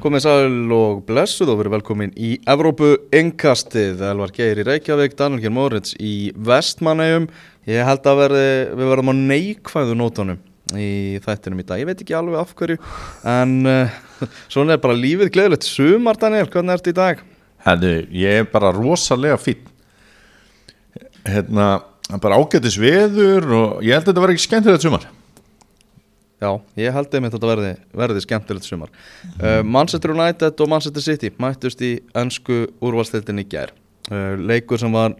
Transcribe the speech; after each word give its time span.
Komið 0.00 0.22
sæl 0.24 0.70
og 0.72 1.00
blessuð 1.04 1.50
og 1.52 1.58
verið 1.58 1.74
velkomin 1.74 2.12
í 2.16 2.30
Evrópu 2.48 2.94
Innkastið. 3.12 3.98
Elvar 4.08 4.30
Geir 4.32 4.62
í 4.62 4.64
Reykjavík, 4.64 5.12
Daniel 5.18 5.42
Geir 5.42 5.52
Moritz 5.52 5.92
í 6.00 6.30
Vestmannegjum 6.40 7.26
Ég 7.68 7.84
held 7.84 8.08
að 8.08 8.22
verði, 8.22 8.46
við 8.80 8.88
verðum 8.94 9.12
á 9.12 9.14
neikvæðu 9.18 9.98
nótunum 10.00 10.40
í 10.72 11.20
þættinum 11.20 11.60
í 11.60 11.66
dag. 11.68 11.82
Ég 11.82 11.90
veit 11.90 12.00
ekki 12.00 12.16
alveg 12.16 12.40
af 12.40 12.56
hverju 12.56 12.78
En 13.28 13.54
uh, 13.68 14.00
svona 14.54 14.78
er 14.78 14.82
bara 14.86 14.96
lífið 14.96 15.34
gleðilegt 15.36 15.68
Sumar 15.68 16.16
Daniel, 16.16 16.48
hvernig 16.48 16.78
ertu 16.78 16.94
í 16.94 16.96
dag? 16.96 17.20
Herðu, 17.68 17.94
ég 18.24 18.40
er 18.40 18.50
bara 18.56 18.72
rosalega 18.72 19.36
fín 19.36 19.68
Hérna, 21.28 21.74
bara 22.24 22.40
ágætis 22.40 22.80
veður 22.80 23.52
og 23.52 23.84
ég 23.84 23.98
held 23.98 24.06
að 24.06 24.14
þetta 24.14 24.24
var 24.24 24.32
ekki 24.32 24.48
skemmtilegt 24.48 24.88
sumar 24.88 25.10
Já, 26.40 26.54
ég 26.80 26.94
held 26.96 27.12
einmitt 27.12 27.34
að 27.34 27.36
þetta 27.36 27.48
verði, 27.50 27.70
verði 28.00 28.20
skemmtilegt 28.24 28.64
sumar. 28.64 28.92
Uh, 29.36 29.60
Manchester 29.60 30.14
United 30.14 30.62
og 30.64 30.70
Manchester 30.72 31.04
City 31.04 31.28
mættust 31.36 31.82
í 31.84 31.98
ennsku 32.16 32.62
úrvalstildin 32.80 33.42
í 33.42 33.44
gær. 33.50 33.74
Uh, 34.08 34.38
Leikur 34.40 34.80
sem 34.80 34.94
var, 34.94 35.18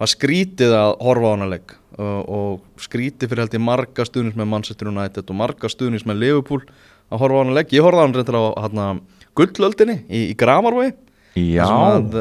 var 0.00 0.12
skrítið 0.12 0.76
að 0.76 0.90
horfa 1.00 1.30
á 1.32 1.34
hana 1.34 1.48
leik 1.48 1.72
uh, 1.96 2.20
og 2.28 2.84
skrítið 2.84 3.32
fyrir 3.32 3.46
held 3.46 3.56
ég 3.56 3.64
marga 3.64 4.04
stuðnis 4.04 4.36
með 4.36 4.50
Manchester 4.52 4.92
United 4.92 5.32
og 5.32 5.40
marga 5.40 5.72
stuðnis 5.72 6.04
með 6.04 6.20
Liverpool 6.26 6.60
að 7.08 7.24
horfa 7.24 7.40
á 7.40 7.42
hana 7.46 7.56
leik. 7.56 7.72
Ég 7.72 7.88
horfa 7.88 8.04
á 8.04 8.04
hana 8.04 8.20
reyndar 8.20 8.36
á 8.36 8.44
hana, 8.66 8.88
gullöldinni 9.40 10.02
í, 10.12 10.26
í 10.28 10.36
Gramarvegi 10.36 10.92
Já, 11.40 11.64
að, 11.66 12.20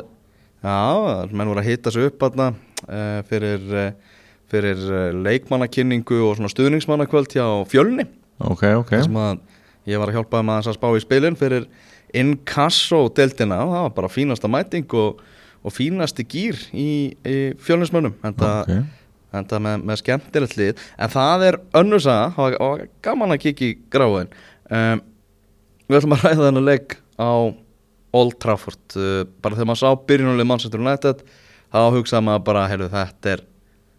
Já, 0.64 1.28
menn 1.28 1.52
voru 1.52 1.60
að 1.60 1.68
hitta 1.74 1.92
sig 1.92 2.08
upp 2.08 2.24
hana, 2.24 2.54
uh, 2.88 3.20
fyrir, 3.28 3.68
uh, 3.68 4.22
fyrir 4.54 4.80
uh, 4.88 5.08
leikmannakynningu 5.26 6.20
og 6.28 6.38
svona 6.38 6.52
stuðningsmannakvöld 6.54 7.34
hjá 7.34 7.46
fjölni. 7.72 8.06
Ok, 8.44 8.64
ok. 8.80 8.94
Að 9.04 9.42
ég 9.90 10.00
var 10.00 10.12
að 10.12 10.20
hjálpa 10.20 10.40
þeim 10.40 10.52
að 10.54 10.72
spá 10.78 10.88
í 10.96 11.04
spilin 11.04 11.38
fyrir 11.40 11.68
inkasso-deltina 12.14 13.62
og 13.66 13.72
það 13.74 13.86
var 13.88 13.94
bara 13.98 14.12
fínasta 14.14 14.50
mæting 14.52 14.94
og, 15.00 15.22
og 15.64 15.74
fínasti 15.74 16.26
gýr 16.30 16.60
í, 16.72 16.90
í 17.26 17.38
fjölnismönnum. 17.64 18.16
Enda, 18.26 18.52
Ok. 18.64 18.74
enda 19.34 19.60
með, 19.66 19.86
með 19.90 20.02
skemmtilegt 20.04 20.58
lið. 20.60 20.84
En 21.02 21.14
það 21.14 21.48
er 21.50 21.60
önnursaga 21.82 22.34
og, 22.38 22.58
og 22.62 22.86
gaman 23.06 23.34
að 23.36 23.44
kikið 23.48 23.72
í 23.74 23.78
gráin. 23.94 24.30
Um, 24.70 25.02
við 25.90 26.00
ætlum 26.00 26.18
að 26.18 26.28
ræða 26.28 26.48
þennan 26.48 26.70
leik 26.70 26.98
á 27.18 27.32
Old 28.14 28.38
Trafford. 28.42 28.84
Uh, 28.94 29.24
bara 29.42 29.58
þegar 29.58 29.72
maður 29.72 29.82
sá 29.82 30.06
byrjunulegi 30.10 30.50
Manchester 30.52 30.84
United 30.84 31.26
þá 31.74 31.82
hugsaði 31.96 32.28
maður 32.28 32.46
bara 32.46 32.68
heyrðu, 32.70 32.92
þetta, 32.94 33.34
er, 33.34 33.42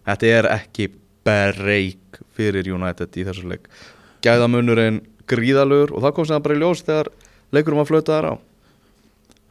þetta 0.07 0.33
er 0.39 0.51
ekki 0.55 0.91
breyk 1.25 2.21
fyrir 2.37 2.69
United 2.75 3.17
í 3.17 3.27
þessu 3.27 3.49
leik. 3.49 3.69
Gæðamunurinn 4.25 5.03
gríðalur 5.29 5.95
og 5.95 6.05
það 6.05 6.17
kom 6.17 6.29
sem 6.29 6.45
bara 6.45 6.57
í 6.57 6.61
ljós 6.61 6.85
þegar 6.85 7.11
leikurum 7.55 7.83
að 7.83 7.91
flöta 7.91 8.19
þar 8.19 8.29
á. 8.31 8.35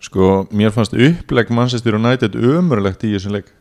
Sko, 0.03 0.29
mér 0.51 0.73
fannst 0.75 0.95
upplegg 0.97 1.51
Manchester 1.55 1.95
United 1.95 2.35
ömurlegt 2.35 3.05
í 3.07 3.13
þessum 3.15 3.37
leik. 3.37 3.51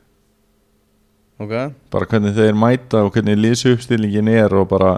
Ok, 1.42 1.52
bara 1.90 2.06
hvernig 2.10 2.36
þeir 2.36 2.56
mæta 2.58 3.02
og 3.06 3.14
hvernig 3.14 3.38
lýsi 3.40 3.72
uppstillingin 3.72 4.30
er 4.30 4.52
og 4.54 4.68
bara 4.70 4.96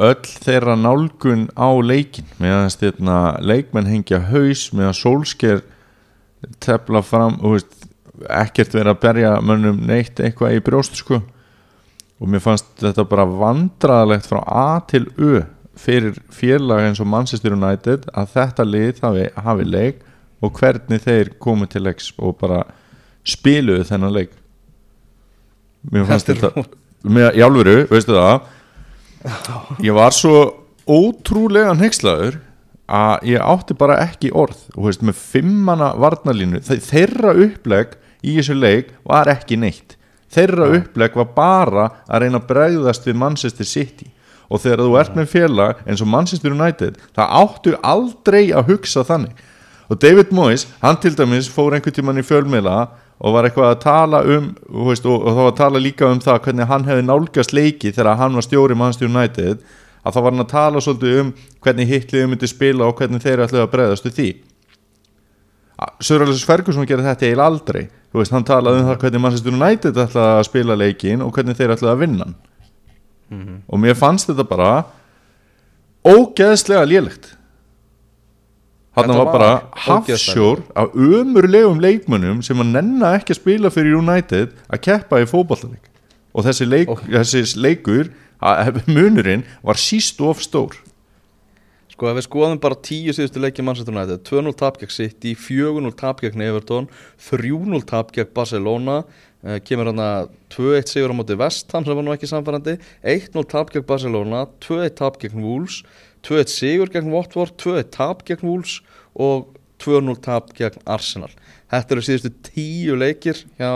öll 0.00 0.22
þeirra 0.44 0.74
nálgun 0.78 1.46
á 1.54 1.68
leikin 1.84 2.26
meðan 2.42 2.72
styrna 2.72 3.36
leikmenn 3.44 3.90
hengja 3.90 4.22
haus 4.30 4.70
meðan 4.74 4.96
sólsker 4.96 5.62
tefla 6.64 7.02
fram 7.04 7.36
og 7.42 7.56
veist, 7.56 7.84
ekkert 8.30 8.74
vera 8.76 8.94
að 8.94 9.00
berja 9.02 9.32
mönnum 9.42 9.80
neitt 9.88 10.20
eitthvað 10.22 10.56
í 10.58 10.62
brjóst 10.64 10.96
sko. 11.00 11.20
Og 12.22 12.30
mér 12.30 12.42
fannst 12.44 12.68
þetta 12.80 13.04
bara 13.10 13.24
vandraðalegt 13.26 14.28
frá 14.30 14.40
A 14.46 14.66
til 14.88 15.06
Ö 15.18 15.42
fyrir 15.74 16.14
félag 16.30 16.84
eins 16.86 17.00
og 17.02 17.08
Manchester 17.10 17.56
United 17.56 18.04
að 18.14 18.28
þetta 18.36 18.64
lið 18.68 19.00
hafi, 19.02 19.24
hafi 19.42 19.64
leik 19.66 20.04
og 20.44 20.52
hvernig 20.60 21.02
þeir 21.02 21.32
komu 21.42 21.66
til 21.66 21.82
leiks 21.82 22.12
og 22.22 22.36
bara 22.38 22.60
spiluðu 23.26 23.82
þennan 23.88 24.14
leik. 24.14 24.30
Mér 25.90 26.06
fannst 26.08 26.30
Þetta 26.30 26.52
þetta 26.54 27.10
með, 27.10 27.26
í 27.36 27.42
alvöru, 27.44 27.74
veistu 27.90 28.14
það? 28.16 28.46
Ég 29.84 29.96
var 29.96 30.14
svo 30.14 30.36
ótrúlega 30.86 31.74
nexlaður 31.76 32.38
að 32.86 33.26
ég 33.32 33.42
átti 33.44 33.76
bara 33.80 33.98
ekki 34.04 34.30
orð. 34.36 34.62
Og 34.76 34.86
veist, 34.88 35.02
með 35.04 35.18
fimmana 35.18 35.90
varnalínu 36.00 36.62
þe- 36.64 36.80
þeirra 36.86 37.34
uppleg 37.48 37.96
í 38.24 38.38
þessu 38.38 38.56
leik 38.56 38.90
var 39.04 39.30
ekki 39.30 39.58
neitt. 39.60 39.96
Þeirra 40.34 40.70
uppleg 40.80 41.16
var 41.20 41.30
bara 41.36 41.86
að 42.08 42.24
reyna 42.24 42.40
að 42.40 42.48
bregðast 42.50 43.06
við 43.06 43.18
Manchester 43.20 43.68
City. 43.68 44.08
Og 44.50 44.60
þegar 44.60 44.82
þú 44.84 44.96
ert 45.00 45.14
með 45.16 45.30
félag 45.30 45.84
eins 45.86 46.02
og 46.04 46.10
Manchester 46.10 46.52
United 46.52 46.98
það 47.16 47.36
áttu 47.40 47.76
aldrei 47.82 48.42
að 48.52 48.72
hugsa 48.72 49.04
þannig. 49.06 49.34
Og 49.88 50.00
David 50.00 50.32
Moyes, 50.32 50.66
hann 50.82 50.98
til 51.00 51.14
dæmis 51.16 51.48
fór 51.52 51.76
einhvern 51.76 51.94
tímann 51.94 52.20
í 52.20 52.24
fjölmiðla 52.24 52.76
og 53.24 53.34
var 53.36 53.46
eitthvað 53.46 53.70
að 53.70 53.82
tala 53.84 54.20
um 54.26 54.50
veist, 54.88 55.06
og, 55.06 55.22
og 55.22 55.36
þá 55.36 55.40
var 55.40 55.52
að 55.52 55.60
tala 55.60 55.82
líka 55.82 56.10
um 56.10 56.22
það 56.24 56.40
hvernig 56.46 56.70
hann 56.70 56.86
hefði 56.88 57.06
nálgast 57.06 57.54
leiki 57.54 57.92
þegar 57.94 58.18
hann 58.20 58.36
var 58.36 58.46
stjóri 58.46 58.76
Manchester 58.78 59.10
United 59.10 59.62
að 60.04 60.16
þá 60.16 60.20
var 60.20 60.32
hann 60.32 60.44
að 60.44 60.50
tala 60.52 60.82
svolítið 60.84 61.20
um 61.20 61.30
hvernig 61.64 61.92
hitliðu 61.92 62.30
myndi 62.32 62.50
spila 62.50 62.88
og 62.88 62.98
hvernig 62.98 63.22
þeir 63.24 63.44
ætlaðu 63.46 63.64
að 63.64 63.72
bregðast 63.76 64.08
við 64.08 64.16
því. 64.18 64.30
Söralus 66.04 66.44
Ferguson 66.46 66.88
gerði 66.88 67.08
þetta 67.10 67.28
eiginlega 67.28 67.50
aldrei 67.50 67.84
þú 68.14 68.20
veist, 68.22 68.30
hann 68.30 68.44
talaði 68.46 68.78
um 68.78 68.88
það 68.92 69.00
hvernig 69.02 69.22
Manchester 69.24 69.54
United 69.56 69.96
ætlaði 69.98 70.34
að 70.38 70.44
spila 70.46 70.74
leikin 70.78 71.22
og 71.24 71.32
hvernig 71.34 71.56
þeir 71.58 71.72
ætlaði 71.74 71.90
að 71.90 72.02
vinna 72.04 72.26
hann. 72.28 72.36
Og 73.66 73.80
mér 73.82 73.96
fannst 73.98 74.28
þetta 74.28 74.44
bara 74.46 74.68
ógeðslega 76.06 76.84
lélegt. 76.86 77.32
Hann 78.94 79.10
var 79.10 79.32
bara 79.32 79.48
var 79.50 79.64
ógeðslega 79.74 80.14
hafsjór 80.14 80.62
af 80.78 80.94
ömurlegum 80.94 81.82
leikmönnum 81.82 82.44
sem 82.46 82.62
að 82.62 82.70
nenna 82.76 83.16
ekki 83.18 83.34
að 83.34 83.40
spila 83.40 83.72
fyrir 83.74 83.98
United 83.98 84.54
að 84.70 84.84
keppa 84.86 85.18
í 85.18 85.26
fótballleik 85.26 85.90
og 86.34 86.46
þessi, 86.46 86.68
leik, 86.70 86.90
Ó. 86.90 86.94
þessi 87.02 87.42
leikur 87.58 88.12
munurinn 88.86 89.42
var 89.66 89.78
síst 89.80 90.22
of 90.22 90.38
stór 90.42 90.78
Sko 91.94 92.08
ef 92.10 92.16
við 92.18 92.24
skoðum 92.26 92.58
bara 92.58 92.74
tíu 92.82 93.12
síðustu 93.14 93.38
leikið 93.38 93.68
United 93.86 94.22
2-0 94.26 94.52
tap 94.58 94.80
gegn 94.80 94.90
City, 94.90 95.36
4-0 95.38 95.92
tap 95.94 96.22
gegn 96.24 96.42
Everton 96.42 96.88
3-0 97.22 97.78
tap 97.86 98.10
gegn 98.10 98.32
Barcelona 98.34 98.96
uh, 99.04 99.60
kemur 99.62 99.92
hann 99.92 100.02
að 100.02 100.32
2-1 100.50 100.90
sigur 100.90 101.14
á 101.14 101.18
móti 101.20 101.36
Vestham 101.38 101.86
sem 101.86 101.94
var 101.94 102.02
nú 102.02 102.16
ekki 102.16 102.26
samfærandi 102.26 102.74
1-0 103.12 103.46
tap 103.46 103.70
gegn 103.70 103.86
Barcelona 103.86 104.42
2-1 104.66 104.96
tap 104.98 105.20
gegn 105.22 105.46
Wolves 105.46 105.84
2-1 106.26 106.50
sigur 106.56 106.90
gegn 106.90 107.14
Watford 107.14 107.54
2-1 107.62 107.94
tap 107.94 108.26
gegn 108.26 108.42
Wolves 108.42 108.80
og 109.14 109.54
2-0 109.86 110.18
tap 110.26 110.50
gegn 110.58 110.82
Arsenal. 110.90 111.30
Þetta 111.70 111.94
eru 111.94 112.06
síðustu 112.08 112.34
tíu 112.50 112.98
leikir 112.98 113.38
hjá 113.54 113.70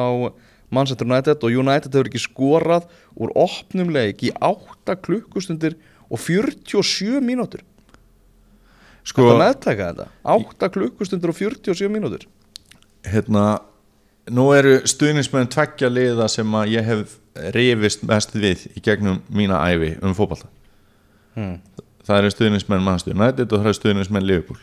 United 0.75 1.39
og 1.47 1.55
United 1.55 1.95
hefur 1.95 2.11
ekki 2.11 2.27
skorað 2.27 2.91
úr 3.15 3.31
opnum 3.39 3.95
leik 3.95 4.27
í 4.27 4.35
8 4.43 4.99
klukkustundir 5.07 5.79
og 6.11 6.19
47 6.19 7.23
mínútur 7.23 7.63
sko, 9.07 9.29
Þetta 9.29 9.39
meðtaka 9.45 9.89
þetta? 9.93 10.09
8 10.35 10.71
klukkustundur 10.75 11.33
og 11.33 11.41
47 11.41 11.91
mínútur. 11.93 12.29
Hérna 13.07 13.47
nú 14.35 14.51
eru 14.57 14.79
stuðnismenn 14.89 15.51
tveggja 15.53 15.91
liða 15.93 16.29
sem 16.33 16.55
að 16.59 16.75
ég 16.77 16.87
hef 16.89 17.19
rifist 17.55 18.03
mest 18.07 18.35
við 18.35 18.67
í 18.75 18.83
gegnum 18.85 19.21
mína 19.31 19.61
ævi 19.71 19.95
um 20.03 20.15
fótballta 20.17 20.49
hmm. 21.39 21.85
það 22.07 22.21
eru 22.21 22.33
stuðnismenn 22.35 22.85
Manchester 22.85 23.17
United 23.17 23.53
og 23.53 23.63
það 23.63 23.71
eru 23.71 23.79
stuðnismenn 23.79 24.27
Liverpool. 24.27 24.59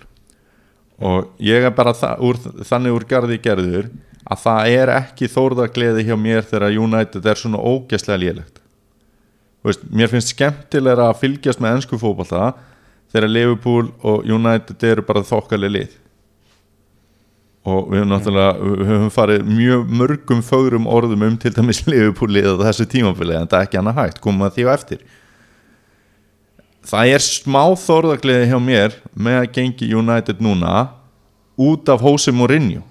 Og 1.05 1.31
ég 1.43 1.65
er 1.67 1.73
bara 1.75 1.95
þa 1.95 2.13
úr, 2.23 2.39
þannig 2.63 2.95
úr 2.95 3.07
garði 3.09 3.39
gerður 3.43 3.89
að 4.25 4.43
það 4.45 4.75
er 4.77 4.91
ekki 4.95 5.31
þórðagleði 5.31 6.05
hjá 6.07 6.15
mér 6.17 6.45
þegar 6.47 6.77
United 6.85 7.27
er 7.27 7.39
svona 7.39 7.59
ógæslega 7.59 8.21
lélegt. 8.21 8.61
Veist, 9.65 9.83
mér 9.89 10.11
finnst 10.11 10.31
skemmtilega 10.33 11.09
að 11.09 11.19
fylgjast 11.23 11.61
með 11.61 11.79
ennsku 11.79 11.99
fótballta 11.99 12.53
þegar 13.13 13.31
Liverpool 13.31 13.91
og 14.05 14.25
United 14.25 14.83
eru 14.89 15.05
bara 15.05 15.25
þokkalega 15.25 15.75
lið. 15.75 15.93
Og 17.65 17.87
við 17.89 18.03
höfum 18.03 18.11
náttúrulega 18.13 18.55
við 18.61 18.89
höfum 18.91 19.13
farið 19.13 19.45
mjög 19.49 19.93
mörgum 20.01 20.41
fögrum 20.45 20.89
orðum 20.89 21.23
um 21.25 21.37
til 21.41 21.53
dæmis 21.55 21.83
Liverpool 21.89 22.33
liða 22.35 22.57
þessu 22.67 22.85
tímafili 22.89 23.37
en 23.37 23.47
það 23.49 23.61
er 23.61 23.69
ekki 23.69 23.79
annað 23.81 24.01
hægt, 24.01 24.19
komum 24.23 24.45
að 24.45 24.57
því 24.57 24.67
á 24.67 24.71
eftir. 24.75 25.05
Það 26.85 27.13
er 27.15 27.23
smá 27.25 27.63
þorðagliði 27.81 28.49
hjá 28.51 28.59
mér 28.61 28.99
með 29.17 29.39
að 29.39 29.53
gengi 29.55 29.87
United 29.97 30.43
núna 30.45 30.75
út 31.57 31.89
af 31.89 32.03
Jose 32.05 32.33
Mourinho. 32.35 32.83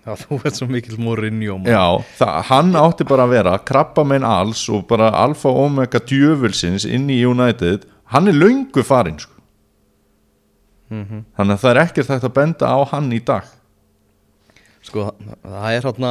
Já, 0.00 0.14
þú 0.16 0.36
ert 0.44 0.56
svo 0.56 0.66
mikill 0.68 0.98
Mourinho 1.00 1.58
maður. 1.60 1.72
Já, 1.72 2.12
það, 2.18 2.36
hann 2.50 2.76
átti 2.80 3.06
bara 3.08 3.24
að 3.24 3.34
vera 3.36 3.56
krabba 3.68 4.04
megin 4.04 4.26
alls 4.28 4.62
og 4.72 4.86
bara 4.88 5.10
alfa 5.16 5.48
og 5.48 5.66
omega 5.66 6.00
djöfulsins 6.00 6.86
inn 6.88 7.08
í 7.12 7.20
United 7.28 7.84
hann 8.10 8.30
er 8.30 8.36
löngu 8.36 8.84
farinn 8.86 9.20
sko. 9.22 9.36
þannig 10.90 11.54
að 11.54 11.62
það 11.62 11.70
er 11.70 11.82
ekkert 11.84 12.12
hægt 12.14 12.28
að 12.28 12.36
benda 12.36 12.70
á 12.70 12.78
hann 12.90 13.12
í 13.14 13.22
dag 13.22 13.48
Sko, 14.80 15.10
það 15.44 15.74
er 15.74 15.84
hérna 15.84 16.10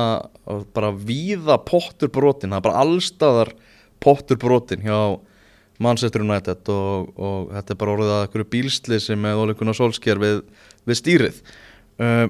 bara 0.76 0.92
víða 0.94 1.56
pottur 1.66 2.12
brotin, 2.14 2.52
það 2.54 2.60
er 2.60 2.66
bara 2.68 2.84
allstaðar 2.84 3.52
pottur 4.04 4.38
brotin 4.38 4.84
hjá 4.86 5.18
Manchester 5.82 6.22
United 6.22 6.70
og, 6.74 7.10
og 7.18 7.50
þetta 7.56 7.74
er 7.74 7.80
bara 7.82 7.96
orðið 7.96 8.14
að 8.14 8.22
einhverju 8.26 8.50
bílslisi 8.54 9.18
með 9.18 9.42
Ole 9.42 9.74
Solskjær 9.74 10.22
við, 10.22 10.44
við 10.86 11.00
stýrið. 11.00 11.42
Uh, 12.00 12.28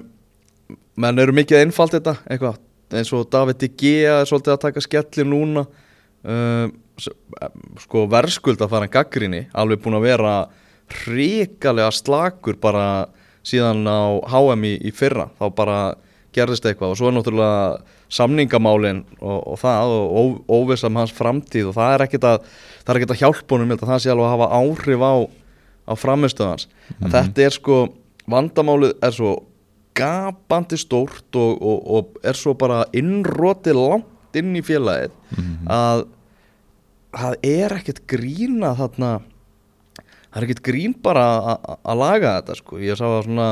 menn 1.00 1.20
eru 1.20 1.34
mikið 1.36 1.64
einfalt 1.64 1.98
þetta, 1.98 2.16
eitthvað, 2.30 2.60
eins 2.94 3.12
og 3.14 3.28
David 3.30 3.60
De 3.60 3.70
Gea 3.82 4.20
er 4.22 4.30
svolítið 4.30 4.54
að 4.54 4.62
taka 4.64 4.84
skellir 4.86 5.28
núna, 5.28 5.66
s- 7.00 7.12
sko 7.86 8.06
verðskuld 8.12 8.60
að 8.60 8.68
fara 8.74 8.88
en 8.88 8.92
gaggrinni, 8.92 9.46
alveg 9.56 9.80
búin 9.84 9.96
að 9.98 10.06
vera 10.10 10.34
hrikalega 10.90 11.90
slakur 11.94 12.58
bara 12.60 13.08
síðan 13.46 13.86
á 13.88 14.20
HM 14.28 14.64
í, 14.68 14.74
í 14.84 14.92
fyrra, 14.92 15.28
þá 15.40 15.46
bara 15.56 15.78
gerðist 16.36 16.66
eitthvað 16.68 16.92
og 16.92 16.98
svo 17.00 17.08
er 17.10 17.14
náttúrulega 17.16 17.80
samningamálin 18.10 19.00
og, 19.22 19.38
og 19.54 19.58
það 19.62 19.94
og 19.94 20.18
ó- 20.18 20.42
óvissa 20.60 20.90
um 20.90 20.98
hans 21.00 21.14
framtíð 21.14 21.70
og 21.70 21.76
það 21.78 21.94
er 21.94 22.04
ekkert 22.06 22.26
að 22.28 22.50
að 23.14 23.20
hjálpa 23.22 23.54
honum, 23.56 23.72
það 23.78 24.02
sé 24.04 24.10
alveg 24.12 24.26
að 24.28 24.34
hafa 24.34 24.48
áhrif 24.60 25.02
á, 25.06 25.14
á 25.90 25.92
framistöðu 25.98 26.50
hans. 26.52 26.68
En 27.00 27.10
þetta 27.14 27.44
er 27.46 27.54
sko, 27.56 27.78
vandamálið 28.30 28.94
er 29.06 29.14
svo 29.16 29.32
gapandi 29.98 30.78
stórt 30.80 31.36
og, 31.38 31.58
og, 31.62 31.78
og 31.96 32.20
er 32.26 32.38
svo 32.38 32.54
bara 32.58 32.84
innrotið 32.96 33.78
langt 33.78 34.09
inn 34.36 34.54
í 34.56 34.62
félagið 34.62 35.10
að 35.66 36.06
það 37.10 37.34
er 37.42 37.74
ekkert 37.80 38.00
grína 38.06 38.70
þarna 38.78 39.10
það 40.30 40.36
er 40.38 40.46
ekkert 40.46 40.62
grín 40.68 40.94
bara 41.02 41.24
að- 41.40 41.64
að- 41.72 41.78
að 41.90 41.98
laga 41.98 42.34
þetta 42.40 42.56
sko, 42.60 42.78
ég 42.78 42.96
sá 42.96 43.04
það 43.08 43.24
svona 43.26 43.48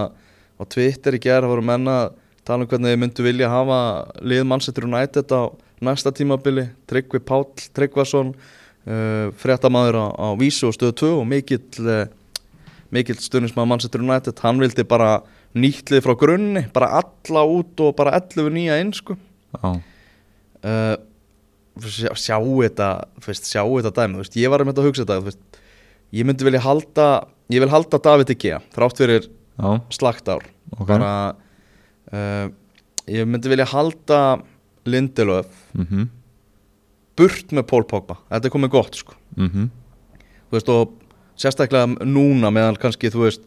á 0.59 0.63
Twitter 0.69 1.13
í 1.15 1.21
gerð, 1.23 1.49
voru 1.51 1.63
menna 1.63 1.97
að 2.07 2.13
tala 2.45 2.63
um 2.65 2.69
hvernig 2.71 2.93
þið 2.95 2.99
myndu 3.03 3.23
vilja 3.27 3.49
hafa 3.51 3.81
lið 4.23 4.45
Manchester 4.47 4.85
United 4.85 5.27
á 5.35 5.43
næsta 5.83 6.11
tímabili 6.13 6.69
Tryggvi 6.87 7.21
Páll 7.21 7.45
Tryggvason 7.75 8.35
uh, 8.35 9.31
fréttamaður 9.39 9.99
á, 10.01 10.07
á 10.19 10.27
Vísu 10.39 10.67
og 10.71 10.75
stöðu 10.75 10.95
2 11.03 11.11
og 11.21 11.27
mikill 11.27 11.63
uh, 11.87 12.07
mikill 12.91 13.19
stundismað 13.21 13.67
Manchester 13.69 14.01
United 14.01 14.39
hann 14.43 14.59
vildi 14.63 14.85
bara 14.89 15.21
nýttlið 15.55 16.03
frá 16.07 16.15
grunni 16.19 16.63
bara 16.73 17.03
alla 17.03 17.43
út 17.45 17.79
og 17.81 17.95
bara 17.97 18.15
11 18.19 18.51
nýja 18.55 18.81
inn 18.81 18.93
sko. 18.93 19.17
Já, 19.55 19.81
uh, 20.67 20.97
sjá, 21.85 22.13
sjá 22.19 22.37
þetta 22.41 22.91
fyrst, 23.25 23.49
sjá 23.51 23.63
þetta 23.63 23.95
dæmi, 24.01 24.21
veist, 24.23 24.39
ég 24.39 24.53
var 24.53 24.65
um 24.65 24.71
þetta 24.71 24.85
að 24.85 24.91
hugsa 24.91 25.07
þetta 25.07 25.27
veist, 25.29 25.43
ég 26.15 26.29
myndi 26.29 26.49
vilja 26.49 26.63
halda 26.65 27.09
ég 27.53 27.65
vil 27.65 27.73
halda 27.73 28.01
David 28.05 28.33
Igea, 28.35 28.61
þrátt 28.75 29.03
fyrir 29.03 29.29
slagt 29.95 30.31
ár 30.31 30.45
ok. 30.77 30.87
Bara 30.87 31.13
uh, 32.13 32.47
ég 33.11 33.29
myndi 33.29 33.51
vilja 33.53 33.69
halda 33.73 34.23
Lindelöf 34.89 35.51
mhm, 35.77 36.07
burt 37.19 37.53
með 37.53 37.67
Paul 37.69 37.85
Pogba, 37.91 38.21
þetta 38.31 38.49
er 38.49 38.53
komið 38.55 38.71
gott 38.73 38.97
sko. 38.97 39.17
Þú 40.49 40.55
veist 40.55 40.71
og 40.73 40.93
sérstaklega 41.39 42.07
núna 42.07 42.51
meðan 42.55 42.79
kannski 42.81 43.11
þú 43.13 43.27
veist 43.27 43.45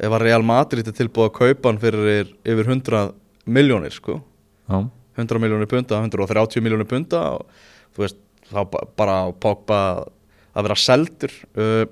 ef 0.00 0.14
að 0.14 0.24
Real 0.24 0.44
Madrid 0.46 0.88
er 0.88 0.96
tilbúið 0.96 1.28
að 1.28 1.36
kaupa 1.38 1.70
hann 1.70 1.80
fyrir 1.82 2.30
yfir 2.46 2.70
100 2.70 3.12
miljónir 3.50 3.94
sko 3.94 4.20
já, 4.20 4.78
100 5.20 5.40
miljónir 5.42 5.68
punta, 5.70 6.00
130 6.02 6.64
miljónir 6.64 6.88
punta 6.90 7.20
og 7.36 7.46
þú 7.96 8.04
veist, 8.06 8.18
þá 8.50 8.60
ba- 8.72 8.86
bara 8.98 9.16
Pogba 9.32 9.80
að 10.56 10.66
vera 10.66 10.76
seldur. 10.80 11.32
Uh, 11.54 11.84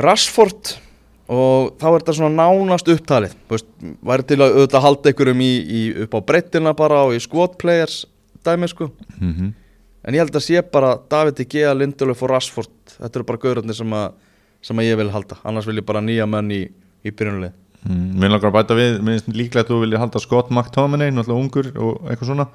Rashford 0.00 0.74
og 1.30 1.76
þá 1.78 1.84
er 1.92 1.96
þetta 2.02 2.14
svona 2.18 2.42
nánast 2.48 2.88
upptalið. 2.90 3.34
Þú 3.46 3.54
veist, 3.54 3.68
væri 4.10 4.24
til 4.26 4.38
að 4.42 4.54
auðvitað 4.56 4.84
halda 4.86 5.12
ykkurum 5.12 5.42
í, 5.44 5.50
í, 5.62 5.82
upp 6.06 6.16
á 6.16 6.20
breyttina 6.26 6.72
bara 6.78 7.04
og 7.06 7.14
í 7.14 7.20
squad 7.22 7.54
players 7.60 8.00
dæmi 8.46 8.68
sko. 8.72 8.90
Mhm. 9.20 9.52
En 10.00 10.16
ég 10.16 10.22
held 10.24 10.32
að 10.34 10.46
sé 10.46 10.62
bara 10.72 10.94
David 11.12 11.36
De 11.36 11.44
Gea, 11.44 11.74
Lindelöf 11.76 12.22
og 12.24 12.30
Rashford. 12.32 12.72
Þetta 12.96 13.18
eru 13.20 13.24
bara 13.28 13.38
gaurarnir 13.42 13.76
sem, 13.76 13.90
að- 13.92 14.14
sem 14.64 14.76
að 14.80 14.88
ég 14.88 14.96
vil 14.96 15.10
halda. 15.12 15.36
Annars 15.44 15.66
vil 15.68 15.76
ég 15.76 15.84
bara 15.86 16.00
nýja 16.00 16.26
menn 16.26 16.48
í, 16.50 16.62
í 17.04 17.10
byrjunlið 17.12 17.52
Mm, 17.88 18.08
Mér 18.20 18.34
langar 18.34 18.50
að 18.50 18.56
bæta 18.58 18.76
við, 18.76 18.98
minnst 19.04 19.30
líklega 19.32 19.64
að 19.64 19.70
þú 19.72 19.78
vilja 19.84 20.00
halda 20.02 20.20
Scott 20.20 20.50
McTominay, 20.52 21.12
náttúrulega 21.14 21.44
ungur 21.44 21.70
og 21.80 22.10
eitthvað 22.10 22.28
svona. 22.28 22.46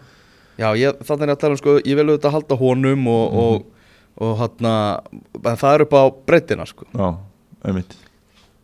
Já, 0.55 0.67
ég, 0.77 1.01
þannig 1.07 1.33
að 1.33 1.39
tala 1.41 1.57
um 1.57 1.59
sko, 1.59 1.75
ég 1.81 1.97
vil 1.97 2.05
auðvitað 2.05 2.35
halda 2.37 2.57
honum 2.59 3.07
og, 3.11 3.39
og, 3.41 3.89
og 4.23 4.35
hann 4.43 4.69
en 4.69 5.57
það 5.59 5.69
er 5.73 5.85
upp 5.87 5.95
á 5.97 6.03
breytina 6.29 6.67
sko. 6.69 6.87
Já, 6.93 7.09
einmitt. 7.65 7.97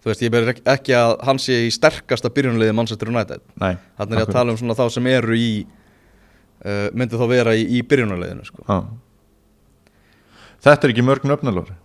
Þú 0.01 0.09
veist, 0.09 0.23
ég 0.25 0.33
ber 0.33 0.47
ekki, 0.53 0.95
að 0.97 1.11
hann 1.27 1.41
sé 1.41 1.59
í 1.67 1.73
sterkasta 1.73 2.31
byrjunliði 2.33 2.73
Manchester 2.77 3.09
United. 3.11 3.43
Nei, 3.61 3.75
Þannig 3.99 4.17
er 4.17 4.23
ég 4.23 4.29
að 4.29 4.37
tala 4.37 4.53
um 4.53 4.57
svona 4.61 4.77
þá 4.77 4.85
sem 4.93 5.09
eru 5.11 5.37
í 5.37 5.51
uh, 5.65 6.87
myndi 6.97 7.19
þá 7.19 7.27
vera 7.29 7.53
í, 7.57 7.67
í 7.77 7.83
byrjunliðinu 7.85 8.47
sko. 8.47 8.65
Já. 8.65 8.79
Þetta 10.61 10.87
er 10.87 10.93
ekki 10.93 11.05
mörg 11.05 11.25
nöfnalóri 11.25 11.75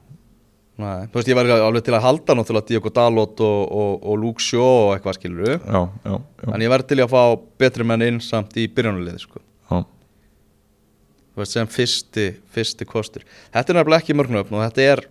Nei, 0.76 1.06
Þú 1.08 1.17
veist, 1.17 1.28
ég 1.31 1.37
var 1.38 1.49
alveg 1.56 1.84
til 1.87 1.94
að 1.96 2.05
halda 2.05 2.34
náttúrulega 2.37 2.69
Diogo 2.69 2.90
Dalot 2.93 3.40
og, 3.40 3.61
og, 3.73 3.93
og 4.12 4.19
Luke 4.20 4.44
Shaw 4.44 4.61
og 4.67 4.90
eitthvað 4.93 5.17
skilur 5.17 5.55
Já, 5.55 5.81
já, 6.05 6.14
já, 6.19 6.49
En 6.52 6.64
ég 6.67 6.69
verði 6.73 6.90
til 6.90 6.99
að 7.00 7.14
fá 7.14 7.23
betri 7.62 7.87
menn 7.88 8.05
inn 8.05 8.19
samt 8.20 8.58
í 8.61 8.67
byrjunliði 8.76 9.23
sko. 9.23 9.40
já. 9.70 9.78
Þú 11.32 11.40
veist, 11.43 11.55
sem 11.56 11.69
fyrsti, 11.69 12.26
fyrsti 12.52 12.88
kostur. 12.88 13.25
Þetta 13.52 13.73
er 13.73 13.78
nefnilega 13.81 14.05
ekki 14.05 14.17
mörgnöfn 14.20 14.56
og 14.58 14.67
þetta 14.67 14.84
er 14.93 15.05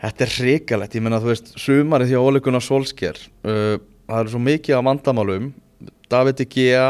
Þetta 0.00 0.24
er 0.24 0.30
hrikalegt, 0.38 0.94
ég 0.96 1.02
meina 1.04 1.18
þú 1.20 1.32
veist 1.32 1.50
Sumarið 1.60 2.12
því 2.12 2.18
að 2.20 2.28
Óleikuna 2.28 2.60
Solskjær 2.64 3.18
uh, 3.44 3.74
Það 3.80 4.22
eru 4.22 4.32
svo 4.32 4.40
mikið 4.44 4.76
af 4.78 4.86
vandamálum. 4.88 5.50
David 6.10 6.40
Igea 6.44 6.86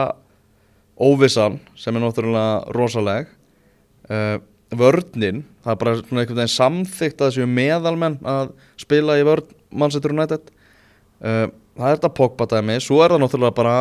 Óvissan, 1.01 1.59
sem 1.81 1.97
er 1.97 2.03
náttúrulega 2.03 2.73
rosaleg 2.77 3.29
uh, 4.11 4.37
Vörnin 4.71 5.45
Það 5.65 5.73
er 5.73 5.81
bara 5.81 5.95
svona 5.99 6.23
einhvern 6.23 6.41
veginn 6.41 6.55
samþykkt 6.55 7.21
að 7.21 7.31
þessu 7.31 7.49
meðalmenn 7.51 8.21
að 8.29 8.53
spila 8.81 9.17
í 9.21 9.25
vörn 9.29 9.49
Manchester 9.71 10.15
United. 10.15 10.53
Uh, 11.21 11.49
Það 11.81 11.89
er 11.89 11.99
þetta 11.99 12.13
Pogba 12.17 12.47
dæmi 12.51 12.77
Svo 12.83 13.01
er 13.05 13.15
það 13.15 13.23
náttúrulega 13.25 13.57
bara 13.57 13.75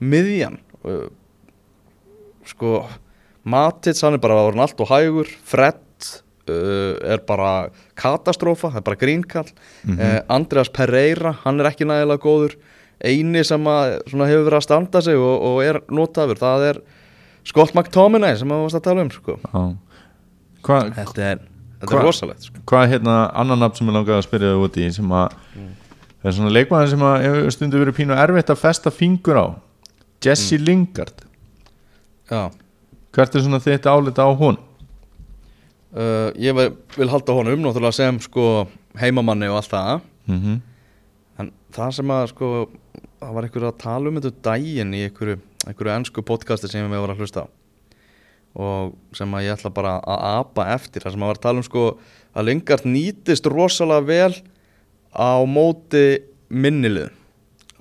miðjan. 0.00 0.58
Uh, 0.84 1.06
Sko 2.48 2.80
Matits, 3.50 4.02
hann 4.04 4.16
er 4.16 4.22
bara 4.22 4.42
orðin 4.46 4.62
allt 4.64 4.80
og 4.80 4.90
hægur 4.90 5.28
Fred 5.48 5.80
uh, 6.50 6.96
er 7.00 7.22
bara 7.24 7.70
katastrófa, 7.96 8.70
það 8.72 8.80
er 8.80 8.86
bara 8.90 9.00
grínkall. 9.00 9.48
Uh, 9.88 10.20
Andreas 10.32 10.72
Pereira 10.72 11.34
hann 11.44 11.60
er 11.60 11.70
ekki 11.72 11.88
nægilega 11.88 12.24
góður. 12.24 12.56
Eini 13.00 13.40
sem 13.48 13.64
að, 13.64 13.94
svona, 14.10 14.28
hefur 14.28 14.48
verið 14.50 14.58
að 14.58 14.66
standa 14.66 15.00
sig 15.04 15.16
og, 15.16 15.36
og 15.48 15.62
er 15.64 15.78
notaður, 15.88 16.40
það 16.40 16.66
er 16.68 16.80
Scott 17.48 17.72
McTominay 17.72 18.36
sem 18.36 18.50
að 18.52 18.66
varst 18.66 18.76
að 18.76 18.84
tala 18.84 19.06
um 19.06 19.12
sko. 19.14 19.38
já. 19.40 19.62
Hvað 20.66 20.90
þetta 20.98 21.26
er, 21.32 21.42
þetta 21.80 21.90
Hva- 21.92 22.00
er 22.00 22.06
rosalegt 22.08 22.46
sko. 22.48 22.62
hva 22.68 22.82
er 22.84 22.92
hérna 22.94 23.16
annan 23.34 23.58
nafn 23.64 23.76
sem 23.80 23.86
ég 23.90 23.96
langaði 23.96 24.18
að 24.18 24.26
spyrja 24.28 24.54
þau 24.54 24.64
út 24.66 24.76
í 24.80 24.88
sem 24.92 25.12
að 25.20 25.36
það 26.20 26.30
er 26.30 26.36
svona 26.38 26.54
leikmaður 26.54 26.90
sem 26.94 27.04
að 27.10 27.50
stundu 27.56 27.80
verið 27.80 27.96
pínu 28.00 28.16
erfitt 28.20 28.50
að 28.52 28.60
festa 28.60 28.90
fingur 28.92 29.38
á. 29.40 29.46
Jesse 30.20 30.58
Lingard. 30.60 31.22
Já. 32.30 32.50
Hvert 33.16 33.34
er 33.34 33.40
svona 33.46 33.58
þitt 33.64 33.86
álita 33.88 34.22
á 34.28 34.30
hún 34.36 34.58
uh, 35.96 36.30
ég 36.38 36.54
vil, 36.54 36.68
vil 36.96 37.08
halda 37.10 37.34
honum 37.34 37.62
náttúrulega 37.64 37.96
sem 37.96 38.20
sko 38.22 38.66
heimamanni 39.00 39.48
og 39.50 39.60
allt 39.62 39.72
það. 39.74 40.02
Mm 40.30 40.58
En 41.40 41.46
það 41.72 41.92
sem 41.96 42.10
að 42.12 42.26
sko 42.34 42.48
það 43.20 43.30
var 43.32 43.46
einhver 43.46 43.64
að 43.70 43.78
tala 43.80 44.10
um 44.10 44.16
þetta 44.20 44.42
daginn 44.44 44.90
í 44.92 44.98
einhverju, 45.06 45.38
einhverju 45.64 45.92
ennsku 45.94 46.24
podcasti 46.28 46.68
sem 46.68 46.84
ég 46.84 47.00
var 47.00 47.14
að 47.14 47.22
hlusta 47.22 47.46
á 47.48 47.52
og 48.58 48.96
sem 49.16 49.36
að 49.36 49.46
ég 49.46 49.58
ætla 49.58 49.72
bara 49.74 49.98
að 50.00 50.24
apa 50.40 50.66
eftir 50.74 51.04
það 51.04 51.14
sem 51.14 51.22
að 51.22 51.30
var 51.30 51.38
að 51.38 51.44
tala 51.44 51.62
um 51.62 51.66
sko 51.66 51.84
að 52.34 52.48
Lingard 52.48 52.88
nýtist 52.88 53.46
rosalega 53.50 54.06
vel 54.08 54.34
á 55.14 55.42
móti 55.46 56.04
minnilið 56.50 57.10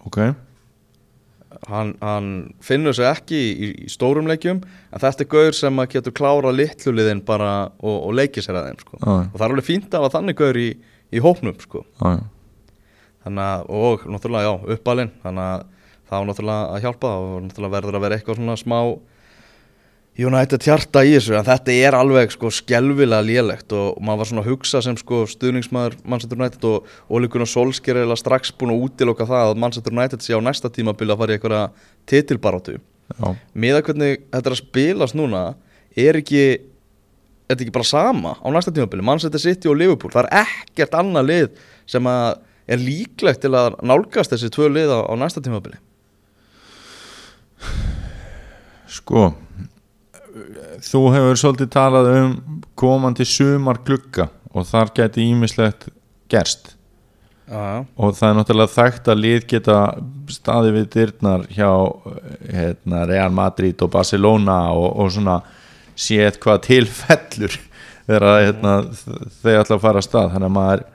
ok, 0.05 0.19
hann, 1.69 1.95
hann 2.01 2.31
finnur 2.65 2.95
sig 2.97 3.09
ekki 3.09 3.39
í, 3.39 3.69
í 3.85 3.91
stórum 3.91 4.29
leikjum 4.29 4.61
en 4.61 5.01
þetta 5.01 5.25
er 5.25 5.31
gaur 5.33 5.57
sem 5.57 5.81
að 5.81 5.95
getur 5.95 6.17
klára 6.21 6.53
litluliðin 6.53 7.25
bara 7.25 7.53
og, 7.81 7.95
og 8.09 8.17
leikið 8.17 8.45
sér 8.45 8.61
að 8.61 8.69
þeim 8.69 8.83
sko. 8.85 8.99
Já. 9.01 9.13
og 9.25 9.37
það 9.37 9.45
er 9.47 9.55
alveg 9.55 9.69
fínt 9.69 9.93
að 9.93 10.05
hafa 10.05 10.17
þannig 10.19 10.41
gaur 10.41 10.61
í, 10.61 10.69
í 11.09 11.23
hópnum 11.25 11.57
sko. 11.65 11.85
já 12.03 12.19
þannig 13.25 13.45
að, 13.45 13.69
og 13.75 14.05
náttúrulega 14.09 14.47
já, 14.47 14.75
uppalinn 14.75 15.11
þannig 15.23 15.45
að 15.45 15.63
það 16.09 16.19
var 16.19 16.27
náttúrulega 16.29 16.67
að 16.73 16.83
hjálpa 16.85 17.13
og 17.19 17.33
náttúrulega 17.45 17.75
verður 17.75 17.97
að 17.97 18.05
vera 18.05 18.17
eitthvað 18.17 18.39
svona 18.39 18.57
smá 18.59 18.77
United 20.19 20.63
hjarta 20.65 21.03
í 21.07 21.13
þessu 21.13 21.35
en 21.37 21.45
þetta 21.47 21.75
er 21.87 21.95
alveg 21.95 22.33
sko 22.33 22.49
skelvilega 22.51 23.23
lélegt 23.23 23.71
og 23.75 23.99
maður 24.03 24.19
var 24.19 24.29
svona 24.31 24.43
að 24.43 24.49
hugsa 24.51 24.81
sem 24.83 24.97
sko 24.99 25.21
stuðningsmaður 25.29 25.95
Manchester 26.03 26.39
United 26.39 26.65
og 26.67 26.89
Ole 27.15 27.29
Gunnar 27.31 27.47
Solskjær 27.47 28.01
er 28.01 28.15
strax 28.19 28.51
búin 28.51 28.73
að 28.73 28.83
útiloka 28.87 29.27
það 29.29 29.53
að 29.53 29.61
Manchester 29.63 29.95
United 29.95 30.25
sé 30.25 30.35
á 30.35 30.43
næsta 30.43 30.71
tímabili 30.73 31.15
að 31.15 31.21
fara 31.21 31.35
í 31.35 31.39
einhverja 31.39 31.61
titilbarátu 32.09 32.75
Já, 32.79 33.29
með 33.53 33.79
að 33.79 33.85
hvernig 33.87 34.19
þetta 34.25 34.43
er 34.43 34.55
að 34.57 34.59
spilast 34.59 35.17
núna 35.17 35.43
er 35.97 36.19
ekki 36.19 36.43
er 37.49 37.55
þetta 37.55 37.65
ekki 37.65 37.75
bara 37.79 37.89
sama 37.89 38.35
á 38.37 38.47
næsta 38.53 38.73
tímabili? 38.75 39.05
Manchester 39.05 39.41
City 39.41 39.71
og 39.71 39.79
Liverpool, 39.79 40.11
það 40.13 40.27
er 40.27 40.43
ekkert 40.45 40.97
annað 40.99 41.29
lið 41.31 41.63
sem 41.89 42.09
er 42.09 42.81
líklegt 42.83 43.41
til 43.41 43.55
að 43.57 43.79
nálgast 43.81 44.35
þessi 44.35 44.51
tvö 44.53 44.69
lið 44.69 44.93
á, 44.93 44.99
á 45.09 45.13
næsta 45.17 45.41
tímabili. 45.41 45.79
Sko 48.89 49.31
þú 50.85 51.03
hefur 51.13 51.39
svolítið 51.41 51.71
talað 51.73 52.09
um 52.15 52.33
komandi 52.79 53.27
sumar 53.27 53.81
glugga 53.85 54.29
og 54.53 54.67
þar 54.69 54.93
geti 54.97 55.25
ímislegt 55.29 55.89
gerst. 56.31 56.75
Já, 57.49 57.81
og 57.97 58.13
það 58.13 58.27
er 58.27 58.35
náttúrulega 58.37 58.73
þekkt 58.75 59.07
að 59.09 59.21
lið 59.23 59.45
geta 59.49 59.77
staði 60.29 60.73
við 60.75 60.83
dyrnar 60.93 61.47
hjá 61.49 61.71
hérna, 62.45 63.05
Real 63.09 63.33
Madrid 63.33 63.81
og 63.81 63.89
Barcelona 63.95 64.59
og, 64.77 64.91
og 65.01 65.09
svona 65.15 65.39
séð 65.97 66.37
hvað 66.43 66.61
tilfellur 66.67 67.57
þegar 68.05 68.27
hérna, 68.45 68.75
þeir 69.41 69.63
ætla 69.63 69.79
að 69.79 69.83
fara 69.87 70.03
að 70.03 70.05
stað. 70.05 70.31
Þannig 70.35 70.49
að 70.51 70.55
maður 70.59 70.85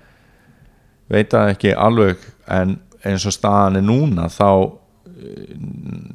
veit 1.15 1.35
að 1.35 1.51
ekki 1.57 1.75
alveg 1.75 2.25
en 2.55 2.79
eins 3.05 3.27
og 3.29 3.35
staðan 3.35 3.81
er 3.81 3.87
núna 3.87 4.31
þá 4.33 4.49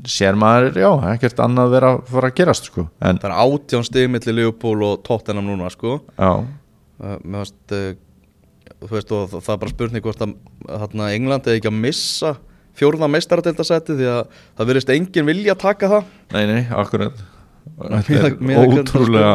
sér 0.10 0.38
maður, 0.40 0.80
já, 0.82 0.90
ekkert 1.14 1.42
annað 1.44 1.76
vera 1.76 1.92
að 1.96 2.02
fara 2.12 2.30
að 2.32 2.38
gerast 2.40 2.70
sko. 2.72 2.88
en 3.00 3.20
það 3.22 3.30
er 3.30 3.38
átján 3.46 3.86
stig 3.88 4.10
milli 4.12 4.36
Liverpool 4.36 4.84
og 4.88 5.04
Tottenham 5.08 5.48
núna 5.48 5.72
sko. 5.74 6.00
Já, 6.18 6.46
Uh, 7.00 7.16
varst 7.32 7.72
uh, 7.72 7.94
veist 8.92 9.12
og 9.16 9.32
það 9.32 9.54
er 9.54 9.60
bara 9.62 9.72
spurning 9.72 10.04
hvort 10.04 10.20
að 10.26 10.34
þarna, 10.68 11.06
England 11.16 11.46
eða 11.48 11.60
ekki 11.62 11.70
að 11.70 11.78
missa 11.86 12.32
fjórða 12.76 13.08
meistaradeildasæti 13.12 13.96
því 13.96 14.10
að 14.12 14.20
það 14.58 14.70
verðist 14.70 14.92
enginn 14.92 15.30
vilja 15.30 15.56
að 15.56 15.62
taka 15.64 15.90
það. 15.94 16.10
Nei, 16.36 16.44
nei, 16.50 16.60
akkurat. 16.76 17.24
Þetta 17.80 18.20
er 18.20 18.36
ótrúlega 18.66 19.32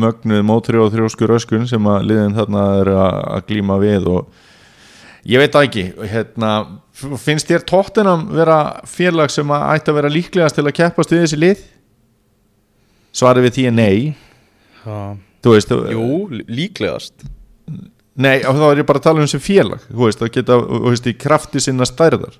mögnuð 0.00 0.42
mótri 0.48 0.80
og 0.80 0.90
þrjóskur 0.94 1.34
öskun 1.36 1.68
sem 1.68 1.92
að 1.92 2.08
liðin 2.08 2.36
þarna 2.36 2.64
er 2.80 2.90
að 2.96 3.44
glíma 3.48 3.78
við 3.84 4.08
og 4.12 5.28
ég 5.28 5.44
veit 5.44 5.52
það 5.52 5.68
ekki 5.68 5.86
hérna, 6.12 6.52
finnst 6.98 7.46
þér 7.50 7.64
tóttinam 7.68 8.26
vera 8.34 8.58
félag 8.88 9.30
sem 9.30 9.50
að 9.54 9.66
ætti 9.76 9.92
að 9.92 9.98
vera 10.00 10.10
líklegast 10.12 10.58
til 10.58 10.64
að 10.66 10.74
keppast 10.80 11.12
við 11.14 11.22
þessi 11.24 11.38
lið? 11.42 11.60
Svarið 13.18 13.46
við 13.48 13.54
því 13.58 13.66
er 13.70 13.76
nei. 13.76 13.98
Veist, 15.48 15.70
Jú, 15.70 16.28
lí- 16.32 16.44
líklegast. 16.48 17.14
Nei, 18.18 18.40
þá 18.42 18.64
er 18.72 18.80
ég 18.82 18.86
bara 18.88 18.98
að 18.98 19.06
tala 19.06 19.22
um 19.22 19.28
sem 19.30 19.40
félag. 19.40 19.84
Þú 19.92 20.04
veist, 20.08 20.22
að 20.26 20.32
geta, 20.34 20.56
þú 20.58 20.80
veist, 20.90 21.06
í 21.06 21.14
krafti 21.14 21.60
sinna 21.62 21.86
stærðar. 21.86 22.34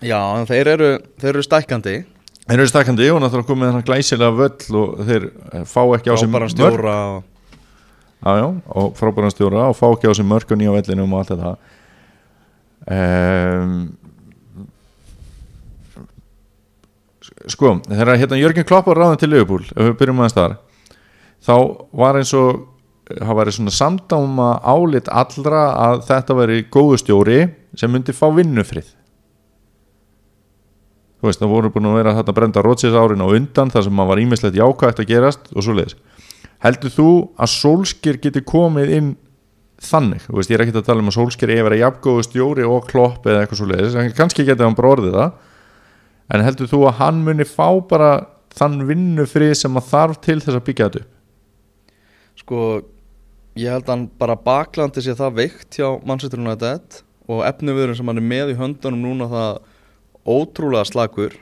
Já, 0.00 0.16
en 0.40 0.46
þeir 0.48 0.70
eru, 0.72 0.90
þeir 1.20 1.34
eru 1.34 1.42
stækkandi. 1.44 1.96
Þeir 2.48 2.56
eru 2.62 2.70
stakkandi 2.70 3.10
og 3.12 3.20
náttúrulega 3.20 3.46
komið 3.50 3.68
þennan 3.68 3.84
glæsilega 3.86 4.32
völl 4.38 4.78
og 4.80 5.02
þeir 5.06 5.26
eh, 5.52 5.64
fá 5.68 5.82
ekki 5.98 6.08
á 6.10 6.16
sig 6.16 6.30
Frábæran 6.30 6.48
mörk. 6.48 6.54
stjóra 6.56 6.96
og, 7.16 7.26
Já, 8.20 8.32
já, 8.36 8.46
og 8.76 8.96
frábæran 8.98 9.32
stjóra 9.32 9.68
og 9.70 9.76
fá 9.78 9.86
ekki 9.92 10.08
á 10.08 10.12
sig 10.16 10.24
mörk 10.28 10.50
og 10.52 10.58
nýja 10.60 10.72
vellinum 10.74 11.12
og 11.14 11.20
allt 11.22 11.30
þetta 11.36 11.52
um, 12.86 13.74
Sko, 17.50 17.78
þegar 17.88 18.18
hérna 18.20 18.36
Jörgen 18.36 18.66
Klopp 18.68 18.90
var 18.90 18.98
ráðin 19.00 19.20
til 19.22 19.30
Liverpool 19.32 19.64
ef 19.64 19.78
við 19.80 19.94
byrjum 20.00 20.20
aðeins 20.20 20.36
þar 20.36 20.56
þá 21.40 21.54
var 21.96 22.18
eins 22.20 22.32
og 22.36 22.66
það 23.10 23.38
væri 23.40 23.54
svona 23.56 23.74
samdáma 23.74 24.48
álit 24.60 25.08
allra 25.08 25.62
að 25.88 26.02
þetta 26.10 26.36
væri 26.36 26.58
góðu 26.70 26.98
stjóri 27.00 27.38
sem 27.78 27.90
myndi 27.90 28.14
fá 28.14 28.28
vinnufrið. 28.34 28.86
Þú 31.20 31.28
veist, 31.28 31.40
það 31.40 31.52
voru 31.52 31.70
búin 31.74 31.88
að 31.90 31.96
vera 31.98 32.14
þetta 32.16 32.34
brenda 32.36 32.62
Rodgers 32.64 32.96
árin 32.96 33.24
á 33.24 33.28
undan 33.28 33.72
þar 33.72 33.86
sem 33.86 33.96
maður 33.96 34.12
var 34.12 34.22
ímislegt 34.22 34.60
jákvægt 34.60 35.02
að 35.02 35.10
gerast 35.10 35.50
og 35.52 35.64
svo 35.64 35.74
leiðis 35.76 35.98
heldur 36.64 36.92
þú 36.92 37.10
að 37.40 37.52
Solskjær 37.54 38.20
geti 38.20 38.42
komið 38.44 38.94
inn 38.96 39.10
þannig, 39.80 40.26
þú 40.26 40.36
veist, 40.36 40.50
ég 40.52 40.58
er 40.58 40.64
ekki 40.66 40.76
að 40.76 40.88
tala 40.90 41.02
um 41.02 41.08
að 41.10 41.16
Solskjær 41.16 41.52
eigi 41.54 41.64
að 41.64 41.78
jafngóðu 41.80 42.26
stjóri 42.26 42.66
og 42.68 42.88
klopp 42.90 43.26
eða 43.28 43.44
eitthvað 43.44 43.60
svo 43.62 43.68
leiðis, 43.70 43.96
en 43.96 44.12
kannski 44.16 44.44
geti 44.48 44.66
hann 44.66 44.76
bara 44.76 44.92
orðið 44.96 45.16
það. 45.16 45.32
En 46.30 46.44
heldur 46.46 46.70
þú 46.70 46.82
að 46.86 46.98
hann 47.00 47.24
muni 47.26 47.46
fá 47.48 47.66
bara 47.90 48.10
þann 48.56 48.84
vinnufrið 48.88 49.54
sem 49.62 49.78
að 49.78 49.88
þarf 49.90 50.20
til 50.24 50.38
þess 50.42 50.58
að 50.58 50.66
byggja 50.68 50.88
þetta 50.88 51.02
upp? 51.02 51.12
Sko 52.40 52.60
ég 53.58 53.74
held 53.74 53.86
að 53.86 53.92
hann 53.94 54.06
bara 54.20 54.38
baklandi 54.38 55.04
sé 55.04 55.16
það 55.18 55.38
veikt 55.40 55.80
hjá 55.80 55.88
Manchester 56.06 56.40
United 56.40 57.00
og 57.30 57.44
efniviðurinn 57.46 57.98
sem 57.98 58.10
hann 58.10 58.20
er 58.20 58.28
með 58.32 58.54
í 58.54 58.58
höndunum 58.58 59.04
núna 59.04 59.28
það 59.30 59.50
ótrúlega 60.30 60.86
slagur 60.88 61.36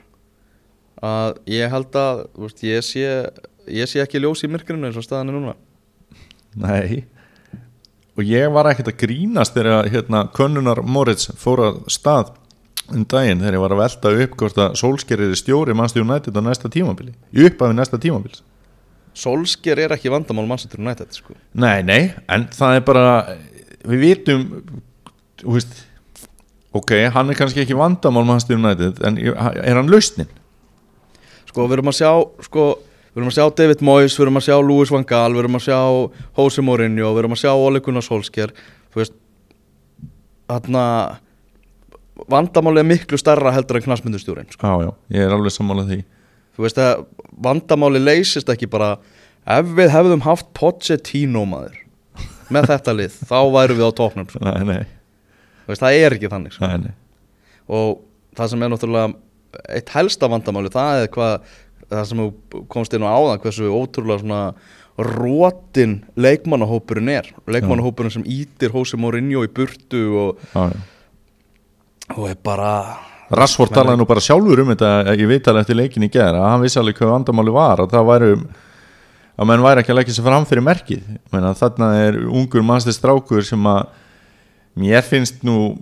að 1.05 1.37
ég 1.49 1.71
held 1.71 1.95
að 1.95 2.25
veist, 2.39 2.65
ég, 2.65 2.83
sé, 2.85 3.05
ég 3.71 3.89
sé 3.89 4.01
ekki 4.03 4.21
ljós 4.21 4.43
í 4.45 4.51
myrkrinu 4.51 4.89
eins 4.89 4.99
og 4.99 5.05
staðan 5.05 5.31
er 5.31 5.39
núna. 5.39 5.55
Nei 6.59 7.05
og 8.19 8.27
ég 8.27 8.51
var 8.51 8.67
ekkert 8.67 8.91
að 8.91 8.99
grínast 9.05 9.55
þegar 9.55 9.87
hérna, 9.93 10.25
könnunar 10.35 10.83
Moritz 10.83 11.29
fór 11.39 11.63
að 11.69 11.81
stað 11.91 12.33
um 12.91 13.05
daginn 13.07 13.39
þegar 13.39 13.57
ég 13.57 13.63
var 13.63 13.75
að 13.75 13.81
velta 13.83 14.13
upp 14.25 14.37
hvort 14.41 14.59
að 14.59 14.77
Solskjær 14.81 15.23
er 15.23 15.35
stjóri 15.39 15.75
mannstu 15.77 16.03
United 16.03 16.35
á 16.35 16.41
næsta 16.43 16.71
tímabili 16.73 17.13
uppafið 17.31 17.77
næsta 17.77 18.01
tímabili 18.01 18.41
Solskjær 19.19 19.83
er 19.85 19.95
ekki 19.95 20.11
vandamál 20.11 20.47
Manchester 20.47 20.79
United 20.79 21.15
sko. 21.15 21.33
Nei, 21.59 21.81
nei, 21.83 22.11
en 22.31 22.45
það 22.55 22.77
er 22.77 22.83
bara 22.87 23.05
við 23.89 24.03
vitum 24.03 24.43
veist, 25.41 25.73
ok, 26.75 26.93
hann 27.15 27.31
er 27.31 27.39
kannski 27.39 27.63
ekki 27.63 27.77
vandamál 27.79 28.27
mannstu 28.27 28.55
United 28.59 29.01
en 29.07 29.17
er 29.19 29.79
hann 29.79 29.89
lausnin? 29.91 30.29
sko 31.49 31.65
við 31.65 31.79
erum 31.79 31.91
að 31.91 31.97
sjá 31.97 32.11
sko, 32.45 32.65
við 33.19 33.25
erum 33.25 33.31
að 33.33 33.37
sjá 33.37 33.45
David 33.59 33.81
Moyes, 33.83 34.15
við 34.15 34.25
erum 34.25 34.39
að 34.39 34.45
sjá 34.47 34.55
Louis 34.63 34.91
van 34.95 35.05
Gaal, 35.09 35.31
við 35.35 35.41
erum 35.43 35.57
að 35.59 35.65
sjá 35.65 35.79
Jose 36.39 36.63
Mourinho, 36.63 37.09
við 37.13 37.21
erum 37.23 37.35
að 37.35 37.41
sjá 37.43 37.51
Ole 37.51 37.81
Gunnar 37.83 38.05
Solskjær 38.05 38.53
þú 38.93 39.01
veist 39.01 39.15
þarna 40.49 40.83
vandamáli 42.29 42.81
er 42.81 42.87
miklu 42.89 43.19
starra 43.19 43.51
heldur 43.55 43.79
en 43.79 43.85
knasmyndustjúrin 43.85 44.49
sko. 44.51 44.67
Já, 44.67 44.87
já, 44.87 44.91
ég 45.15 45.27
er 45.27 45.35
alveg 45.35 45.53
sammálað 45.55 45.91
því 45.93 45.99
þú 46.57 46.65
veist 46.65 46.81
að 46.83 47.03
vandamáli 47.45 48.01
leysist 48.03 48.49
ekki 48.51 48.67
bara 48.71 48.95
ef 49.49 49.69
við 49.77 49.93
hefðum 49.93 50.25
haft 50.25 50.49
Pochettino 50.57 51.45
maður 51.47 51.77
með 52.49 52.71
þetta 52.73 52.95
lið, 52.97 53.15
þá 53.29 53.37
værum 53.53 53.77
við 53.77 53.87
á 53.87 53.91
topnum 53.99 54.27
sko. 54.29 54.41
Nei, 54.41 54.65
nei, 54.65 54.83
Þú 55.63 55.71
veist, 55.71 55.83
það 55.83 55.97
er 56.01 56.15
ekki 56.17 56.31
þannig 56.31 56.55
sko. 56.55 56.65
nei, 56.65 56.87
nei. 56.89 56.93
og 57.69 57.99
það 58.39 58.51
sem 58.53 58.63
er 58.65 58.71
náttúrulega 58.73 59.09
eitt 59.77 59.91
helsta 59.93 60.29
vandamáli, 60.29 60.71
það 60.73 61.03
er 61.03 61.11
hvað 61.13 61.53
það 61.89 62.05
sem 62.11 62.21
þú 62.21 62.63
komst 62.71 62.93
inn 62.95 63.05
á 63.05 63.09
áðan 63.09 63.41
hversu 63.43 63.73
ótrúlega 63.73 64.21
svona 64.23 64.43
rótin 64.99 65.99
leikmannahópurinn 66.19 67.11
er. 67.13 67.27
Leikmannahópurinn 67.47 68.17
sem 68.17 68.25
ítir 68.27 68.73
Jose 68.75 68.99
Mourinho 68.99 69.45
í 69.47 69.51
burtu 69.51 70.05
og, 70.23 70.47
já 70.53 70.65
og 72.17 72.25
er 72.29 72.39
bara 72.43 72.71
Rassford 73.29 73.73
talaði 73.75 74.01
nú 74.01 74.07
bara 74.09 74.23
sjálfur 74.23 74.63
um 74.63 74.71
þetta 74.71 75.13
ég 75.13 75.29
veit 75.29 75.47
alveg 75.47 75.67
eftir 75.67 75.77
leikin 75.77 76.07
í 76.07 76.09
gera 76.09 76.41
að 76.41 76.53
hann 76.55 76.63
vissi 76.63 76.79
alveg 76.81 76.97
hvað 76.97 77.11
vandamáli 77.13 77.53
var 77.53 77.83
að 77.83 77.91
það 77.93 78.07
væri 78.07 78.29
að 79.39 79.49
menn 79.51 79.63
væri 79.63 79.83
ekki 79.83 79.93
að 79.93 79.99
leggja 79.99 80.15
sér 80.17 80.25
fram 80.25 80.47
fyrir 80.49 80.65
merkið. 80.65 81.03
Menna, 81.31 81.53
þarna 81.55 81.89
er 82.01 82.17
ungur 82.25 82.65
mannstæð 82.65 82.97
strákur 82.97 83.45
sem 83.45 83.69
að 83.69 83.83
mér 84.77 85.03
finnst 85.05 85.41
nú 85.47 85.75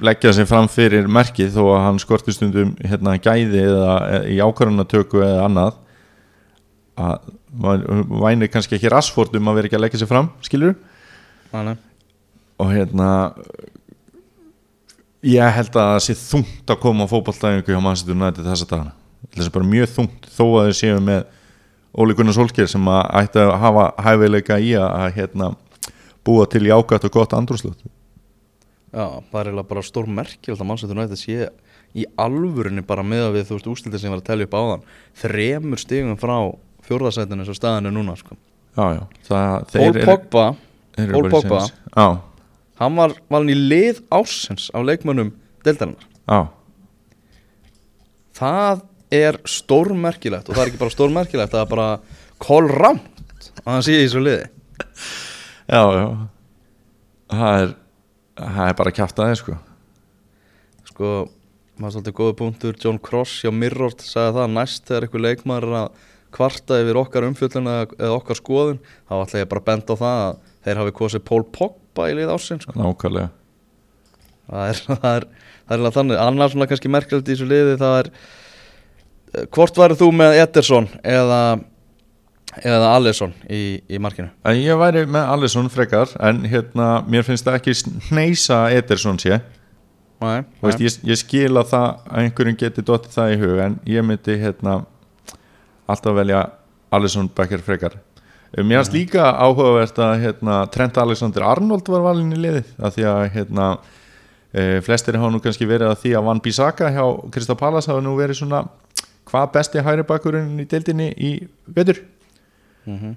leggja 0.00 0.32
sér 0.34 0.48
fram 0.48 0.68
fyrir 0.70 1.08
merkið 1.10 1.52
þó 1.56 1.62
að 1.74 1.82
hann 1.86 2.00
skorti 2.02 2.34
stundum 2.34 2.74
hérna 2.78 3.16
gæði 3.20 3.64
eða 3.66 4.20
í 4.30 4.38
ákvarðanatöku 4.40 5.22
eða 5.24 5.46
annað 5.48 5.78
að 7.00 7.30
maður 7.50 8.04
væni 8.22 8.48
kannski 8.52 8.76
ekki 8.78 8.92
Rassford 8.92 9.34
um 9.36 9.50
að 9.50 9.58
vera 9.58 9.70
ekki 9.70 9.78
að 9.78 9.84
leggja 9.86 10.02
sér 10.02 10.10
fram 10.10 10.30
skilur 10.46 10.76
Þannig. 11.50 11.82
og 12.62 12.72
hérna 12.74 13.10
ég 15.26 15.56
held 15.56 15.74
að 15.74 15.92
það 15.92 16.00
sé 16.06 16.16
þungt 16.20 16.72
að 16.72 16.80
koma 16.84 17.04
á 17.04 17.12
fótballtæðingu 17.12 17.74
hjá 17.74 17.82
Manchester 17.82 18.16
United 18.16 18.46
þessa 18.46 18.68
dagana. 18.70 18.94
Það 19.34 19.46
er 19.46 19.54
bara 19.56 19.70
mjög 19.74 19.94
þungt 19.96 20.28
þó 20.32 20.44
að 20.46 20.70
þau 20.70 20.78
séu 20.80 21.00
með 21.04 21.24
Óli 22.00 22.14
Gunnar 22.16 22.36
Solskjær 22.36 22.70
sem 22.70 22.88
að 22.88 23.00
ætti 23.20 23.42
að 23.42 23.56
hafa 23.60 23.86
hæfileika 24.06 24.60
í 24.62 24.70
að, 24.78 24.90
að 24.94 25.16
hérna, 25.18 25.50
búa 26.24 26.46
til 26.48 26.62
jákvæmt 26.68 27.08
og 27.08 27.16
gott 27.18 27.34
andrúslögt 27.36 27.82
Já, 28.90 29.04
það 29.30 29.40
er 29.40 29.48
eiginlega 29.50 29.68
bara 29.70 29.82
stór 29.86 30.08
merki 30.10 30.50
að 30.50 30.64
Manchester 30.66 30.96
United 30.98 31.20
sé 31.20 31.48
í 32.00 32.04
alvörunni 32.18 32.82
bara 32.86 33.02
með 33.06 33.24
að 33.28 33.36
við 33.36 33.44
þú 33.48 33.56
veist 33.58 33.68
ústildir 33.70 34.02
sem 34.02 34.10
var 34.10 34.20
að 34.22 34.26
telja 34.30 34.46
upp 34.48 34.56
áðan 34.58 34.82
þremur 35.22 35.78
stigum 35.82 36.16
frá 36.18 36.34
og 36.42 36.58
staðan 37.58 37.86
er 37.90 37.94
núna 37.94 38.16
sko. 38.18 38.34
já, 38.76 38.86
já, 38.98 39.02
eru- 39.90 40.06
Pogba, 40.06 40.44
í 40.98 41.06
Pogba. 41.34 41.60
hann 42.80 42.96
var 42.96 43.14
valin 43.30 43.52
í 43.54 43.58
lið 43.70 44.02
ársins 44.10 44.70
af 44.74 44.86
leikmönnum 44.86 45.32
deildarinnar 45.66 46.06
já, 46.30 46.40
það 48.38 48.82
er 49.10 49.38
stórmerkilegt 49.50 50.48
og 50.48 50.54
það 50.56 50.62
er 50.64 50.70
ekki 50.70 50.80
bara 50.82 50.94
stórmerkilegt 50.94 51.54
það 51.54 51.64
er 51.64 51.70
bara 51.74 51.88
kolramt 52.40 53.50
að 53.64 53.72
hann 53.74 53.82
sé 53.86 53.96
í 53.98 54.04
þessu 54.06 54.22
liði 54.24 54.46
Já, 55.70 55.82
já 55.94 56.06
Það 57.30 57.60
er, 57.62 57.72
það 58.40 58.70
er 58.70 58.78
bara 58.78 58.94
kjátt 58.94 59.20
aðeins 59.20 59.42
sko. 59.42 59.56
Sko, 60.88 61.10
maður 61.80 61.96
svolítið 61.96 62.16
góða 62.20 62.36
punktur. 62.38 62.78
John 62.80 63.00
Cross 63.02 63.42
hjá 63.44 63.52
Mirror 63.54 63.96
sagði 64.00 64.38
það 64.38 64.54
næst 64.56 64.86
þegar 64.88 65.06
einhver 65.06 65.24
leikmaður 65.26 65.68
er 65.68 65.76
að 65.80 66.06
kvarta 66.34 66.78
yfir 66.80 67.00
okkar 67.00 67.26
umfjöldun 67.26 67.70
eða, 67.70 68.10
okkar 68.14 68.38
skoðun. 68.38 68.80
Þá 69.10 69.14
ætla 69.20 69.42
ég 69.42 69.50
bara 69.50 69.62
að 69.64 69.68
benda 69.70 69.96
á 69.98 70.02
það 70.02 70.24
að 70.24 70.40
þeir 70.66 70.82
hafi 70.82 70.96
kosið 71.00 71.24
Pól 71.30 71.42
Pogba 71.58 72.10
í 72.10 72.16
lið 72.18 72.34
ásinn 72.34 72.62
sko. 72.62 72.76
Nákvæmlega. 72.78 73.32
Það 74.50 74.68
er 74.68 74.82
það 75.04 75.10
er, 75.14 75.26
það 75.66 75.88
er 75.88 75.96
þannig. 75.98 76.22
Annars 76.26 76.54
svona 76.54 76.70
kannski 76.70 76.92
merkilegt 76.92 77.28
í 77.28 77.34
þessu 77.34 77.50
liði 77.50 77.80
það 77.80 77.98
er 78.02 78.12
eh, 78.14 79.44
hvort 79.56 79.82
væri 79.82 79.98
þú 80.00 80.10
með 80.20 80.38
Ederson 80.44 80.90
eða 81.02 81.42
eða 82.58 82.90
Alisson 82.96 83.32
í, 83.46 83.80
í 83.86 84.00
markinu? 84.02 84.30
En 84.44 84.58
Ég 84.58 84.78
væri 84.80 85.06
með 85.06 85.32
Alisson 85.36 85.70
frekar 85.72 86.10
En 86.18 86.42
hérna, 86.50 87.00
mér 87.08 87.26
finnst 87.26 87.46
það 87.46 87.60
ekki 87.60 87.76
sneisa 87.78 88.64
Ederson 88.74 89.20
sé. 89.22 89.40
Nei, 90.20 90.42
Þú 90.60 90.68
veist, 90.68 90.82
ég, 90.84 90.96
ég 91.08 91.20
skil 91.20 91.54
að 91.56 91.70
það 91.70 91.86
að 91.88 92.24
einhverjum 92.24 92.58
geti 92.60 92.84
dottið 92.84 93.14
það 93.14 93.32
í 93.32 93.38
hug 93.40 93.62
en 93.64 93.76
ég 93.88 94.04
myndi 94.04 94.36
hérna 94.42 94.74
alltaf 95.90 96.16
velja 96.18 96.42
Alisson 96.92 97.30
Becker 97.32 97.62
frekar. 97.64 97.96
Mér 98.58 98.80
finnst 98.82 98.94
líka 98.96 99.30
áhugavert 99.38 99.96
að 100.02 100.26
hérna, 100.26 100.58
Trent 100.74 100.98
Alexander 100.98 101.46
Arnold 101.46 101.88
var 101.88 102.04
valin 102.04 102.34
í 102.34 102.42
liðið 102.42 102.70
af 102.82 102.96
því 102.96 103.06
að 103.06 103.20
hérna, 103.36 103.66
e, 104.50 104.64
flestir 104.84 105.16
hafa 105.16 105.32
nú 105.32 105.40
kannski 105.40 105.68
verið 105.70 105.92
að 105.92 106.00
því 106.02 106.14
að 106.18 106.26
Van 106.28 106.42
Bissaka 106.42 106.90
hjá 106.92 107.04
Krista 107.32 107.56
Pallas 107.56 107.88
hafa 107.88 108.02
nú 108.04 108.16
verið 108.18 108.42
svona 108.42 108.64
hvað 109.30 109.52
besti 109.54 109.84
hæri 109.86 110.04
bakkurinn 110.06 110.58
í 110.58 110.66
deildinni 110.68 111.12
í 111.14 111.36
vetur 111.70 112.02
um, 112.86 113.14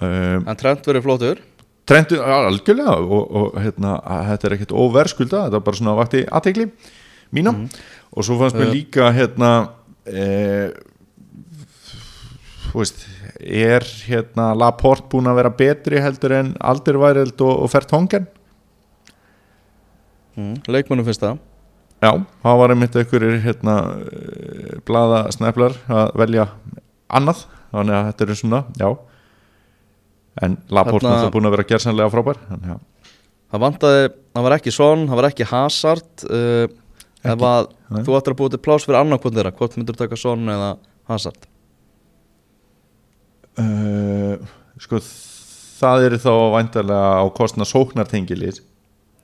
en 0.00 0.56
Trent 0.58 0.86
verið 0.86 1.06
flótur 1.06 1.44
Trentu, 1.90 2.20
já, 2.20 2.36
algjörlega 2.46 2.92
og, 3.02 3.22
og 3.34 3.54
hérna, 3.58 3.96
þetta 4.28 4.46
er 4.46 4.54
ekkert 4.56 4.74
óverskulda 4.78 5.46
þetta 5.46 5.58
er 5.58 5.64
bara 5.66 5.78
svona 5.80 5.96
vakti 5.98 6.20
aðtegli 6.28 6.68
mína 7.34 7.54
og 8.10 8.26
svo 8.26 8.38
fannst 8.38 8.58
mér 8.58 8.70
Uh. 8.70 8.74
líka 8.74 9.10
hérna 9.14 9.50
e, 10.06 10.70
þú 12.70 12.82
veist 12.82 13.06
er 13.40 13.86
hérna 14.06 14.50
Laporte 14.54 15.08
búin 15.10 15.30
að 15.30 15.40
vera 15.40 15.54
betri 15.54 16.02
heldur 16.02 16.36
en 16.36 16.52
Alderweireld 16.60 17.40
og, 17.40 17.64
og 17.64 17.72
Fertongen 17.72 18.28
mm. 20.36 20.54
leikmannum 20.68 21.06
finnst 21.08 21.24
það. 21.24 21.40
Já, 22.00 22.12
það 22.42 22.60
var 22.62 22.72
einmitt 22.72 22.96
einhverjir 22.96 23.40
hérna 23.44 23.76
e, 24.00 24.76
blaða 24.88 25.24
sneflar 25.34 25.74
að 25.90 26.14
velja 26.22 26.46
annað 27.10 27.44
þannig 27.70 27.96
að 27.96 28.06
þetta 28.10 28.26
er 28.26 28.38
svona, 28.40 28.60
já. 28.80 28.88
En 30.40 30.56
Laporte 30.70 31.06
Þarna- 31.06 31.26
er 31.26 31.34
búin 31.34 31.48
að 31.48 31.56
vera 31.56 31.68
gersanlega 31.72 32.12
frábær 32.12 32.38
þannig 32.48 32.74
að 32.76 32.82
það 33.50 33.64
vantaði, 33.64 34.04
það 34.36 34.46
var 34.46 34.56
ekki 34.56 34.72
Son, 34.74 35.06
það 35.10 35.20
var 35.20 35.28
ekki 35.30 35.48
Hazard 35.50 36.26
uh, 36.30 36.76
Ekki, 37.20 37.48
nei. 37.92 38.02
þú 38.06 38.14
ættir 38.16 38.32
að 38.32 38.38
búið 38.38 38.52
til 38.54 38.60
pláss 38.64 38.86
fyrir 38.88 39.00
annarkvönd 39.02 39.36
þeirra 39.36 39.52
hvort 39.58 39.74
myndur 39.76 39.98
taka 39.98 40.16
Son 40.16 40.46
eða 40.48 40.70
Hazard? 41.10 41.48
Uh, 43.60 44.38
sko 44.80 45.00
það 45.02 46.06
eru 46.06 46.20
þá 46.22 46.32
væntalega 46.54 47.10
á 47.20 47.24
kostna 47.36 47.66
sóknartengilir 47.68 48.62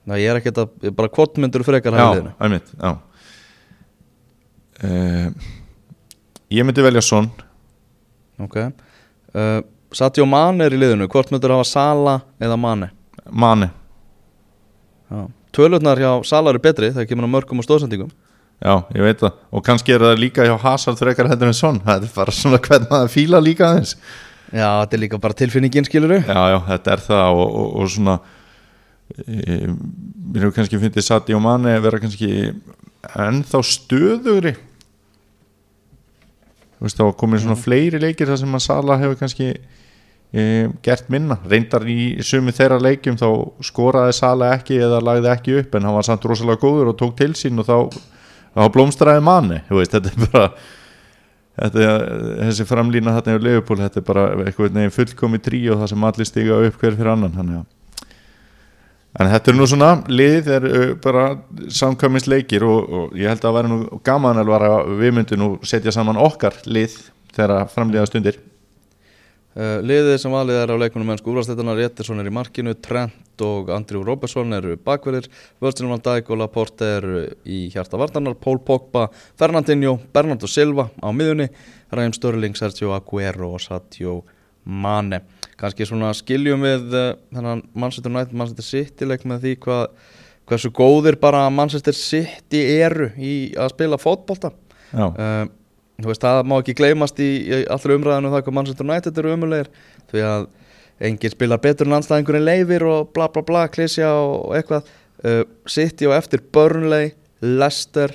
Nei, 0.07 0.21
ég 0.23 0.31
er 0.31 0.39
ekki 0.43 0.53
að, 0.53 0.75
ég 0.87 0.95
bara 0.95 1.11
hvort 1.11 1.39
myndur 1.41 1.65
frekar 1.67 1.97
já, 1.97 2.03
hægðinu 2.05 2.35
einmitt, 2.43 2.69
já. 2.77 2.93
Uh, 4.77 5.31
ég 6.53 6.67
myndi 6.69 6.85
velja 6.85 7.03
Son 7.03 7.31
Ok. 8.43 8.59
Uh, 9.37 9.63
Sadio 9.97 10.27
Mane 10.29 10.67
er 10.67 10.75
í 10.75 10.81
liðinu, 10.81 11.09
hvort 11.09 11.33
myndur 11.33 11.55
hafa 11.55 11.67
Sala 11.69 12.19
eða 12.43 12.59
Mane? 12.61 12.91
Mane. 13.31 13.71
Tölurnar 15.55 16.01
hjá 16.03 16.11
Sala 16.27 16.53
eru 16.53 16.61
betri 16.63 16.91
þegar 16.93 17.09
kemur 17.09 17.31
á 17.31 17.35
mörgum 17.37 17.63
og 17.63 17.67
stóðsendingum 17.67 18.11
já, 18.57 18.73
ég 18.97 19.05
veit 19.05 19.21
það. 19.21 19.43
Og 19.53 19.65
kannski 19.65 19.95
er 19.95 20.05
það 20.05 20.21
líka 20.21 20.47
hjá 20.47 20.55
Hazard 20.61 20.99
frekar 21.01 21.29
heldur 21.31 21.51
en 21.51 21.57
Son. 21.57 21.79
Það 21.85 22.07
er 22.09 22.15
bara 22.17 22.35
svona 22.35 22.61
hvernig 22.65 22.89
maður 22.93 23.13
fíla 23.13 23.41
líka 23.45 23.69
aðeins. 23.69 23.95
Já, 24.55 24.69
þetta 24.85 24.97
er 24.97 25.03
líka 25.03 25.19
bara 25.19 25.35
tilfinningin 25.35 25.87
skiluru 25.89 26.21
já, 26.21 26.43
já, 26.53 26.59
þetta 26.69 26.93
er 26.95 27.01
það 27.03 27.39
og, 27.41 27.49
og, 27.59 27.71
og 27.83 27.89
svona 27.91 28.15
e, 29.11 29.57
mér 29.67 30.45
hefur 30.45 30.55
kannski 30.61 30.79
fyndið 30.85 31.07
Sadio 31.07 31.41
Mane 31.43 31.75
vera 31.83 31.99
kannski 32.03 32.31
ennþá 33.27 33.63
stöðugri 33.67 34.55
veist 36.83 37.01
þá 37.01 37.11
komið 37.21 37.45
svona 37.45 37.59
fleiri 37.59 38.01
leikir 38.03 38.31
þar 38.31 38.41
sem 38.43 38.57
að 38.59 38.65
Sala 38.67 38.99
hefur 39.01 39.19
kannski 39.21 39.51
e, 39.53 40.43
gert 40.85 41.11
minna. 41.13 41.39
Reyndar 41.49 41.87
í 41.89 42.17
sumi 42.27 42.55
þeirra 42.57 42.81
leikjum 42.83 43.19
þá 43.21 43.29
skoraði 43.65 44.17
Sala 44.17 44.53
ekki 44.57 44.81
eða 44.83 45.03
lagði 45.05 45.33
ekki 45.33 45.59
upp 45.63 45.77
en 45.79 45.89
hann 45.89 45.97
var 45.97 46.09
samt 46.09 46.27
rosalega 46.29 46.63
góður 46.63 46.93
og 46.93 46.99
tók 47.01 47.17
til 47.19 47.33
sín 47.39 47.63
og 47.63 47.69
þá, 47.69 47.79
þá 48.57 48.67
blómstraði 48.75 49.25
manni 49.25 49.63
þú 49.71 49.81
veist, 49.81 49.97
þetta 49.97 50.13
er 50.13 50.35
bara 50.35 50.51
þetta 51.57 51.87
er, 51.87 52.05
þessi 52.51 52.67
framlína 52.69 53.15
þarna 53.17 53.39
í 53.39 53.45
Leopold 53.47 53.83
þetta 53.87 54.03
er 54.03 54.07
bara 54.07 54.27
eitthvað 54.45 54.77
neginn 54.77 54.95
fullkomi 54.95 55.41
trí 55.43 55.63
og 55.73 55.81
það 55.81 55.93
sem 55.93 56.07
allir 56.11 56.29
stiga 56.29 56.61
upp 56.67 56.79
hver 56.83 56.97
fyrir 56.99 57.13
annan 57.15 57.37
þannig 57.37 57.63
að 57.63 57.73
En 59.17 59.31
þetta 59.33 59.49
er 59.49 59.57
nú 59.57 59.65
svona, 59.69 59.93
lið 60.13 60.49
er 60.53 60.67
uh, 60.69 60.91
bara 61.01 61.29
samkvæmist 61.73 62.29
leikir 62.29 62.67
og, 62.69 62.83
og 62.85 63.15
ég 63.17 63.31
held 63.31 63.41
að 63.41 63.47
það 63.47 63.55
væri 63.57 63.71
nú 63.73 64.01
gaman 64.05 64.41
alvar 64.43 64.65
að 64.67 64.91
við 64.99 65.15
myndum 65.17 65.41
nú 65.41 65.49
setja 65.65 65.95
saman 65.95 66.21
okkar 66.21 66.59
lið 66.69 66.99
þegar 67.33 67.71
framlýða 67.73 68.11
stundir. 68.11 68.37
uh, 69.57 69.79
Liðið 69.81 70.19
sem 70.21 70.37
valið 70.37 70.61
er 70.61 70.75
á 70.77 70.81
leikmunum 70.83 71.09
mennsku 71.15 71.33
úrvarsleitanar 71.33 71.81
Jetterson 71.81 72.21
er 72.21 72.29
í 72.29 72.35
markinu, 72.37 72.77
Trent 72.77 73.45
og 73.47 73.73
Andrew 73.73 74.05
Robertson 74.05 74.53
eru 74.57 74.77
bakverðir 74.85 75.31
Virgil 75.65 75.89
van 75.95 76.05
Dijk 76.05 76.29
og 76.33 76.43
Laporte 76.43 76.93
eru 76.99 77.25
í 77.49 77.67
hjarta 77.73 78.01
vartanar, 78.01 78.37
Paul 78.37 78.61
Pogba 78.65 79.09
Fernandinho, 79.41 79.97
Bernardo 80.13 80.49
Silva 80.49 80.91
á 81.01 81.09
miðunni 81.09 81.49
Raheem 81.89 82.13
Störling, 82.17 82.57
Sergio 82.57 82.93
Aguero 82.97 83.55
og 83.57 83.65
Sadio 83.65 84.21
Mane 84.65 85.25
kannski 85.61 85.87
svona 85.89 86.13
skiljum 86.17 86.65
við 86.65 86.95
uh, 86.95 87.11
þennan 87.35 87.65
Manchester 87.75 88.13
United, 88.13 88.37
Manchester 88.37 88.67
City 88.67 89.09
leik 89.09 89.25
með 89.29 89.47
því 89.47 89.55
hvað, 89.65 89.87
hversu 90.51 90.73
góðir 90.75 91.19
bara 91.21 91.47
Manchester 91.53 91.97
City 91.97 92.63
eru 92.77 93.11
í 93.17 93.37
að 93.59 93.73
spila 93.75 94.01
fótbolta. 94.01 94.53
Uh, 94.93 95.49
þú 96.01 96.13
veist, 96.13 96.25
það 96.25 96.43
má 96.51 96.59
ekki 96.61 96.77
gleymast 96.79 97.21
í, 97.25 97.31
í 97.49 97.63
allra 97.73 97.97
umræðinu 97.97 98.33
það 98.35 98.45
hvað 98.47 98.59
Manchester 98.61 98.89
United 98.89 99.21
eru 99.23 99.35
umulegir 99.37 99.73
því 100.13 100.25
að 100.29 100.47
enginn 101.07 101.33
spilar 101.33 101.61
betur 101.61 101.89
en 101.89 101.99
anstæðingur 101.99 102.39
en 102.39 102.47
leifir 102.47 102.85
og 102.89 103.11
bla 103.17 103.29
bla 103.33 103.45
bla, 103.45 103.67
klísja 103.73 104.13
og 104.17 104.55
eitthvað. 104.57 104.93
Uh, 105.25 105.43
City 105.69 106.09
og 106.09 106.13
eftir 106.17 106.43
Burnley, 106.53 107.15
Leicester 107.41 108.13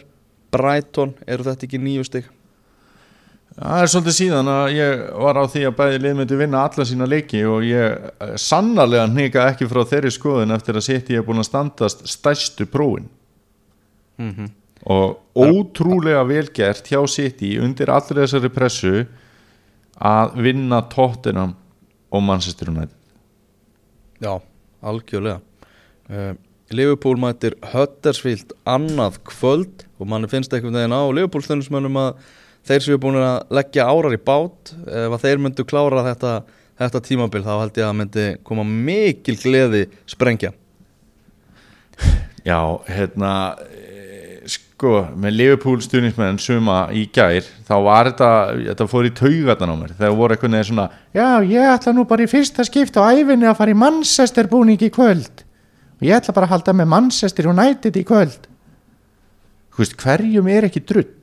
Brighton, 0.53 1.15
eru 1.25 1.45
þetta 1.47 1.65
ekki 1.67 1.81
nýju 1.81 2.05
stig? 2.05 2.29
Það 3.61 3.83
er 3.83 3.91
svolítið 3.93 4.15
síðan 4.17 4.49
að 4.49 4.75
ég 4.75 5.01
var 5.21 5.37
á 5.37 5.45
því 5.53 5.63
að 5.67 5.75
bæði 5.77 6.01
lið 6.01 6.15
myndi 6.17 6.37
vinna 6.39 6.63
alla 6.65 6.85
sína 6.87 7.07
leiki 7.09 7.41
og 7.45 7.65
ég 7.67 8.07
eh, 8.25 8.33
sannarlega 8.41 9.09
hnika 9.11 9.47
ekki 9.51 9.69
frá 9.69 9.83
þeirri 9.87 10.13
skoðun 10.13 10.55
eftir 10.55 10.79
að 10.79 10.87
City 10.87 11.17
er 11.17 11.25
búin 11.27 11.43
að 11.43 11.49
standast 11.51 12.05
stærstu 12.09 12.65
prófin. 12.65 13.09
Mm 14.21 14.31
-hmm. 14.31 14.49
og 14.85 15.17
ótrúlega 15.35 16.23
velgert 16.27 16.87
hjá 16.89 17.07
City 17.07 17.57
undir 17.59 17.89
allri 17.89 18.21
þessari 18.21 18.49
pressu 18.49 19.05
að 19.97 20.35
vinna 20.41 20.81
Tottenham 20.89 21.55
og 22.11 22.23
Manchester 22.23 22.69
United 22.69 22.97
Já, 24.21 24.41
algjörlega 24.81 25.39
uh, 26.09 26.33
Liverpool 26.71 27.17
mætir 27.17 27.55
Huddersfield 27.73 28.53
annað 28.65 29.19
kvöld 29.23 29.85
og 29.99 30.07
manni 30.07 30.27
finnst 30.27 30.53
einhvern 30.53 30.73
veginn 30.73 30.95
á 30.95 31.01
Liverpool 31.13 31.43
stundismönnum 31.43 31.97
að 31.97 32.13
þeir 32.67 32.85
séu 32.85 33.01
búin 33.01 33.19
að 33.21 33.53
leggja 33.57 33.87
árar 33.89 34.15
í 34.15 34.21
bát. 34.21 34.73
Ef 34.85 35.15
að 35.15 35.23
þeir 35.25 35.43
myndu 35.43 35.65
klára 35.67 36.05
þetta, 36.11 36.33
þetta 36.81 37.03
tímabil 37.07 37.43
þá 37.45 37.53
held 37.57 37.79
ég 37.81 37.87
að 37.87 37.99
myndi 37.99 38.27
koma 38.47 38.65
mikil 38.67 39.37
gleði 39.41 39.85
sprengja. 40.09 40.53
Já, 42.41 42.57
hérna 42.89 43.31
eh, 43.69 44.39
sko, 44.49 45.03
með 45.13 45.35
Liverpool 45.35 45.81
stuðnismenn 45.83 46.39
suma 46.41 46.87
í 46.89 47.03
gær, 47.13 47.45
þá 47.67 47.75
var 47.85 48.09
þetta 48.09 48.31
þetta 48.71 48.87
fór 48.89 49.09
í 49.09 49.13
taugatan 49.17 49.73
á 49.73 49.75
mér. 49.77 49.93
Þegar 49.99 50.15
voru 50.17 50.35
eitthvað 50.35 50.53
neður 50.55 50.69
svona, 50.71 50.87
já, 51.13 51.27
ég 51.45 51.73
ætla 51.75 51.93
nú 51.93 52.07
bara 52.09 52.25
í 52.25 52.31
fyrsta 52.31 52.65
skipt 52.65 52.97
á 52.97 53.05
æfinni 53.13 53.49
að 53.49 53.59
fara 53.61 53.75
í 53.75 53.77
Manchester 53.77 54.49
búning 54.49 54.81
í 54.81 54.89
kvöld. 54.93 55.45
Og 56.01 56.07
ég 56.09 56.17
ætla 56.17 56.33
bara 56.33 56.49
að 56.49 56.55
halda 56.55 56.77
með 56.79 56.89
Manchester 56.95 57.51
United 57.51 58.01
í 58.01 58.05
kvöld. 58.09 58.49
Þú 59.71 59.83
veist, 59.83 59.99
hverjum 60.01 60.49
er 60.49 60.65
ekki 60.67 60.81
drull 60.81 61.13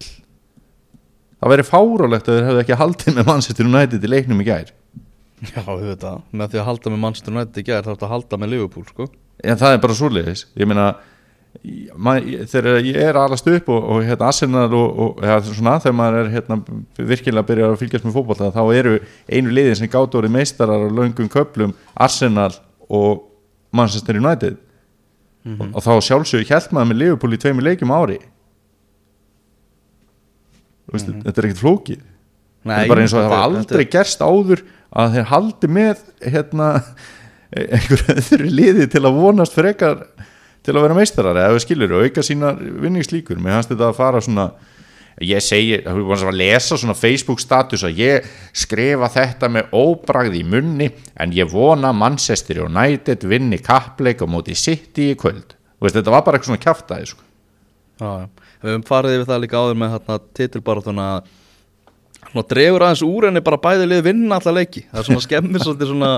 það 1.39 1.55
væri 1.55 1.67
fárálegt 1.69 2.29
að 2.29 2.39
þeir 2.39 2.49
hefðu 2.49 2.65
ekki 2.65 2.81
haldið 2.83 3.19
með 3.19 3.31
Manchester 3.33 3.71
United 3.71 4.05
í 4.05 4.13
leiknum 4.13 4.43
í 4.43 4.49
gær. 4.49 4.73
Já, 5.39 5.61
auðvitað, 5.63 6.25
með 6.35 6.51
því 6.53 6.61
að 6.61 6.67
halda 6.67 6.93
með 6.93 7.03
Manchester 7.05 7.35
United 7.35 7.61
í 7.61 7.67
gær 7.69 7.87
þá 7.87 7.93
ertu 7.95 8.09
að 8.09 8.15
halda 8.17 8.41
með 8.43 8.53
Liverpool 8.55 8.89
sko. 8.89 9.07
En 9.47 9.61
það 9.61 9.77
er 9.77 9.85
bara 9.85 9.97
svoleiðis. 9.99 10.45
Ég 10.59 10.69
meina 10.71 10.89
þegar 12.49 12.85
ég 12.85 12.97
er 13.03 13.17
alast 13.19 13.47
upp 13.49 13.69
og, 13.73 13.87
og 13.91 14.05
hérna 14.07 14.29
Arsenal 14.29 14.69
og, 14.77 14.99
og 15.03 15.23
ja, 15.25 15.39
svona, 15.43 15.79
þegar 15.83 15.97
maður 15.97 16.19
er 16.21 16.31
hérna, 16.35 16.59
virkilega 16.99 17.43
að 17.43 17.49
byrja 17.51 17.69
að 17.69 17.79
fylgjast 17.81 18.07
með 18.07 18.17
fótbolta 18.19 18.51
þá 18.55 18.63
eru 18.77 18.95
einu 19.27 19.55
liðin 19.55 19.79
sem 19.81 19.91
gátt 19.91 20.15
orðið 20.19 20.35
meistarar 20.37 20.87
á 20.87 20.97
löngum 20.99 21.31
köplum 21.33 21.75
Arsenal 21.95 22.53
og 22.89 23.25
Manchester 23.75 24.21
United. 24.21 24.59
Og, 25.49 25.71
og 25.73 25.85
þá 25.85 25.93
sjálfsögur 26.05 26.47
hjælt 26.49 26.75
maður 26.77 26.91
með 26.93 27.01
Liverpool 27.03 27.35
í 27.35 27.41
tveimur 27.41 27.65
leikjum 27.65 27.95
á 27.95 27.99
ári 30.89 30.93
Þú 30.93 30.97
veist, 30.97 31.13
þetta 31.27 31.41
er 31.41 31.49
ekkert 31.49 31.63
flókið. 31.63 32.03
Þetta 32.65 32.81
er 32.83 32.91
bara 32.91 33.05
eins 33.05 33.15
og 33.15 33.21
það 33.21 33.31
hafa 33.33 33.45
aldrei 33.49 33.85
gerst 33.93 34.25
áður 34.25 34.65
að 34.89 35.15
þeir 35.15 35.29
haldi 35.33 35.71
með 35.77 36.01
hérna 36.25 36.71
einhverju 37.77 38.17
öðru 38.17 38.49
liði 38.53 38.89
til 38.93 39.05
að 39.05 39.21
vonast 39.21 39.57
frekar 39.57 40.03
til 40.65 40.75
að 40.75 40.85
vera 40.85 40.97
meistarar 40.99 41.39
eða 41.39 41.55
við 41.55 41.65
skilur 41.65 41.95
og 41.97 42.09
auka 42.09 42.25
sína 42.25 42.55
vinningslíkur. 42.57 43.39
Mér 43.41 43.59
hans 43.59 43.71
þetta 43.71 43.89
að 43.89 44.01
fara 44.01 44.25
svona 44.25 44.49
ég 45.25 45.43
segi, 45.43 45.79
það 45.83 46.01
er 46.01 46.07
búin 46.07 46.27
að 46.31 46.39
lesa 46.39 46.79
svona 46.79 46.97
Facebook 46.99 47.41
status 47.43 47.85
að 47.87 48.03
ég 48.03 48.27
skrifa 48.57 49.09
þetta 49.13 49.51
með 49.51 49.73
óbragð 49.75 50.37
í 50.39 50.45
munni 50.47 50.91
en 51.19 51.33
ég 51.35 51.51
vona 51.51 51.93
Manchester 51.97 52.63
United 52.67 53.27
vinni 53.29 53.59
kappleik 53.63 54.23
á 54.23 54.27
móti 54.31 54.57
City 54.59 55.13
í 55.13 55.17
kvöld. 55.19 55.57
Veist, 55.83 55.97
þetta 55.99 56.15
var 56.15 56.25
bara 56.27 56.39
eitthvað 56.39 56.53
svona 56.53 56.65
kjaftaði 56.65 57.11
sko. 57.13 57.28
Við 57.99 58.73
höfum 58.73 58.87
farið 58.89 59.19
yfir 59.19 59.29
það 59.33 59.45
líka 59.45 59.61
áður 59.63 59.83
með 59.83 59.95
hérna, 59.97 60.19
titilbaráttuna 60.39 61.11
Svona 62.29 62.45
dregur 62.45 62.83
aðeins 62.85 63.03
úr 63.07 63.27
henni 63.29 63.41
bara 63.45 63.57
bæði 63.63 63.87
lið 63.89 64.01
vinna 64.05 64.37
alla 64.37 64.53
leiki. 64.59 64.83
Það 64.91 65.01
er 65.01 65.07
svona 65.07 65.25
skemmir 65.25 65.63
svolítið 65.63 65.91
svona 65.93 66.11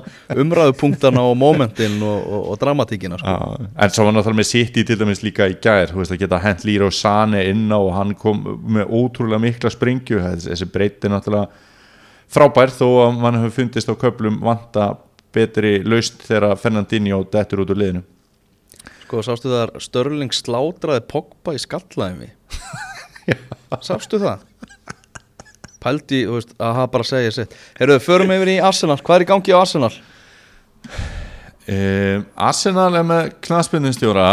umræðupunktana 0.42 1.22
og 1.28 1.36
momentin 1.38 2.00
og, 2.02 2.24
og, 2.24 2.46
og 2.50 2.58
dramatíkina 2.58 3.18
sko. 3.20 3.34
Já, 3.36 3.68
en 3.84 3.92
svo 3.94 4.06
var 4.08 4.16
náttúrulega 4.16 4.40
með 4.40 4.48
City 4.48 4.84
til 4.88 4.96
dæmis 4.98 5.22
líka 5.22 5.46
í 5.52 5.58
gær, 5.62 5.92
þú 5.92 6.00
veist 6.00 6.14
að 6.16 6.22
geta 6.24 6.40
hent 6.42 6.64
Lýra 6.66 6.88
og 6.88 6.96
Sane 6.96 7.44
inn 7.52 7.68
á 7.70 7.78
og 7.78 7.92
hann 7.94 8.14
kom 8.18 8.42
með 8.74 8.90
ótrúlega 8.90 9.42
mikla 9.44 9.70
springju, 9.70 10.22
þessi 10.48 10.70
breyti 10.72 11.12
náttúrulega 11.12 11.46
frábær 12.30 12.74
þó 12.74 12.86
að 13.04 13.20
mann 13.20 13.38
hefur 13.44 13.58
fundist 13.60 13.92
á 13.92 13.94
köplum 14.00 14.40
vanta 14.42 14.94
betri 15.34 15.78
laust 15.86 16.24
þegar 16.26 16.58
Fernandinho 16.58 17.22
dettur 17.30 17.62
út 17.62 17.70
úr 17.70 17.84
liðinu 17.84 18.02
Sko, 19.10 19.24
sástu 19.26 19.50
þar 19.50 19.72
Störling 19.82 20.30
slátraði 20.30 21.02
Pogba 21.10 21.56
í 21.56 21.58
skallaðinni 21.58 22.28
Sástu 23.82 24.20
það? 24.22 24.44
Pældi, 25.82 26.20
þú 26.28 26.36
veist, 26.36 26.52
að 26.60 26.74
hafa 26.76 26.90
bara 26.92 27.06
að 27.06 27.08
segja 27.08 27.32
sitt. 27.34 27.54
Heyrðu, 27.78 27.96
förum 28.04 28.30
yfir 28.34 28.50
í 28.52 28.56
Arsenal, 28.62 28.96
hvað 29.02 29.16
er 29.16 29.24
í 29.24 29.28
gangi 29.30 29.54
á 29.56 29.58
Arsenal? 29.58 29.90
um, 31.74 32.26
Arsenal 32.46 32.88
er 33.00 33.06
með 33.08 33.30
knaspunnistjóra 33.48 34.26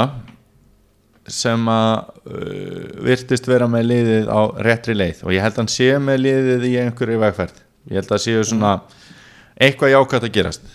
sem 1.26 1.72
að 1.74 1.94
uh, 2.28 2.84
virtist 3.08 3.50
vera 3.50 3.70
með 3.72 3.88
liðið 3.94 4.30
á 4.30 4.42
réttri 4.68 4.98
leið 4.98 5.24
og 5.24 5.34
ég 5.34 5.46
held 5.46 5.56
að 5.56 5.64
hann 5.64 5.72
sé 5.74 5.88
með 6.04 6.22
liðið 6.26 6.68
í 6.68 6.76
einhverju 6.84 7.24
vegferð. 7.24 7.64
Ég 7.90 8.02
held 8.02 8.14
að 8.14 8.22
séu 8.28 8.44
svona 8.46 8.76
eitthvað 9.56 9.96
jákvæmt 9.96 10.30
að 10.30 10.36
gerast. 10.38 10.70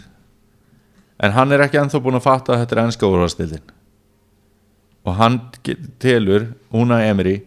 En 1.23 1.37
hann 1.37 1.55
er 1.55 1.69
ekki 1.69 1.79
ennþá 1.85 2.03
búin 2.03 2.19
að 2.19 2.27
fatta 2.27 2.57
að 2.57 2.65
þetta 2.65 2.79
er 2.79 2.83
ennska 2.87 3.13
úrvastildin 3.13 3.79
og 5.05 5.17
hann 5.19 5.41
get- 5.65 5.99
telur, 5.99 6.47
Una 6.73 7.01
Emery 7.05 7.43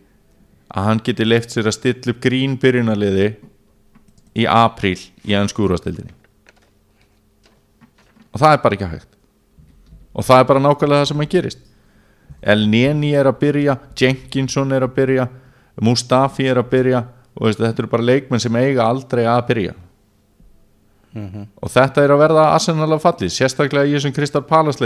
að 0.75 0.83
hann 0.89 0.99
geti 1.03 1.25
leift 1.25 1.49
sér 1.53 1.69
að 1.69 1.77
stilla 1.77 2.11
upp 2.13 2.21
grín 2.21 2.57
byrjunarliði 2.59 3.35
í 4.35 4.45
apríl 4.49 4.99
í 5.25 5.33
ennsku 5.37 5.63
úrvastildinni 5.63 6.11
og 8.35 8.41
það 8.41 8.51
er 8.51 8.61
bara 8.65 8.75
ekki 8.75 8.89
hægt. 8.91 9.07
Og 10.15 10.23
það 10.27 10.39
er 10.41 10.47
bara 10.49 10.59
nákvæmlega 10.63 11.01
það 11.03 11.07
sem 11.07 11.21
að 11.23 11.29
gerist. 11.31 11.59
El 12.43 12.65
Neni 12.71 13.13
er 13.15 13.29
að 13.29 13.37
byrja 13.39 13.77
Jenkinson 13.99 14.71
er 14.75 14.83
að 14.87 14.93
byrja 14.97 15.27
Mustafi 15.83 16.45
er 16.47 16.59
að 16.59 16.69
byrja 16.71 16.99
og 17.35 17.47
veist, 17.47 17.59
þetta 17.59 17.81
eru 17.83 17.87
bara 17.91 18.03
leikmenn 18.07 18.39
sem 18.43 18.55
eiga 18.55 18.83
aldrei 18.87 19.23
að 19.27 19.41
byrja. 19.49 19.73
Og 21.63 21.71
þetta 21.71 22.03
er 22.03 22.11
að 22.11 22.19
verða 22.25 22.45
Arsenal 22.53 22.89
að 22.91 23.01
falli, 23.03 23.27
sérstaklega 23.31 23.87
í 23.87 23.93
þessum 23.95 24.13
Kristal 24.15 24.41
Palace 24.43 24.83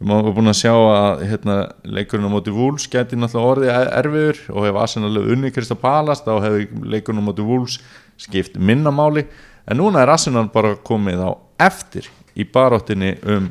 ég 0.00 0.08
má 0.08 0.16
búin 0.24 0.48
að 0.48 0.56
sjá 0.62 0.72
að 0.72 1.22
hérna, 1.28 1.54
leikurinn 1.84 2.24
á 2.24 2.32
móti 2.32 2.52
Wolves 2.54 2.86
geti 2.88 3.18
náttúrulega 3.20 3.50
orðið 3.52 3.90
erfiður 3.98 4.38
og 4.54 4.64
hefur 4.64 5.18
unni 5.34 5.50
Kristal 5.52 5.76
Palace 5.76 6.24
þá 6.24 6.32
hefur 6.46 6.86
leikurinn 6.88 7.20
á 7.20 7.28
móti 7.28 7.44
Wolves 7.44 7.76
skipt 8.20 8.56
minna 8.56 8.88
máli. 8.90 9.26
En 9.68 9.76
núna 9.76 10.00
er 10.00 10.12
Arsenal 10.14 10.46
bara 10.52 10.72
komið 10.80 11.20
á 11.20 11.30
eftir 11.68 12.08
í 12.32 12.46
baráttinni 12.48 13.12
um 13.28 13.50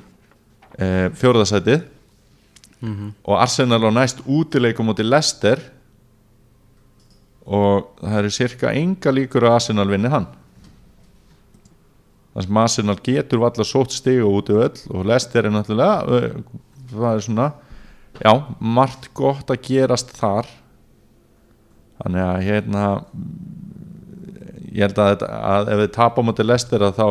e, 0.73 1.09
fjórðasætið 1.21 1.85
og 3.27 3.35
Arsenal 3.37 3.83
á 3.85 3.91
næst 3.93 4.25
útileikum 4.25 4.89
móti 4.89 5.05
Leicester. 5.05 5.61
Og 7.45 7.93
það 8.01 8.19
eru 8.23 8.33
cirka 8.33 8.73
enga 8.73 9.13
líkur 9.13 9.45
að 9.45 9.59
Arsenal 9.59 9.89
vinni 9.89 10.09
hann 10.09 10.25
það 12.39 12.45
sem 12.47 12.59
Arsenal 12.61 12.99
getur 13.03 13.41
valla 13.43 13.65
sótt 13.67 13.95
stiga 13.95 14.27
út 14.27 14.49
í 14.51 14.55
öll 14.55 14.83
og 14.95 15.07
Leicester 15.09 15.43
er 15.43 15.51
náttúrulega 15.51 15.97
ö, 16.07 16.19
það 16.93 17.09
er 17.11 17.25
svona 17.25 17.47
já, 18.19 18.31
margt 18.59 19.09
gott 19.17 19.51
að 19.51 19.65
gerast 19.67 20.13
þar. 20.17 20.47
Þannig 21.99 22.23
að 22.23 22.45
hérna 22.47 22.85
ég 24.69 24.85
held 24.85 25.01
að, 25.03 25.25
að 25.27 25.73
ef 25.73 25.83
þið 25.83 25.91
tapa 25.97 26.23
á 26.23 26.27
móti 26.27 26.45
Leicester 26.45 26.85
að 26.87 26.99
þá 27.01 27.07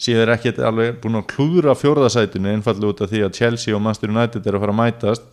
séu 0.00 0.20
þeir 0.20 0.34
ekkert 0.36 0.60
alveg 0.64 1.00
búin 1.02 1.18
að 1.18 1.28
klúðra 1.34 1.74
fjórðasætinu 1.76 2.54
einfallega 2.54 2.94
út 2.94 3.02
af 3.04 3.10
því 3.10 3.24
að 3.26 3.36
Chelsea 3.36 3.76
og 3.76 3.82
Manchester 3.84 4.12
United 4.12 4.46
eru 4.46 4.60
að 4.60 4.64
fara 4.64 4.76
að 4.76 4.80
mætast. 4.80 5.26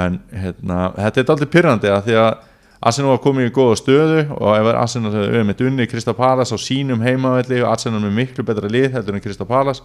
En 0.00 0.16
hérna, 0.32 0.78
þetta 0.96 1.20
er 1.20 1.34
aldrei 1.34 1.52
pyrrandi 1.52 1.92
að 1.92 2.08
því 2.08 2.16
að 2.22 2.32
Arsenal 2.80 3.10
var 3.12 3.20
komið 3.20 3.50
í 3.50 3.52
góða 3.52 3.76
stöðu 3.76 4.20
og 4.38 4.54
ef 4.56 4.68
Arsenal 4.72 5.10
hefði 5.12 5.40
með 5.44 5.64
unni 5.68 5.86
Krista 5.90 6.14
Palas 6.16 6.52
á 6.52 6.56
sínum 6.56 7.02
heimavelli 7.04 7.58
og 7.60 7.74
Arsenal 7.74 8.00
með 8.00 8.14
miklu 8.16 8.44
betra 8.48 8.70
lið 8.72 8.94
heldur 8.94 9.18
en 9.18 9.24
Krista 9.24 9.44
Palas 9.48 9.82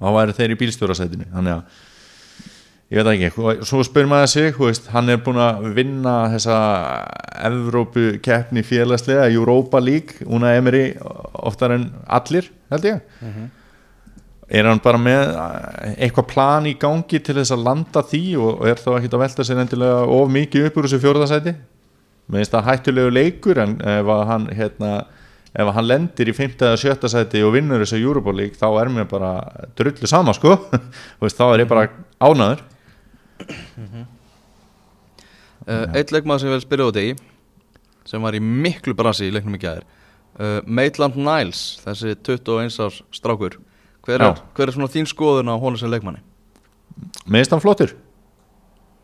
þá 0.00 0.10
væri 0.12 0.34
þeir 0.36 0.52
í 0.52 0.58
bílstjórasætinu. 0.60 1.28
Þannig 1.32 1.54
að 1.54 1.86
ég 2.90 3.00
veit 3.00 3.10
ekki, 3.14 3.30
og 3.40 3.62
svo 3.70 3.80
spyr 3.86 4.10
maður 4.10 4.32
sig 4.32 4.60
veist, 4.60 4.90
hann 4.92 5.08
er 5.08 5.22
búin 5.24 5.40
að 5.40 5.70
vinna 5.78 6.14
þessa 6.34 6.58
Evrópu 7.48 8.04
keppni 8.20 8.64
félagslega, 8.66 9.30
Europa 9.32 9.80
League 9.80 10.28
Una 10.28 10.52
Emery 10.58 10.90
oftar 11.00 11.78
en 11.78 11.88
allir 12.04 12.50
held 12.74 12.90
ég. 12.90 13.00
Er 14.50 14.66
hann 14.66 14.82
bara 14.84 14.98
með 15.00 15.32
eitthvað 15.96 16.28
plan 16.28 16.64
í 16.66 16.76
gangi 16.76 17.22
til 17.24 17.38
þess 17.40 17.54
að 17.54 17.64
landa 17.70 18.04
því 18.04 18.24
og 18.36 18.64
er 18.68 18.80
þá 18.82 18.90
ekkert 18.98 19.16
að 19.16 19.22
velta 19.24 19.46
sér 19.46 19.64
endilega 19.64 20.00
of 20.10 20.32
mikið 20.34 20.66
upp 20.68 20.76
úr 20.76 20.90
þessu 20.90 21.04
fjórðasæti 21.06 21.56
með 22.30 22.44
þess 22.44 22.56
að 22.58 22.68
hættulegu 22.68 23.14
leikur 23.14 23.60
en 23.62 23.76
ef 23.82 24.12
hann 24.30 24.46
hérna, 24.54 24.92
ef 25.50 25.72
hann 25.74 25.88
lendir 25.88 26.30
í 26.30 26.36
5. 26.36 26.56
eða 26.60 26.78
7. 26.78 27.10
sæti 27.10 27.42
og 27.46 27.54
vinnur 27.56 27.82
þessu 27.82 28.00
League 28.32 28.58
þá 28.58 28.68
er 28.80 28.92
mér 28.94 29.10
bara 29.10 29.32
drullu 29.78 30.06
sama 30.06 30.34
sko 30.36 30.56
þá 31.20 31.44
er 31.50 31.64
ég 31.64 31.70
bara 31.70 31.88
ánæður 32.20 32.64
Uh, 35.68 35.84
eitt 35.92 36.08
leikmaður 36.08 36.40
sem 36.40 36.48
ég 36.48 36.54
vil 36.56 36.62
spyrja 36.64 36.86
út 36.88 36.98
í 36.98 37.08
sem 38.08 38.22
var 38.24 38.34
í 38.34 38.40
miklu 38.40 38.94
brasi 38.96 39.26
í 39.28 39.32
leiknum 39.34 39.58
í 39.58 39.60
gæðir 39.60 39.84
uh, 39.84 40.62
Maitland 40.64 41.18
Niles 41.20 41.60
þessi 41.84 42.14
21 42.16 42.78
árs 42.86 43.02
strákur 43.14 43.58
hver 44.06 44.24
er, 44.24 44.40
hver 44.56 44.70
er 44.70 44.74
svona 44.74 44.88
þín 44.90 45.08
skoðun 45.10 45.52
á 45.52 45.60
honum 45.60 45.76
sem 45.78 45.92
leikmanni? 45.92 46.22
meðist 47.28 47.52
hann 47.52 47.62
flottur 47.62 47.92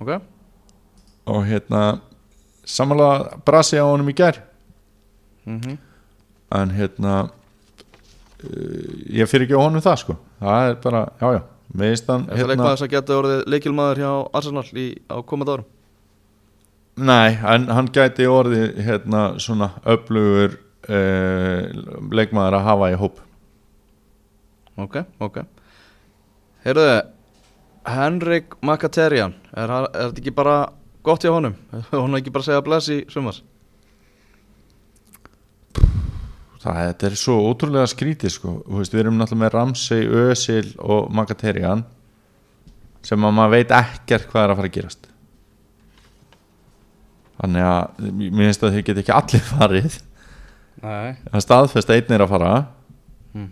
Ok? 0.00 0.16
og 1.28 1.44
hérna 1.48 1.82
samanlega 2.66 3.40
brasi 3.46 3.78
á 3.80 3.86
honum 3.86 4.10
í 4.10 4.16
gær. 4.18 4.42
Mm 5.46 5.78
en 6.54 6.70
hérna 6.70 7.14
uh, 7.26 8.90
ég 9.10 9.28
fyrir 9.30 9.46
ekki 9.46 9.58
á 9.58 9.64
honum 9.64 9.84
það 9.84 10.02
sko. 10.02 10.18
Það 10.40 10.70
er 10.70 10.76
bara, 10.84 11.06
já 11.20 11.38
já. 11.38 11.40
Meðist 11.76 12.10
hann 12.12 12.28
Er 12.30 12.38
það 12.38 12.52
leikmaður 12.52 12.78
sem 12.80 12.90
getur 12.92 13.18
orðið 13.20 13.40
leikilmaður 13.50 14.00
hjá 14.00 14.10
Arsenal 14.38 14.62
í, 14.78 14.86
á 15.10 15.18
komandi 15.26 15.56
árum? 15.56 15.66
Nei, 16.96 17.34
en 17.52 17.66
hann 17.74 17.90
gæti 17.92 18.28
orðið 18.30 18.78
hérna 18.86 19.24
svona 19.42 19.72
öflugur 19.84 20.54
uh, 20.86 21.66
leikmaður 22.14 22.60
að 22.60 22.66
hafa 22.70 22.92
í 22.94 22.96
hóp. 23.02 23.18
Ok, 24.80 25.02
ok. 25.24 25.42
Heyrðu, 26.64 26.86
Henrik 27.90 28.56
Mkhitaryan 28.64 29.34
er, 29.52 29.74
er 29.74 29.90
þetta 29.90 30.22
ekki 30.22 30.36
bara 30.38 30.56
gott 31.06 31.24
hjá 31.24 31.32
honum? 31.34 31.54
Hún 31.92 32.14
er 32.14 32.20
ekki 32.20 32.32
bara 32.34 32.44
að 32.44 32.50
segja 32.50 32.64
bless 32.66 32.90
í 32.92 32.98
sumars? 33.12 33.42
Það 36.66 36.80
þetta 36.82 37.06
er 37.06 37.18
svo 37.20 37.36
ótrúlega 37.46 37.90
skrítið 37.90 38.32
sko. 38.34 38.54
Þú 38.66 38.80
veist, 38.80 38.94
Við 38.94 39.04
erum 39.04 39.20
náttúrulega 39.20 39.44
með 39.44 39.52
Ramsey, 39.54 40.06
Özil 40.26 40.72
og 40.82 41.12
Makaterian 41.14 41.84
sem 43.06 43.22
að 43.22 43.36
maður 43.36 43.52
veit 43.54 43.74
ekkert 43.76 44.26
hvað 44.32 44.42
er 44.42 44.52
að 44.52 44.58
fara 44.58 44.70
að 44.70 44.74
gerast. 44.74 45.04
Þannig 47.36 47.66
að 47.68 48.06
mér 48.16 48.48
finnst 48.48 48.64
að 48.64 48.74
þeir 48.74 48.86
geta 48.88 49.02
ekki 49.04 49.14
allir 49.14 49.44
farið. 49.46 49.98
Nei. 50.82 51.10
Það 51.28 51.44
staðfest 51.44 51.92
að 51.92 52.00
einn 52.00 52.16
er 52.16 52.24
að 52.24 52.32
fara. 52.32 52.54
Mm 53.36 53.46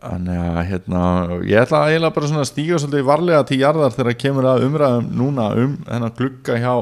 Þannig 0.00 0.40
að 0.40 0.58
hérna, 0.70 1.02
ég 1.44 1.60
ætla 1.60 1.82
að 1.82 1.90
eiginlega 1.92 2.16
bara 2.16 2.28
svona 2.30 2.48
stíga 2.48 2.78
svolítið 2.80 3.06
varlega 3.08 3.44
til 3.48 3.58
jarðar 3.60 3.92
þegar 3.92 4.16
kemur 4.22 4.46
að 4.48 4.64
umræðum 4.64 5.08
núna 5.18 5.48
um 5.60 5.74
hennar 5.84 6.14
glugga 6.16 6.56
hjá 6.56 6.74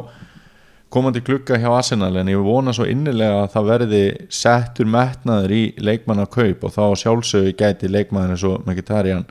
komandi 0.95 1.23
glugga 1.27 1.59
hjá 1.59 1.69
Arsenal 1.73 2.13
en 2.21 2.31
ég 2.31 2.45
vona 2.47 2.73
svo 2.77 2.87
innilega 2.89 3.43
að 3.43 3.51
það 3.57 3.71
verði 3.73 4.03
settur 4.39 4.89
metnaður 4.89 5.55
í 5.57 5.63
leikmannakaup 5.83 6.63
og 6.65 6.75
þá 6.77 6.85
sjálfsögur 7.03 7.57
gæti 7.59 7.91
leikmann 7.91 8.31
eins 8.33 8.47
og 8.47 8.63
Mkhitaryan 8.69 9.27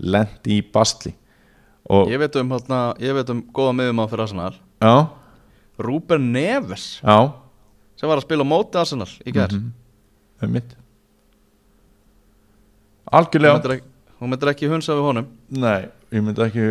lent 0.00 0.48
í 0.48 0.62
bastli 0.64 1.12
og 1.90 2.08
Ég 2.10 2.22
veit 2.22 2.40
um, 2.40 2.54
hérna, 2.56 2.80
ég 3.02 3.14
veit 3.18 3.34
um 3.34 3.44
góða 3.52 3.76
miðum 3.76 4.00
á 4.00 4.04
fyrir 4.08 4.24
Arsenal. 4.24 4.54
Já, 4.80 4.94
Rúben 5.80 6.30
Neves. 6.32 6.88
Já, 7.02 7.34
sem 8.00 8.08
var 8.08 8.20
að 8.20 8.26
spila 8.28 8.46
á 8.46 8.52
móti 8.52 8.80
Arsenal 8.80 9.10
í 9.26 9.34
gær. 9.34 9.52
Mm 9.52 9.76
mitt 10.48 10.76
algjörlega. 13.14 13.80
Hún 14.20 14.34
myndir 14.34 14.50
ekki 14.52 14.68
hunsa 14.68 14.96
við 14.98 15.06
honum. 15.06 15.30
Nei, 15.56 15.88
ég 16.12 16.24
myndi 16.24 16.44
ekki, 16.44 16.66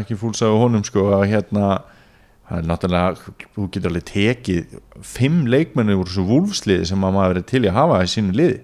ekki 0.00 0.18
fúlsa 0.20 0.50
á 0.52 0.54
honum 0.54 0.84
sko 0.84 1.06
að 1.16 1.30
hérna 1.30 1.70
það 2.50 2.58
er 2.58 2.66
náttúrulega, 2.66 3.32
þú 3.54 3.66
getur 3.70 3.92
alveg 3.92 4.06
tekið 4.10 4.74
fimm 5.06 5.44
leikmenni 5.50 5.94
úr 5.94 6.08
þessu 6.10 6.26
vúlfsliði 6.26 6.88
sem 6.90 7.06
að 7.06 7.14
maður 7.14 7.34
verið 7.34 7.46
til 7.52 7.62
að 7.62 7.76
hafa 7.78 8.00
í 8.02 8.10
sínu 8.10 8.34
liði. 8.34 8.58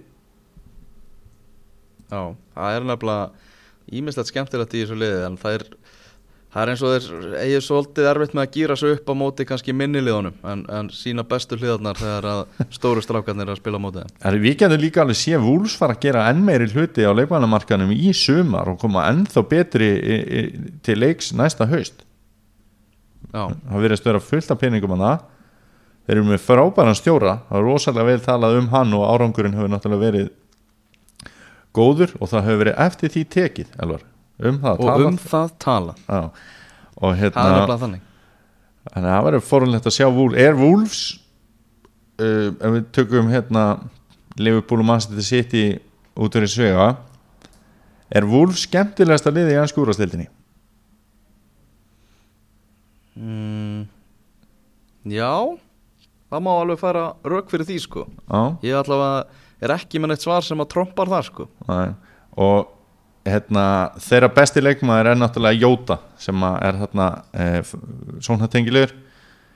Já, 2.11 2.21
það 2.57 2.79
er 2.79 2.89
nefnilega 2.91 4.01
ímislegt 4.01 4.33
skemmtilegt 4.33 4.75
í 4.75 4.83
þessu 4.83 4.99
liði 4.99 5.23
en 5.29 5.39
það 5.41 5.59
er, 5.59 5.67
það 6.55 6.63
er 6.63 6.73
eins 6.73 6.83
og 6.87 6.93
þeir 6.95 7.37
eigið 7.43 7.65
svolítið 7.67 8.09
erfitt 8.11 8.35
með 8.37 8.45
að 8.45 8.55
gýra 8.57 8.77
sig 8.81 8.95
upp 8.97 9.11
á 9.13 9.15
móti 9.19 9.47
kannski 9.49 9.75
minni 9.77 10.03
liðunum 10.05 10.37
en, 10.53 10.65
en 10.73 10.91
sína 10.95 11.25
bestu 11.29 11.59
hliðarnar 11.59 12.01
þegar 12.01 12.29
að 12.33 12.43
stóru 12.77 13.05
strákarnir 13.05 13.49
er 13.49 13.55
að 13.55 13.61
spila 13.61 13.81
á 13.81 13.85
móti 13.85 14.05
er 14.07 14.39
við 14.41 14.59
getum 14.63 14.83
líka 14.83 15.03
alveg 15.05 15.21
sé 15.21 15.41
vúlfs 15.43 15.77
fara 15.79 15.97
að 15.97 16.07
gera 16.07 16.27
enn 16.31 16.43
meiri 16.47 16.71
hluti 16.73 17.05
á 17.05 17.13
leikmannamarkanum 17.17 17.93
í 17.93 18.13
sumar 18.17 18.73
og 18.73 18.81
koma 18.81 19.09
ennþá 19.11 19.45
betri 19.51 19.91
í, 19.97 20.17
í, 20.17 20.45
til 20.87 20.99
leiks 21.01 21.33
næsta 21.37 21.69
haust. 21.71 22.03
Já, 23.33 23.51
það 23.51 23.83
verðist 23.83 24.07
vera 24.07 24.23
fullt 24.23 24.53
af 24.53 24.61
peningum 24.61 24.97
að 24.97 25.05
það 25.05 25.25
þeir 26.07 26.17
eru 26.17 26.27
með 26.29 26.43
frábæran 26.45 26.97
stjóra. 26.99 27.39
Það 27.49 27.61
er 27.61 27.67
rosalega 27.67 28.11
vel 28.11 28.21
talað 28.25 28.59
um 28.61 28.69
hann 28.73 28.95
og 28.97 29.07
árangurinn 29.11 29.57
hefur 29.59 29.73
náttúrulega 29.73 30.05
verið 30.07 30.29
góður 31.77 32.15
og 32.21 32.31
það 32.31 32.47
hefur 32.47 32.63
verið 32.63 32.79
eftir 32.87 33.13
því 33.13 33.25
tekið 33.35 33.75
Elvar, 33.85 34.05
um 34.41 34.59
það 34.63 34.73
og 34.81 34.85
talað. 34.87 35.07
um 35.09 35.17
það 35.23 35.53
tala. 35.65 35.95
Já, 36.09 36.21
og 36.97 37.03
Það 37.03 37.13
er 37.13 37.21
hérna 37.23 37.47
nefnilega 37.53 37.81
þannig. 37.85 38.03
Þannig 38.87 39.11
að 39.11 39.17
það 39.17 39.25
verður 39.27 39.45
forunlegt 39.51 39.87
að 39.91 39.97
sjá 39.97 40.07
Wolf 40.15 40.37
er 40.39 40.55
Wolves 40.61 41.01
uh, 42.21 42.49
ef 42.55 42.75
við 42.77 42.85
tökum 42.97 43.31
hérna 43.33 43.65
Liverpool 44.39 44.81
og 44.85 44.89
Manchester 44.93 45.25
City 45.27 45.65
út 46.17 46.37
fyrir 46.37 46.49
svega 46.53 46.91
er 48.15 48.29
Wolves 48.31 48.63
skemmtilegasta 48.69 49.33
liði 49.35 49.57
í 49.57 49.59
hans 49.59 49.73
skúrastildinni 49.75 50.29
mm, 53.17 53.87
Já, 55.11 55.33
það 56.31 56.45
má 56.47 56.53
alveg 56.61 56.81
fara 56.81 57.05
rauk 57.27 57.51
fyrir 57.53 57.67
því 57.69 57.77
sko. 57.83 58.07
Já, 58.27 58.41
Ég 58.67 58.79
allavega 58.81 59.27
er 59.67 59.75
ekki 59.77 60.01
með 60.03 60.13
neitt 60.15 60.25
svar 60.27 60.45
sem 60.45 60.61
að 60.63 60.71
trompar 60.75 61.11
það 61.11 61.29
sko. 61.31 61.47
Nei. 61.71 61.95
og 62.37 62.73
hérna, 63.27 63.67
þeirra 64.03 64.31
besti 64.35 64.63
leikmaður 64.63 65.13
er 65.13 65.21
náttúrulega 65.21 65.61
Jóta 65.61 65.99
sem 66.21 66.49
er 66.49 66.81
þarna 66.83 67.07
e, 67.33 67.47
sónatengilegur 68.25 68.95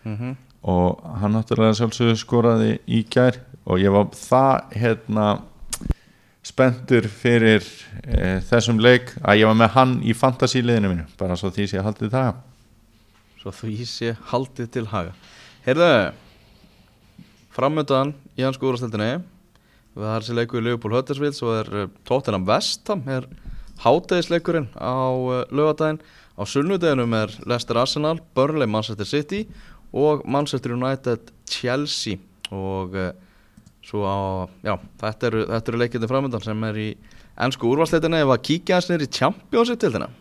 mm 0.04 0.38
og 0.60 1.00
hann 1.20 1.32
náttúrulega 1.32 1.76
sjálfsögur 1.78 2.18
skoraði 2.20 2.74
í 2.84 2.98
gær. 3.08 3.38
Og 3.64 3.80
ég 3.80 3.92
var 3.94 4.10
það 4.16 4.74
hérna 4.80 5.26
spenntur 6.44 7.06
fyrir 7.12 7.64
e, 8.04 8.40
þessum 8.48 8.80
leik 8.80 9.12
að 9.20 9.42
ég 9.42 9.50
var 9.50 9.58
með 9.60 9.74
hann 9.76 9.94
í 10.04 10.16
fantasíliðinu 10.16 10.92
mínu. 10.92 11.06
Bara 11.20 11.36
svo 11.38 11.52
því 11.54 11.68
sé 11.70 11.84
haldið 11.84 12.14
það 12.14 12.40
Svo 13.40 13.52
því 13.56 13.86
sé 13.88 14.14
haldið 14.32 14.72
til 14.74 14.86
haga. 14.90 15.14
Heyrðu 15.64 15.92
Framöndan 17.56 18.14
í 18.36 18.44
hans 18.44 18.58
skúrastildinni 18.60 19.20
Við 19.90 20.04
það 20.04 20.16
er 20.16 20.26
sér 20.26 20.38
leikur 20.38 20.60
í 20.60 20.66
Leopold 20.68 20.96
Huddersfield 20.96 21.36
Svo 21.36 21.54
er 21.58 21.70
uh, 21.72 21.88
Tottenham 22.08 22.44
Vestham 22.48 23.02
Er 23.10 23.26
hátæðisleikurinn 23.84 24.70
á 24.76 24.94
uh, 25.14 25.42
lögadaginn 25.50 26.00
Á 26.40 26.42
sunnudeginum 26.48 27.12
er 27.18 27.34
Leicester 27.44 27.76
Arsenal 27.80 28.20
Burnley 28.36 28.68
Manchester 28.70 29.08
City 29.08 29.44
Og 29.92 30.22
Manchester 30.24 30.72
United 30.76 31.32
Chelsea. 31.50 32.20
Og 32.54 32.94
uh, 32.94 33.10
svo 33.84 34.06
á 34.06 34.18
Já, 34.64 34.74
þetta 35.02 35.30
eru, 35.30 35.44
þetta 35.50 35.72
eru 35.72 35.82
leikindi 35.84 36.10
framöndan 36.10 36.44
Sem 36.44 36.66
er 36.70 36.80
í 36.80 36.88
ennsku 37.40 37.68
úrvarsleitinni 37.70 38.22
Ef 38.24 38.34
að 38.36 38.44
kíkja 38.48 38.78
hans 38.78 38.90
niður 38.90 39.06
í 39.08 39.14
Championship 39.20 39.80
til 39.82 39.94
þennan 39.96 40.18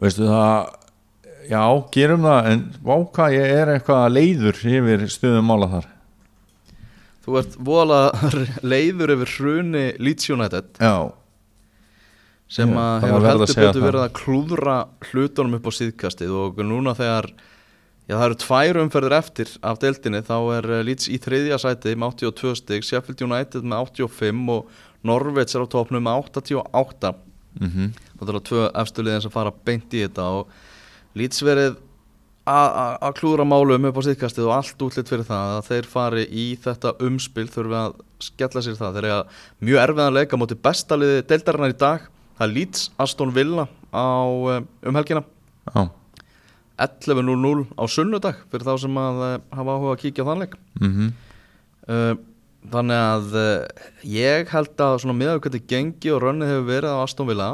veistu 0.00 0.28
það 0.28 0.76
já, 1.50 1.62
gerum 1.92 2.26
það 2.26 2.50
en 2.50 2.66
váka 2.84 3.30
ég 3.34 3.54
er 3.60 3.72
eitthvað 3.74 4.04
leiður 4.14 4.60
yfir 4.60 5.06
stöðum 5.12 5.50
mála 5.50 5.70
þar. 5.74 5.88
Þú 7.20 7.38
ert 7.40 7.56
voðalega 7.68 8.42
leiður 8.72 9.14
yfir 9.16 9.34
hruni 9.36 9.86
Leeds 10.00 10.30
United. 10.32 10.70
Já, 10.80 11.12
sem 12.50 12.72
Já, 12.74 12.80
að 12.82 13.06
hefur 13.06 13.26
heldur 13.28 13.52
betur 13.60 13.84
verið 13.84 14.04
að 14.04 14.14
klúðra 14.18 14.76
hlutunum 15.10 15.56
upp 15.60 15.68
á 15.70 15.72
síðkastið 15.76 16.32
og 16.34 16.62
núna 16.66 16.96
þegar 16.98 17.28
já, 17.30 18.14
það 18.16 18.24
eru 18.26 18.38
tvær 18.44 18.80
umferðir 18.82 19.16
eftir 19.20 19.52
af 19.62 19.78
deildinni 19.82 20.22
þá 20.26 20.36
er 20.56 20.70
eh, 20.70 20.84
Leeds 20.88 21.10
í 21.10 21.18
þriðja 21.22 21.60
sæti 21.62 21.94
með 21.94 22.16
82 22.26 22.56
stig, 22.58 22.86
Sheffield 22.86 23.22
United 23.28 23.66
með 23.66 23.92
85 23.92 24.50
og 24.56 24.82
Norveits 25.06 25.54
er 25.54 25.62
á 25.62 25.72
topnum 25.72 26.04
með 26.04 26.26
88 26.26 27.14
mhm. 27.60 27.92
Það 28.20 28.34
er 28.34 28.42
tvö 28.50 28.66
efstu 28.82 29.04
liðin 29.06 29.22
sem 29.24 29.32
fara 29.32 29.54
beint 29.64 29.94
í 29.94 30.02
þetta 30.02 30.26
og 30.40 30.50
Leeds 31.16 31.40
verið 31.46 31.78
að 32.50 33.14
klúðra 33.20 33.44
málum 33.46 33.86
upp 33.86 33.98
á 34.00 34.06
síðkastið 34.08 34.48
og 34.48 34.56
allt 34.56 34.82
útlitt 34.82 35.10
fyrir 35.10 35.26
það 35.28 35.56
að 35.56 35.66
þeir 35.68 35.88
fari 35.90 36.22
í 36.26 36.46
þetta 36.58 36.96
umspil 37.06 37.46
þurfi 37.52 37.76
að 37.78 37.98
skella 38.20 38.62
sér 38.64 38.78
það. 38.78 38.96
Þeir 38.96 39.06
eru 39.10 39.68
mjög 39.68 39.82
erfiðan 39.84 40.16
leika 40.16 40.40
móti 40.40 40.56
besta 40.58 40.98
liði 40.98 41.22
deildarinnar 41.30 41.74
í 41.74 41.78
dag 41.78 42.08
það 42.40 42.46
er 42.46 42.54
Leeds 42.56 42.86
Aston 43.04 43.34
Villa 43.36 43.66
á 43.92 44.08
eh, 44.56 44.62
um 44.88 44.96
helgina. 44.96 45.22
Já, 45.68 45.90
11.00 46.80 47.66
á 47.76 47.84
sunnudag 47.92 48.38
fyrir 48.48 48.64
þá 48.64 48.72
sem 48.80 48.96
að 48.96 49.20
eh, 49.26 49.36
hafa 49.58 49.76
áhuga 49.76 49.92
að 49.92 50.00
kíkja 50.06 50.24
á 50.24 50.28
þann 50.30 50.44
leik. 50.46 50.56
Mhm. 50.80 51.10
Uh, 51.90 52.14
þannig 52.70 53.00
að 53.02 53.36
uh, 53.40 53.84
ég 54.06 54.50
held 54.52 54.82
að 54.84 54.98
svona 55.02 55.16
miðað 55.16 55.38
við 55.38 55.44
hvernig 55.46 55.68
gengi 55.72 56.10
og 56.14 56.20
rönnið 56.22 56.50
hefur 56.52 56.66
verið 56.68 56.92
á 56.92 57.02
Aston 57.02 57.26
Villa 57.26 57.48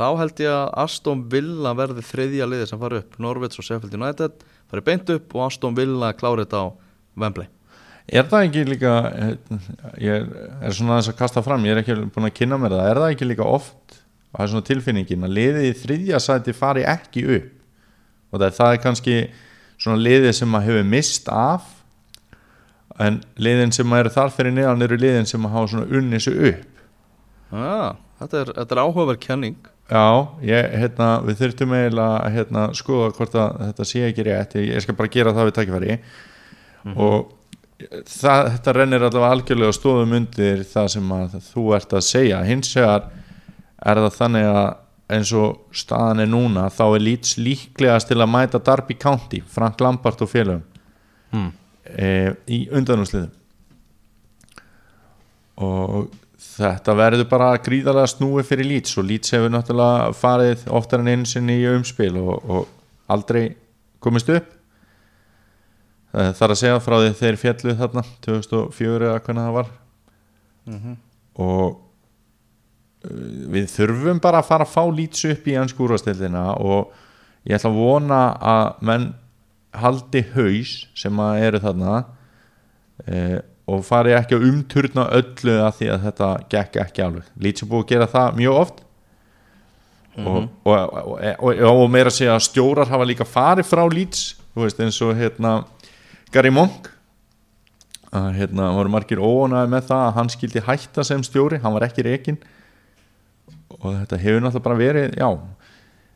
þá 0.00 0.06
held 0.18 0.42
ég 0.42 0.50
að 0.56 0.72
Aston 0.82 1.24
Villa 1.30 1.74
verði 1.78 2.02
þriðja 2.08 2.48
liði 2.48 2.68
sem 2.70 2.80
fari 2.80 3.02
upp. 3.02 3.18
Norvits 3.22 3.60
og 3.60 3.68
Sheffield 3.68 3.94
United 3.94 4.42
fari 4.72 4.84
beint 4.88 5.12
upp 5.12 5.36
og 5.36 5.44
Aston 5.46 5.76
Villa 5.78 6.10
klári 6.16 6.46
þetta 6.46 6.64
á 6.64 6.66
Wembley 7.20 7.52
Er 8.10 8.26
það 8.26 8.46
ekki 8.48 8.64
líka 8.66 8.92
eh, 9.14 9.34
ég 10.02 10.32
er 10.62 10.74
svona 10.74 10.98
þess 10.98 11.12
að 11.12 11.18
kasta 11.20 11.42
fram 11.46 11.66
ég 11.68 11.76
er 11.76 11.82
ekki 11.82 11.98
búin 12.14 12.26
að 12.26 12.34
kynna 12.40 12.58
mér 12.58 12.74
það, 12.74 12.88
er 12.90 13.00
það 13.02 13.14
ekki 13.14 13.28
líka 13.28 13.46
oft 13.46 13.98
og 14.32 14.38
það 14.38 14.44
er 14.44 14.52
svona 14.54 14.68
tilfinningin 14.70 15.28
að 15.28 15.36
liðið 15.38 15.68
í 15.68 15.74
þriðja 15.82 16.22
sæti 16.24 16.56
fari 16.56 16.86
ekki 16.88 17.24
upp? 17.36 17.50
Og 18.32 18.40
það 18.40 18.58
það 18.58 18.74
er 18.74 18.82
kannski 18.82 19.16
svona 19.76 20.02
liðið 20.02 20.34
sem 20.40 20.56
að 20.56 20.66
hefur 20.68 20.88
mist 20.88 21.30
af 21.32 21.68
en 23.00 23.20
liðin 23.40 23.74
sem 23.74 23.94
eru 23.96 24.12
þar 24.12 24.32
fyrir 24.34 24.54
neðan 24.56 24.86
eru 24.86 24.98
liðin 25.00 25.28
sem 25.28 25.44
að 25.46 25.54
hafa 25.56 25.72
svona 25.72 25.98
unnið 25.98 26.24
sig 26.26 26.40
upp. 26.50 26.80
Ah, 27.52 28.00
þetta, 28.20 28.40
er, 28.40 28.50
þetta 28.58 28.74
er 28.76 28.80
áhugaverð 28.82 29.20
kenning. 29.22 29.70
Já, 29.92 30.04
ég, 30.46 30.74
hérna, 30.80 31.08
við 31.26 31.40
þurftum 31.42 31.74
eiginlega 31.76 32.18
að 32.22 32.36
hérna, 32.36 32.64
skoða 32.78 33.12
hvort 33.16 33.34
að 33.36 33.56
þetta 33.66 33.86
sé 33.90 34.04
ekki 34.06 34.26
rétt 34.28 34.54
ég, 34.56 34.68
ég 34.72 34.84
skal 34.84 34.96
bara 34.96 35.12
gera 35.12 35.34
það 35.36 35.48
við 35.48 35.56
tækifæri 35.58 35.96
og 36.92 37.32
það, 37.90 38.46
þetta 38.56 38.76
rennir 38.76 39.06
allavega 39.06 39.34
algjörlega 39.36 39.76
stóðum 39.76 40.14
undir 40.20 40.62
það 40.68 40.88
sem 40.96 41.12
að 41.16 41.36
þú 41.48 41.66
ert 41.76 41.96
að 41.98 42.06
segja. 42.06 42.40
Hins 42.46 42.72
vegar 42.76 43.10
er 43.82 44.00
það 44.04 44.16
þannig 44.20 44.48
að 44.52 44.70
eins 45.12 45.32
og 45.36 45.74
staðan 45.76 46.24
er 46.24 46.30
núna 46.30 46.68
þá 46.72 46.84
er 46.86 47.04
Leeds 47.04 47.36
líklegast 47.40 48.10
til 48.10 48.20
að 48.20 48.32
mæta 48.32 48.60
Darby 48.62 48.96
County, 49.00 49.42
Frank 49.44 49.80
Lampard 49.82 50.22
og 50.24 50.30
félögum 50.30 50.62
hmm. 51.34 51.52
e, 51.84 52.08
í 52.48 52.64
undanúsliðum 52.72 53.32
og 55.62 56.12
þetta 56.52 56.96
verður 56.96 57.28
bara 57.30 57.50
gríðarlega 57.62 58.12
snúi 58.14 58.44
fyrir 58.46 58.68
Leeds 58.70 58.96
og 59.00 59.08
Leeds 59.08 59.34
hefur 59.34 59.52
náttúrulega 59.52 60.12
farið 60.16 60.64
oftar 60.72 61.04
en 61.04 61.12
einu 61.12 61.28
sinni 61.28 61.58
í 61.60 61.68
umspil 61.70 62.14
og, 62.22 62.34
og 62.48 63.12
aldrei 63.12 63.44
komist 64.02 64.30
upp 64.32 64.61
það 66.12 66.34
þarf 66.38 66.54
að 66.54 66.60
segja 66.60 66.82
frá 66.84 66.96
því 66.98 67.14
þeir 67.20 67.38
fjallu 67.40 67.76
þarna 67.78 68.04
2004 68.26 69.08
eða 69.08 69.22
hvernig 69.22 69.46
það 69.46 69.56
var. 69.60 69.72
Mhm. 70.62 70.92
og 71.42 71.64
uh, 73.02 73.22
við 73.50 73.64
þurfum 73.72 74.20
bara 74.22 74.38
að 74.38 74.50
fara 74.50 74.66
að 74.66 74.74
fá 74.76 74.82
Leeds 74.94 75.24
upp 75.26 75.48
í 75.48 75.56
anskúrastildina 75.58 76.44
og 76.62 76.92
ég 77.48 77.56
ætla 77.56 77.72
að 77.72 77.80
vona 77.80 78.20
að 78.38 78.84
menn 78.86 79.08
haldi 79.72 80.22
haus 80.34 80.74
sem 80.94 81.22
að 81.24 81.46
eru 81.48 81.60
þarna 81.64 81.94
eh, 83.08 83.40
og 83.72 83.82
fari 83.86 84.12
ekki 84.14 84.36
að 84.36 84.46
umturna 84.50 85.06
öllu 85.16 85.56
að 85.64 85.78
því 85.78 85.88
að 85.94 86.06
þetta 86.06 86.30
gekk 86.52 86.78
ekki 86.84 87.04
alveg. 87.06 87.30
Er 87.40 87.68
búið 87.70 87.80
að 87.80 87.88
gera 87.94 88.08
það 88.12 88.38
mjög 88.42 88.58
oft. 88.60 88.82
Og, 90.12 90.48
og, 90.68 90.76
og, 90.76 91.12
og, 91.40 91.60
og 91.72 91.86
meira 91.88 92.12
að 92.12 92.18
segja 92.18 92.34
að 92.36 92.44
stjórar 92.44 92.90
hafa 92.92 93.06
líka 93.08 93.24
farið 93.24 93.70
frá 93.70 93.80
Leeds 93.88 94.26
þú 94.52 94.66
veist 94.66 94.82
eins 94.84 94.98
og 95.04 95.14
hérna 95.16 95.52
Gary 96.32 96.52
Monk. 96.54 96.90
Að 98.12 98.28
hérna 98.36 98.70
voru 98.76 98.92
margir 98.92 99.22
óanaði 99.22 99.72
með 99.72 99.86
það 99.88 100.06
að 100.06 100.16
hann 100.18 100.32
skildi 100.32 100.64
hætta 100.66 101.04
sem 101.06 101.22
stjóri, 101.24 101.60
hann 101.62 101.72
var 101.72 101.86
ekki 101.86 102.04
rekin 102.04 102.40
og 103.78 103.94
þetta 103.96 104.18
hefur 104.20 104.42
náttúrulega 104.44 104.66
bara 104.66 104.76
verið, 104.78 105.14
já. 105.16 105.28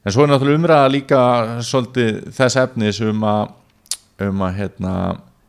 En 0.04 0.14
svo 0.14 0.26
er 0.26 0.28
náttúrulega 0.30 0.60
umræða 0.60 0.90
líka 0.92 1.20
svolítið 1.64 2.18
þess 2.36 2.58
efnis 2.60 3.00
um 3.02 3.24
að 3.26 3.54
um 4.26 4.44
að 4.44 4.58
hérna 4.60 4.92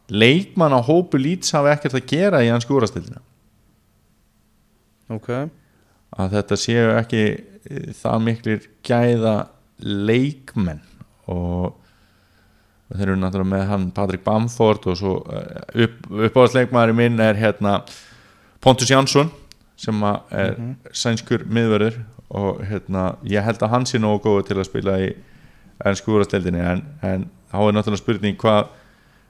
leikmann 0.08 0.76
á 0.76 0.80
hópu 0.84 1.20
Leeds 1.20 1.52
hafi 1.56 1.74
ekkert 1.74 2.00
að 2.00 2.08
gera 2.08 2.44
í 2.44 2.50
hans 2.52 2.64
skúrastildina 2.68 3.20
ok. 5.14 5.32
Að 6.18 6.38
þetta 6.38 6.60
séu 6.60 6.86
ekki 6.98 7.24
eh, 7.28 7.90
það 7.98 8.24
miklir 8.26 8.70
gæða 8.88 9.36
leikmenn. 9.84 10.82
Og 11.32 11.76
þeir 12.94 13.10
eru 13.10 13.18
náttúrulega 13.20 13.52
með 13.52 13.66
hann 13.72 13.88
Patrik 13.96 14.24
Bamford 14.26 14.88
og 14.88 15.00
svo 15.00 15.16
eh, 15.34 15.88
upp, 15.88 15.98
uppáðsleikmaður 16.30 16.96
minn 16.98 17.20
er 17.24 17.40
hérna 17.40 17.82
Pontus 18.64 18.90
Jansson 18.90 19.32
sem 19.78 20.04
er 20.34 20.56
sænskur 20.96 21.44
miðverður 21.54 22.00
og 22.34 22.64
hérna 22.68 23.12
ég 23.28 23.46
held 23.46 23.62
að 23.64 23.74
hann 23.76 23.86
sé 23.88 24.00
nógu 24.02 24.24
góð 24.26 24.40
til 24.50 24.58
að 24.58 24.70
spila 24.70 24.98
í 25.04 25.12
ennsku 25.86 26.16
úrastildinni 26.16 26.64
en, 26.64 26.84
en 27.06 27.28
þá 27.52 27.60
er 27.62 27.76
náttúrulega 27.78 28.02
spurning 28.02 28.40
hvað 28.42 28.72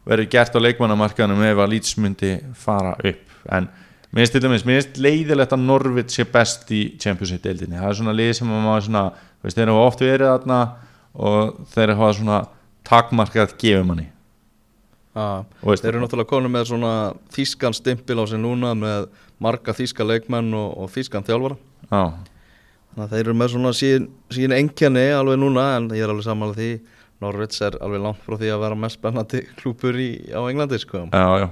verður 0.07 0.29
gert 0.31 0.55
á 0.55 0.59
leikmannamarkaðanum 0.63 1.43
ef 1.49 1.59
að 1.59 1.73
Leeds 1.73 1.97
myndi 1.99 2.31
fara 2.55 2.93
upp. 2.95 3.33
En 3.51 3.67
mér 4.13 4.23
finnst 4.23 4.37
til 4.37 4.43
dæmis, 4.45 4.65
mér 4.65 4.79
finnst 4.79 5.01
leiðilegt 5.03 5.55
að 5.55 5.65
Norvit 5.67 6.13
sé 6.13 6.25
best 6.31 6.71
í 6.71 6.83
Championship 7.01 7.43
deildinni 7.43 7.79
það 7.81 7.89
er 7.89 7.97
svona 7.99 8.15
lið 8.15 8.33
sem 8.39 8.53
að 8.53 8.63
maður 8.63 8.85
svona 8.87 9.03
veist, 9.43 9.57
þeir 9.57 9.73
hafa 9.73 9.87
oft 9.89 10.03
verið 10.05 10.31
þarna 10.31 10.59
og 11.27 11.59
þeir 11.73 11.93
hafa 11.99 12.13
svona 12.21 12.39
takmarkað 12.87 13.57
gefið 13.61 13.89
manni 13.89 14.07
þeir 15.81 15.95
eru 15.95 16.01
náttúrulega 16.03 16.29
konum 16.29 16.53
með 16.53 16.67
svona 16.71 16.91
þýskan 17.33 17.75
stimpil 17.75 18.19
á 18.21 18.25
sig 18.29 18.41
núna 18.41 18.73
með 18.77 19.07
marga 19.41 19.73
þýska 19.73 20.05
leikmenn 20.05 20.51
og, 20.57 20.67
og 20.83 20.91
þýskan 20.93 21.25
þjálfara. 21.25 21.57
Já, 21.87 22.03
þannig 22.91 23.05
að 23.05 23.15
þeir 23.15 23.23
eru 23.23 23.37
með 23.37 23.51
svona 23.53 23.71
sín, 23.77 24.05
sín 24.33 24.55
enkenni 24.57 25.07
alveg 25.15 25.39
núna 25.41 25.65
en 25.77 25.89
ég 25.95 26.05
er 26.05 26.13
alveg 26.13 26.27
samanlega 26.27 26.61
því. 26.61 26.69
Norvits 27.23 27.63
er 27.65 27.79
alveg 27.81 28.03
langt 28.03 28.21
frá 28.21 28.37
því 28.37 28.51
að 28.53 28.61
vera 28.61 28.77
mest 28.77 28.99
spennandi 28.99 29.41
klúpur 29.57 29.97
í, 29.97 30.11
á 30.29 30.41
Englandi 30.45 30.77
sko. 30.83 31.07
já, 31.09 31.27
já. 31.41 31.49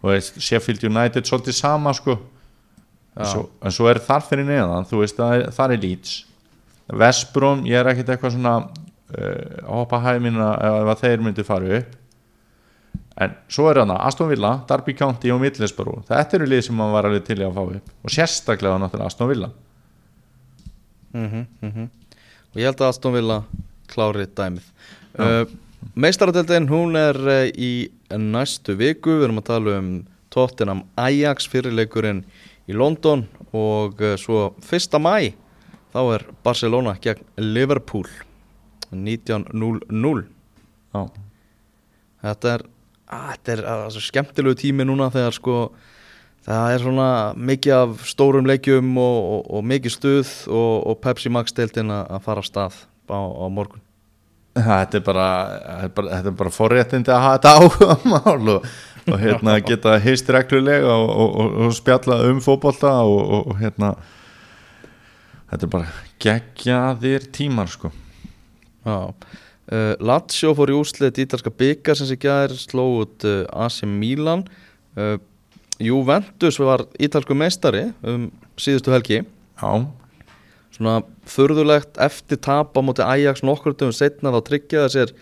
Og 0.00 0.08
veist, 0.08 0.38
Sheffield 0.40 0.82
United 0.88 1.28
svolítið 1.28 1.58
sama 1.58 1.92
sko. 1.94 2.16
En 3.20 3.26
svo, 3.28 3.42
en 3.60 3.74
svo 3.74 3.88
er 3.90 4.00
þar 4.00 4.22
fyrir 4.24 4.46
neðan 4.48 4.86
þú 4.88 5.02
veist, 5.02 5.18
það 5.18 5.34
er, 5.36 5.50
það 5.54 5.74
er 5.74 5.82
Leeds. 5.84 6.14
Vestbrom, 7.00 7.66
ég 7.68 7.78
er 7.78 7.90
ekkert 7.90 8.14
eitthvað 8.14 8.34
svona 8.34 8.54
uh, 9.14 9.64
að 9.64 9.80
hoppa 9.80 10.00
hæmina 10.04 10.50
ef 10.68 10.92
að 10.94 11.02
þeir 11.04 11.24
myndi 11.24 11.46
fara 11.46 11.80
upp. 11.80 11.96
En 13.20 13.34
svo 13.52 13.66
er 13.68 13.82
þarna 13.82 13.98
Aston 14.06 14.30
Villa, 14.30 14.52
Derby 14.68 14.94
County 14.96 15.32
og 15.34 15.42
Middlesbrough. 15.42 16.06
Þetta 16.08 16.38
eru 16.38 16.46
lið 16.48 16.62
sem 16.66 16.78
maður 16.78 16.94
var 16.96 17.08
alveg 17.08 17.26
til 17.26 17.40
að 17.44 17.58
fá 17.58 17.62
upp. 17.64 17.90
Og 18.04 18.14
sérstaklega 18.14 18.78
náttúrulega 18.80 19.10
Aston 19.12 19.32
Villa. 19.32 19.50
Mm 21.12 21.88
og 22.50 22.58
ég 22.58 22.66
held 22.66 22.80
að 22.82 22.88
Aston 22.88 23.12
Villa 23.14 23.36
klári 23.86 24.24
dæmið. 24.26 24.64
Uh, 25.14 25.44
meistaradeldin 25.94 26.66
hún 26.66 26.96
er 26.98 27.14
uh, 27.14 27.44
í 27.46 27.90
næstu 28.10 28.74
viku. 28.74 29.20
Við 29.20 29.28
erum 29.28 29.38
að 29.38 29.46
tala 29.52 29.76
um 29.78 29.92
Tottenham 30.34 30.82
Ajax 30.98 31.46
fyrirleikurinn 31.46 32.24
í 32.66 32.74
London. 32.74 33.22
Og 33.54 34.02
svo 34.18 34.48
1. 34.66 34.98
mæ 34.98 35.30
þá 35.94 36.02
er 36.16 36.26
Barcelona 36.42 36.96
gegn 37.02 37.22
Liverpool 37.38 38.08
19.00 38.92 40.24
já, 40.94 41.02
þetta 42.24 42.54
er, 42.54 42.66
þetta 43.06 43.54
er 43.54 43.64
svo 43.94 44.02
skemmtilegu 44.04 44.58
tími 44.58 44.86
núna 44.86 45.10
þegar 45.14 45.36
sko 45.36 45.56
það 46.46 46.74
er 46.74 46.84
svona 46.84 47.10
mikið 47.36 47.76
af 47.76 48.02
stórum 48.08 48.48
leikjum 48.48 48.90
og, 48.98 49.18
og, 49.34 49.46
og 49.58 49.68
mikið 49.70 49.96
stuð 49.96 50.34
og, 50.48 50.74
og 50.90 51.00
Pepsi 51.04 51.32
Max 51.32 51.54
deildin 51.56 51.92
að 51.94 52.20
fara 52.24 52.42
af 52.42 52.48
stað 52.48 52.78
á, 53.10 53.20
á 53.20 53.46
morgun. 53.52 53.82
Þetta 54.56 54.98
er 54.98 55.02
bara, 55.06 55.26
bara, 55.94 56.32
bara 56.34 56.52
forréttindi 56.52 57.12
að 57.14 57.22
hafa 57.22 57.36
þetta 57.36 57.52
áhuga 57.60 57.98
mál 58.10 58.54
og, 58.56 58.70
og 59.06 59.20
hérna 59.20 59.58
geta 59.68 59.94
hist 60.02 60.30
reglulega 60.32 60.90
og, 60.90 61.10
og, 61.10 61.36
og, 61.44 61.58
og 61.66 61.76
spjalla 61.76 62.18
um 62.26 62.42
fótbolta 62.42 62.96
og, 63.06 63.54
hérna 63.60 63.94
þetta 65.52 65.66
er 65.66 65.74
bara 65.76 65.92
geggjaðir 66.22 67.30
tímar 67.34 67.70
sko 67.70 67.92
uh, 68.86 69.94
Lazio 70.00 70.54
fór 70.56 70.72
í 70.72 70.76
úslit 70.78 71.20
ítalska 71.22 71.52
byggar 71.52 71.98
sem 71.98 72.08
sig 72.08 72.22
gæðir 72.22 72.56
sló 72.60 72.86
út 73.02 73.26
uh, 73.28 73.44
AC 73.52 73.82
Milan. 73.88 74.46
Uh, 74.96 75.16
Juventus 75.80 76.58
var 76.60 76.84
ítalsku 77.00 77.36
meistari 77.36 77.88
um 78.04 78.28
síðustu 78.60 78.92
helgi. 78.92 79.22
Já, 79.60 79.70
svona 80.76 81.00
furðulegt 81.28 82.00
eftir 82.00 82.40
tap 82.40 82.76
á 82.76 82.80
móti 82.84 83.04
Ajax 83.04 83.44
nokkur 83.44 83.76
dögum 83.76 83.96
setna 83.96 84.32
þá 84.34 84.40
tryggjaði 84.48 84.92
sér 84.94 85.14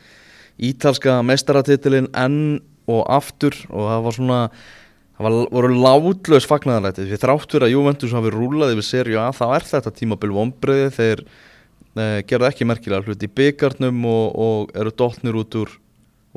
ítalska 0.58 1.20
meistaratitilinn 1.26 2.10
enn 2.18 2.58
og 2.88 3.04
aftur 3.12 3.54
og 3.68 3.86
það 3.90 4.04
var 4.06 4.16
svona 4.16 4.40
það 5.18 5.26
var, 5.26 5.36
voru 5.54 5.70
látlaus 5.74 6.46
fagnaðarlæti. 6.48 7.06
Því 7.08 7.20
þrátt 7.22 7.52
fyrir 7.52 7.66
að 7.68 7.74
Juventus 7.74 8.14
hafi 8.14 8.32
rúlað 8.34 8.74
yfir 8.76 8.86
serju 8.86 9.20
A 9.22 9.28
þá 9.34 9.44
er 9.50 9.68
þetta 9.72 9.94
tímabil 9.98 10.32
vombriði 10.34 10.90
þeir 10.94 11.24
gerðu 12.28 12.48
ekki 12.48 12.66
merkilega 12.68 13.06
hluti 13.06 13.28
í 13.28 13.34
byggarnum 13.40 14.04
og, 14.08 14.24
og 14.38 14.74
eru 14.78 14.92
dottnir 14.94 15.38
út 15.38 15.58
úr 15.58 15.76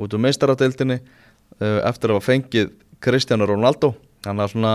úr 0.02 0.18
meistaradeildinni 0.18 0.98
eh, 0.98 1.80
eftir 1.86 2.10
að 2.10 2.18
hafa 2.18 2.28
fengið 2.32 2.72
Cristiano 3.02 3.46
Ronaldo. 3.48 3.92
Þannig 4.22 4.44
að 4.44 4.52
svona 4.54 4.74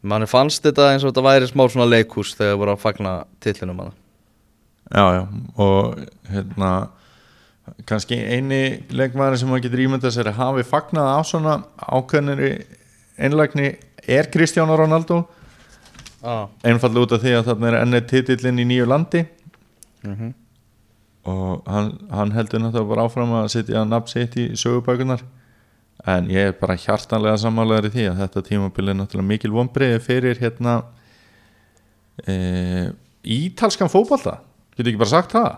manni 0.00 0.28
fannst 0.30 0.64
þetta 0.64 0.92
eins 0.92 1.04
og 1.04 1.12
þetta 1.12 1.26
væri 1.26 1.50
smá 1.50 1.66
svona 1.68 1.88
leikhús 1.90 2.32
þegar 2.38 2.60
voru 2.60 2.74
að 2.74 2.84
fagna 2.84 3.16
tillinum 3.44 3.82
að 3.84 3.90
já, 4.90 5.04
já 5.18 5.22
og 5.60 6.00
hérna 6.30 6.70
kannski 7.86 8.16
eini 8.16 8.62
leikmaður 8.90 9.36
sem 9.38 9.50
maður 9.50 9.66
getur 9.66 9.82
ímyndað 9.84 10.14
sér 10.16 10.30
að 10.32 10.40
hafi 10.40 10.64
fagnað 10.66 11.10
á 11.12 11.20
svona 11.28 11.58
ákveðnir 11.84 12.64
einlægni 13.20 13.74
er 14.08 14.30
Cristiano 14.32 14.78
Ronaldo. 14.80 15.26
Ah. 16.20 16.50
einfallega 16.68 17.06
út 17.06 17.12
af 17.16 17.22
því 17.22 17.30
að 17.32 17.46
þarna 17.46 17.68
er 17.70 17.74
ennið 17.78 18.08
titillin 18.10 18.58
í 18.60 18.64
nýju 18.68 18.86
landi 18.90 19.22
mm 20.04 20.30
og 21.28 21.66
hann, 21.68 21.90
hann 22.08 22.32
heldur 22.32 22.62
náttúrulega 22.62 22.88
bara 22.88 23.04
áfram 23.04 23.32
að 23.42 23.50
setja 23.52 23.82
nafn 23.84 24.08
sitt 24.08 24.36
í 24.40 24.46
sögubækunar 24.56 25.20
en 26.08 26.30
ég 26.32 26.48
er 26.48 26.56
bara 26.56 26.78
hjartanlega 26.80 27.36
sammálaður 27.42 27.90
í 27.90 27.92
því 27.96 28.06
að 28.08 28.22
þetta 28.22 28.42
tímabili 28.46 28.92
er 28.94 28.98
náttúrulega 29.02 29.28
mikil 29.28 29.52
vonbreiði 29.52 30.00
fyrir 30.04 30.40
hérna 30.40 30.78
e, 32.24 32.88
ítalskan 33.20 33.92
fótbolta. 33.92 34.38
Getur 34.72 34.94
ekki 34.94 35.02
bara 35.02 35.12
sagt 35.12 35.36
það? 35.36 35.50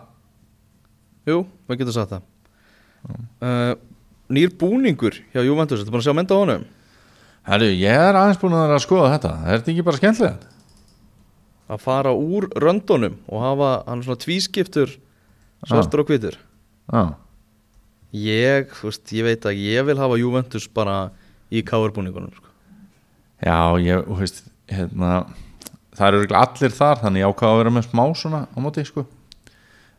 Jú, 1.31 1.39
við 1.71 1.83
getum 1.83 1.95
sagt 1.95 2.17
það. 2.17 2.29
Uh, 3.43 3.75
Nýr 4.33 4.53
búningur 4.59 5.19
hjá 5.35 5.43
Juventus, 5.45 5.83
þetta 5.83 5.91
er 5.91 5.95
bara 5.95 6.03
að 6.03 6.09
sjá 6.09 6.17
mynda 6.17 6.39
á 6.39 6.43
honum? 6.43 6.67
Herru, 7.47 7.69
ég 7.75 8.03
er 8.09 8.19
aðeins 8.19 8.39
búin 8.41 8.55
að 8.57 8.67
vera 8.67 8.79
að 8.79 8.85
skoða 8.87 9.15
þetta. 9.15 9.33
Er 9.45 9.61
þetta 9.61 9.73
ekki 9.73 9.85
bara 9.87 10.01
skemmtilegt? 10.01 10.52
Að 11.71 11.81
fara 11.81 12.13
úr 12.15 12.49
röndunum 12.59 13.15
og 13.29 13.41
hafa 13.43 13.71
hann 13.87 14.03
svona 14.03 14.19
tvískiptur 14.23 14.97
svartur 15.67 16.01
og 16.03 16.09
hvítur. 16.11 16.37
Já, 16.93 17.15
Ég, 18.13 18.69
þú 18.77 18.91
veist, 18.91 19.07
ég 19.17 19.25
veit 19.25 19.47
að 19.49 19.57
ég 19.57 19.87
vil 19.89 19.97
hafa 19.97 20.19
Juventus 20.21 20.67
bara 20.69 20.97
í 21.49 21.63
káarbúningunum 21.65 22.33
sko. 22.37 22.51
já 23.41 23.57
ég, 23.81 24.03
þú 24.05 24.19
veist, 24.21 24.43
hérna 24.69 25.13
það 25.97 26.09
eru 26.19 26.37
allir 26.37 26.75
þar, 26.77 27.01
þannig 27.01 27.23
ég 27.23 27.31
ákvað 27.33 27.53
að 27.55 27.61
vera 27.63 27.73
með 27.79 27.87
smá 27.89 28.05
svona 28.21 28.43
á 28.53 28.59
móti, 28.61 28.85
sko. 28.85 29.07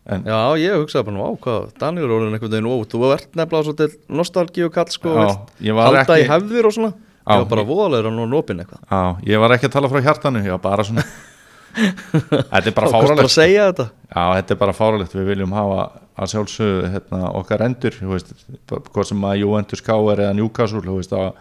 En, 0.05 0.23
Já, 0.27 0.37
ég 0.61 0.77
hugsaði 0.77 1.05
bara, 1.09 1.23
vá, 1.25 1.39
hvað, 1.41 1.65
Daniel 1.79 2.11
orðin 2.11 2.35
einhvern 2.37 2.51
veginn 2.53 2.69
ó, 2.69 2.75
þú 2.85 3.01
ert 3.15 3.33
nefnilega 3.39 3.63
svo 3.65 3.73
til 3.81 3.89
nostalgíu 4.11 4.69
kall 4.69 4.91
sko, 4.93 5.13
halda 5.17 6.03
ekki- 6.03 6.21
í 6.21 6.29
hefðir 6.29 6.65
og 6.69 6.73
svona. 6.77 6.93
Já, 7.23 7.33
Ég 7.33 7.39
var 7.39 7.49
bara 7.49 7.63
ég- 7.63 7.69
voðalegur 7.71 8.11
nú 8.13 8.25
nopin 8.29 8.59
eitthvað. 8.59 8.81
Já, 8.91 9.01
ég 9.25 9.39
var 9.39 9.49
ekki 9.57 9.69
að 9.69 9.71
tala 9.77 9.89
frá 9.89 10.01
hjartanu, 10.03 10.43
ég 10.43 10.51
var 10.51 10.59
bara 10.59 10.83
svona 10.83 11.03
Þetta 11.73 12.61
er 12.69 12.75
bara 12.75 12.89
fáralegt 12.91 13.25
að 13.25 13.33
segja 13.33 13.67
þetta. 13.71 13.85
Já, 14.13 14.23
þetta 14.37 14.53
er 14.53 14.59
bara 14.59 14.75
fáralegt, 14.77 15.15
við 15.17 15.29
viljum 15.31 15.55
hafa 15.57 15.79
að 16.13 16.33
sjálfsögðu 16.33 16.91
hérna, 16.93 17.21
okkar 17.39 17.63
endur 17.65 17.97
veist, 18.11 18.33
hvort 18.69 19.09
sem 19.09 19.23
að 19.25 19.39
Juventus 19.41 19.81
K.R. 19.85 20.21
eða 20.27 20.35
Newcastle, 20.37 20.83
þú 20.85 20.97
veist 20.99 21.15
að 21.17 21.31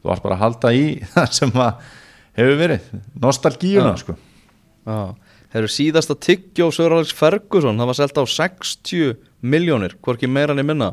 þú 0.00 0.12
varst 0.12 0.26
bara 0.26 0.36
að 0.38 0.44
halda 0.44 0.72
í 0.76 0.84
það 1.14 1.34
sem 1.40 1.56
að 1.64 1.88
hefur 2.38 2.60
verið, 2.60 2.92
nostalgíuna 3.24 3.96
sko. 4.00 4.16
Þeir 5.50 5.64
eru 5.64 5.72
síðasta 5.74 6.14
tyggjó 6.22 6.70
Sör 6.74 6.94
Alex 6.94 7.16
Ferguson, 7.18 7.80
það 7.80 7.90
var 7.90 7.98
selt 7.98 8.22
á 8.22 8.24
60 8.36 9.18
miljónir, 9.42 9.96
hvorki 10.04 10.30
meira 10.30 10.54
en 10.54 10.62
ég 10.62 10.68
minna. 10.68 10.92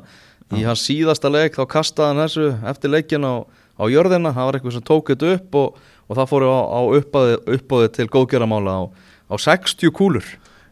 Í 0.56 0.64
hans 0.66 0.82
síðasta 0.88 1.30
leik 1.30 1.60
þá 1.60 1.68
kastaði 1.70 2.10
hann 2.10 2.24
þessu 2.24 2.50
eftir 2.72 2.94
leikin 2.94 3.28
á 3.28 3.46
á 3.78 3.84
jörðina, 3.90 4.34
það 4.34 4.50
var 4.50 4.58
eitthvað 4.58 4.76
sem 4.76 4.86
tók 4.86 5.12
þetta 5.14 5.32
upp 5.38 5.58
og, 5.62 5.82
og 6.08 6.18
það 6.18 6.30
fóru 6.32 6.50
á, 6.52 6.60
á 6.64 6.82
uppáði, 6.98 7.90
til 7.96 8.08
góðgjaramála 8.12 8.76
á, 8.80 8.84
á 9.32 9.36
60 9.36 9.92
kúlur. 9.96 10.28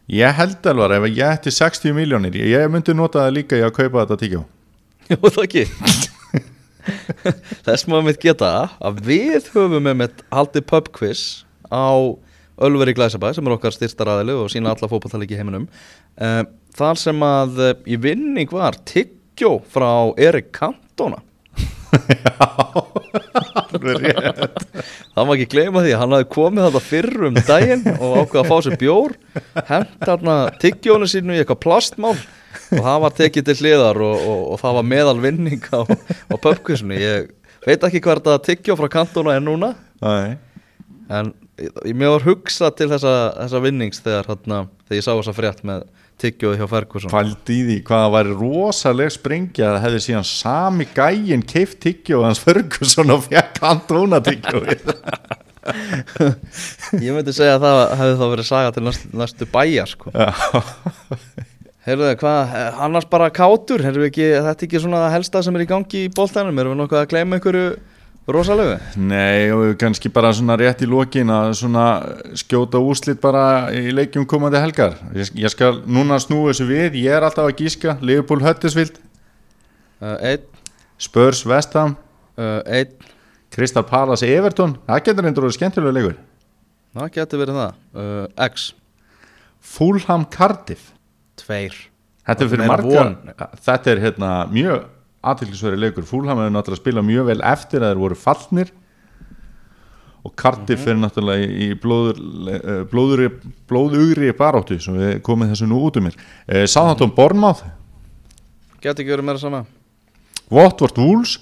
Ég 0.06 0.36
held 0.38 0.66
alvar 0.70 0.94
ef 0.96 1.08
ég 1.10 1.24
ætti 1.26 1.50
60 1.50 1.96
miljónir 1.96 2.36
Ég 2.38 2.68
myndi 2.70 2.94
nota 2.94 3.24
það 3.24 3.34
líka 3.40 3.58
í 3.58 3.64
að 3.66 3.74
kaupa 3.74 4.04
þetta 4.04 4.20
tíkjó. 4.22 4.44
Jú, 5.10 5.18
það 5.24 5.42
ekki. 5.44 5.64
Þess 7.66 7.88
maður 7.90 8.06
mitt 8.06 8.22
geta 8.22 8.52
að 8.78 9.02
við 9.08 9.50
höfum 9.50 9.82
með 9.82 9.98
mitt 10.04 10.22
haldið 10.30 10.68
pub 10.70 10.92
quiz 10.94 11.24
á 11.66 11.90
Ölveri 12.62 12.94
Glæsabæ 12.96 13.34
sem 13.36 13.48
er 13.48 13.56
okkar 13.56 13.74
styrsta 13.74 14.06
ræðileg 14.06 14.38
og 14.40 14.52
sína 14.52 14.72
alla 14.72 14.88
fótballtæleiki 14.88 15.34
í 15.34 15.40
heiminum. 15.40 15.66
Uh, 16.16 16.46
þar 16.78 17.00
sem 17.02 17.26
að 17.26 17.58
uh, 17.60 17.72
í 17.84 17.98
vinning 18.00 18.52
var 18.54 18.78
tyggjó 18.88 19.58
frá 19.74 20.14
Erik 20.22 20.54
Cantona 20.56 21.25
það 25.14 25.22
má 25.26 25.32
ekki 25.34 25.48
gleyma 25.52 25.82
því 25.84 25.92
að 25.94 26.00
hann 26.00 26.14
hafi 26.16 26.28
komið 26.32 26.66
þetta 26.66 26.82
fyrr 26.86 27.28
um 27.28 27.38
daginn 27.48 27.84
og 27.96 28.16
ákveða 28.22 28.42
að 28.42 28.50
fá 28.50 28.56
sér 28.66 28.76
bjór 28.80 29.14
hent 29.70 29.94
þarna 30.02 30.36
tyggjónu 30.62 31.08
sínu 31.10 31.36
í 31.36 31.40
eitthvað 31.42 31.62
plastmál 31.64 32.16
og 32.16 32.82
það 32.82 33.00
var 33.04 33.16
tekið 33.20 33.48
til 33.48 33.56
hliðar 33.60 34.02
og, 34.06 34.16
og, 34.16 34.42
og 34.52 34.60
það 34.62 34.78
var 34.78 34.88
meðal 34.92 35.18
vinning 35.22 35.66
á, 35.72 35.80
á 35.84 36.34
pubquizinu. 36.40 36.96
Ég 36.98 37.30
veit 37.66 37.84
ekki 37.88 38.02
hvað 38.04 38.22
þetta 38.22 38.46
tyggjó 38.46 38.78
frá 38.78 38.88
Cantona 38.92 39.36
er 39.36 39.44
núna 39.44 39.74
Nei. 40.04 40.36
en 41.12 41.32
ég, 41.60 41.92
mér 41.92 42.16
var 42.16 42.26
hugsað 42.26 42.76
til 42.80 42.90
þessa, 42.92 43.14
þessa 43.42 43.62
vinnings 43.64 44.02
þegar, 44.04 44.30
þarna, 44.32 44.62
þegar 44.86 45.00
ég 45.00 45.06
sá 45.06 45.12
þessa 45.12 45.36
frétt 45.36 45.64
með 45.66 45.86
tyggjóði 46.20 46.60
hjá 46.60 46.68
Ferguson. 46.70 47.12
Fældi 47.12 47.56
í 47.56 47.64
því 47.66 47.76
hvað 47.86 48.04
það 48.04 48.14
væri 48.14 48.36
rosaleg 48.40 49.12
sprengja 49.14 49.68
að 49.68 49.76
það 49.76 49.84
hefði 49.86 50.04
síðan 50.06 50.28
sami 50.30 50.86
gægin 50.96 51.44
keift 51.48 51.80
tyggjó 51.84 52.22
hans 52.24 52.40
Ferguson 52.42 53.14
og 53.14 53.26
fekk 53.26 53.60
hann 53.64 53.82
tóna 53.88 54.22
tyggjó. 54.24 54.62
Ég 57.02 57.10
myndi 57.10 57.34
segja 57.34 57.56
að 57.58 57.66
það 57.66 57.80
hefði 58.00 58.16
þá 58.20 58.26
verið 58.32 58.48
saga 58.48 58.72
til 58.72 58.84
næstu, 58.86 59.10
næstu 59.18 59.48
bæjar 59.50 59.90
sko. 59.90 60.12
heyrðu 61.86 62.10
þið 62.10 62.18
hvað 62.22 62.54
annars 62.86 63.08
bara 63.10 63.34
kátur, 63.34 63.84
heyrðu 63.86 64.08
ekki 64.08 64.30
þetta 64.30 64.54
er 64.54 64.68
ekki 64.68 64.82
svona 64.82 65.02
það 65.04 65.16
helsta 65.18 65.44
sem 65.46 65.58
er 65.58 65.66
í 65.66 65.70
gangi 65.70 66.06
í 66.06 66.14
bóltænum 66.14 66.62
erum 66.62 66.74
við 66.74 66.80
nokkuð 66.82 67.02
að 67.02 67.10
gleyma 67.12 67.38
einhverju 67.38 67.68
rosalegu? 68.34 68.76
Nei 68.98 69.52
og 69.54 69.76
kannski 69.80 70.10
bara 70.12 70.32
svona 70.34 70.56
rétt 70.58 70.82
í 70.82 70.88
lokin 70.90 71.30
að 71.30 71.52
svona 71.60 71.86
skjóta 72.38 72.80
úrslit 72.82 73.20
bara 73.22 73.72
í 73.74 73.92
leikjum 73.94 74.26
komandi 74.28 74.60
helgar. 74.62 74.96
Ég, 75.14 75.30
ég 75.38 75.52
skal 75.52 75.82
núna 75.86 76.18
snúa 76.22 76.50
þessu 76.50 76.66
við. 76.70 76.98
Ég 77.04 77.14
er 77.14 77.26
alltaf 77.26 77.46
að 77.46 77.62
gíska, 77.62 77.96
Liverpool 78.02 78.42
Huddersfield. 78.42 78.98
Uh, 80.02 80.16
einn. 80.32 80.48
Spurs 80.98 81.44
Vestham, 81.46 81.94
uh, 82.40 82.62
einn. 82.66 82.96
Crystal 83.54 83.84
Palace 83.86 84.26
Everton. 84.26 84.74
Það 84.88 85.04
getur 85.06 85.24
reyndur 85.24 85.44
að 85.44 85.48
vera 85.48 85.56
skemmtilega 85.56 85.96
leikur. 85.96 86.16
Það 86.96 87.12
getur 87.14 87.40
verið 87.44 87.60
það. 87.60 87.78
Uh, 87.96 88.48
X, 88.50 88.66
Fulham 89.76 90.26
Cardiff. 90.32 90.90
Tveir. 91.40 91.76
Þetta 92.26 92.44
er 92.44 92.50
fyrir 92.50 92.64
Meira 92.64 92.74
marga 92.74 93.06
von. 93.06 93.16
Þetta 93.68 93.92
er 93.92 94.02
hérna 94.02 94.30
mjög 94.50 94.84
aðtillisveri 95.32 95.78
leikur. 95.80 96.06
Fulham 96.06 96.38
hefur 96.40 96.54
náttúrulega 96.54 96.82
spilað 96.82 97.08
mjög 97.10 97.26
vel 97.30 97.40
eftir 97.52 97.82
að 97.84 97.92
þeir 97.94 98.02
voru 98.04 98.18
fallnir. 98.20 98.70
Og 100.26 100.32
Cardiff 100.34 100.86
Mhm. 100.86 100.90
er 100.90 100.96
náttúrulega 101.04 101.46
í 101.46 101.68
blóður, 101.78 102.18
eh, 102.50 102.84
blóðugri, 102.90 103.28
blóðugri 103.68 104.32
baráttu 104.36 104.80
sem 104.82 104.94
við 104.94 105.20
komum 105.22 105.48
þessu 105.48 105.68
nú 105.68 105.78
út 105.86 105.96
um 105.96 106.04
mér 106.08 106.16
eh, 106.48 106.64
Sáðantón 106.66 107.14
Bornmáð 107.14 107.62
getur 108.80 109.02
ekki 109.04 109.14
verið 109.16 109.24
meira 109.24 109.38
sama. 109.38 109.64
Votvort 110.50 110.98
Wolves. 110.98 111.38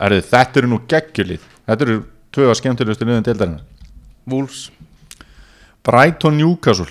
Er, 0.00 0.10
þetta 0.20 0.56
eru 0.60 0.68
nú 0.68 0.78
geggjulið. 0.88 1.40
Þetta 1.68 1.82
eru 1.86 2.04
tvö 2.34 2.48
að 2.50 2.58
skemmtilegustu 2.58 3.06
liðin 3.06 3.22
deildarinnar. 3.24 3.62
Wolves. 4.26 4.70
Brighton 5.84 6.36
Newcastle. 6.36 6.90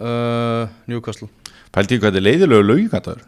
Uh, 0.00 0.68
Newcastle. 0.88 1.28
Pælti 1.74 1.96
ég 1.96 2.00
hvað 2.02 2.14
þetta 2.14 2.20
er 2.22 2.26
leiðilegu 2.28 2.66
laugataður 2.66 3.24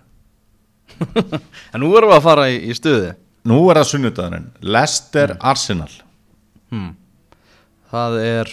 en 1.72 1.82
nú 1.82 1.92
erum 1.96 2.12
við 2.12 2.18
að 2.18 2.26
fara 2.26 2.48
í, 2.52 2.58
í 2.70 2.76
stuði 2.76 3.12
nú 3.48 3.58
er 3.70 3.80
það 3.80 3.88
sunnudagurinn. 3.90 4.48
Leicester 4.62 5.34
Arsenal. 5.40 5.90
Það 7.92 8.18
er 8.22 8.52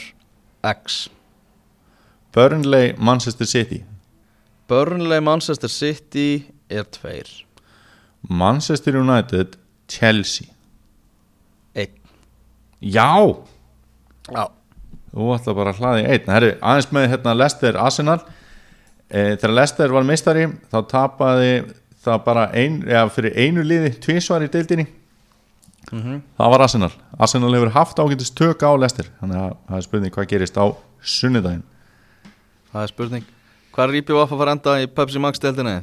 X. 0.73 0.99
Burnley 2.35 2.93
Manchester 2.97 3.49
City. 3.49 3.83
Burnley 4.69 5.21
Manchester 5.23 5.71
City 5.71 6.45
er 6.69 6.85
tveir. 6.93 7.29
Manchester 8.29 8.99
United 8.99 9.55
Chelsea. 9.89 10.49
Einn. 11.73 11.93
Já, 12.81 13.13
já. 14.29 14.49
Þú 15.09 15.29
ætla 15.33 15.55
bara 15.57 15.71
að 15.73 15.79
hlaði 15.81 16.03
einn. 16.05 16.29
Herri, 16.29 16.51
aðeins 16.61 16.91
með 16.93 17.07
hérna 17.13 17.37
Leicester 17.37 17.79
Arsenal. 17.81 18.19
E, 19.09 19.37
þegar 19.39 19.55
Leicester 19.55 19.93
var 19.95 20.05
meistari 20.05 20.45
þá 20.69 20.79
tapaði 20.91 21.53
það 22.09 22.23
bara 22.25 22.47
ein, 22.57 22.81
eða 22.87 23.09
fyrir 23.13 23.37
einu 23.37 23.65
liði 23.65 23.93
tvísvar 24.03 24.45
í 24.45 24.49
deildinni. 24.51 24.87
Það 25.89 26.51
var 26.53 26.63
Arsenal. 26.65 26.91
Arsenal 27.17 27.53
hefur 27.55 27.71
haft 27.73 27.99
ágæntist 27.99 28.35
tök 28.37 28.61
á 28.61 28.71
Leicester. 28.77 29.07
Þannig 29.21 29.39
að 29.41 29.53
það 29.69 29.77
er 29.77 29.85
spurning 29.87 30.13
hvað 30.13 30.27
gerist 30.33 30.59
á 30.59 30.65
sunnudaginn. 31.01 31.63
Það 32.73 32.83
er 32.83 32.91
spurning. 32.93 33.31
Hvað 33.73 33.87
er 33.87 34.01
IPVF 34.01 34.35
að 34.35 34.43
fara 34.43 34.53
enda 34.57 34.75
í 34.83 34.89
Pepsi 34.93 35.21
Max 35.23 35.41
deildinni? 35.41 35.79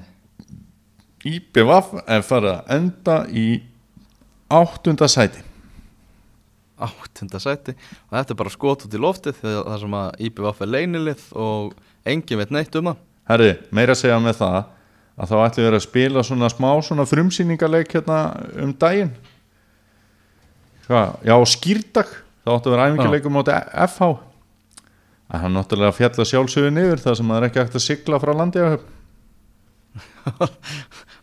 IPVF 1.27 1.91
er 2.07 2.23
farið 2.27 2.53
að 2.53 2.73
enda 2.77 3.17
í 3.31 3.47
áttunda 4.53 5.09
sæti. 5.11 5.43
Áttunda 6.77 7.41
sæti. 7.43 7.75
Og 8.07 8.19
þetta 8.19 8.35
er 8.37 8.41
bara 8.45 8.55
skot 8.55 8.87
út 8.87 8.95
í 8.95 9.03
loftið 9.03 9.41
þegar 9.41 9.67
það 9.73 9.83
sem 9.83 9.99
að 9.99 10.25
IPVF 10.29 10.63
er 10.63 10.73
leynilið 10.77 11.27
og 11.47 11.77
engin 12.07 12.43
veit 12.43 12.55
neitt 12.55 12.79
um 12.79 12.93
það. 12.93 13.05
Herri, 13.27 13.53
meira 13.75 13.97
segja 13.99 14.21
með 14.23 14.39
það 14.39 14.59
að 15.17 15.33
þá 15.33 15.37
ætlum 15.47 15.67
við 15.67 15.79
að 15.79 15.87
spila 15.87 16.25
svona 16.27 16.51
smá 16.53 16.71
svona 16.85 17.09
frumsýningarleik 17.09 17.93
hérna 17.97 18.21
um 18.63 18.73
daginn. 18.77 19.13
Hva? 20.87 21.17
Já, 21.27 21.35
skýrdag 21.51 22.11
þá 22.45 22.53
áttu 22.55 22.71
að 22.71 22.77
vera 22.77 22.89
æfingarleikum 22.91 23.39
átti 23.41 23.61
FH 23.87 24.11
að 25.27 25.43
hann 25.43 25.57
náttúrulega 25.59 25.95
fjalla 25.97 26.27
sjálfsögur 26.29 26.75
niður 26.75 27.01
það 27.03 27.17
sem 27.19 27.31
það 27.33 27.39
er 27.41 27.47
ekki 27.49 27.63
hægt 27.63 27.79
að 27.79 27.85
sigla 27.87 28.21
frá 28.23 28.33
landi 28.37 28.63
á 28.63 28.69
höfn. 28.77 28.93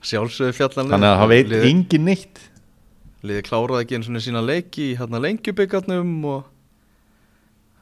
Sjálfsögðu 0.09 0.55
fjallan 0.57 0.89
þannig 0.91 1.09
að 1.09 1.21
það 1.21 1.31
veit 1.31 1.53
engin 1.69 2.07
neitt. 2.09 2.41
liði 3.23 3.43
kláraði 3.47 3.85
ekki 3.85 3.95
einu 3.95 4.07
svona 4.09 4.23
sína 4.25 4.41
leiki 4.43 4.89
í 4.89 4.95
hérna 4.99 5.21
lengjubikarnum 5.23 6.09
og 6.27 6.49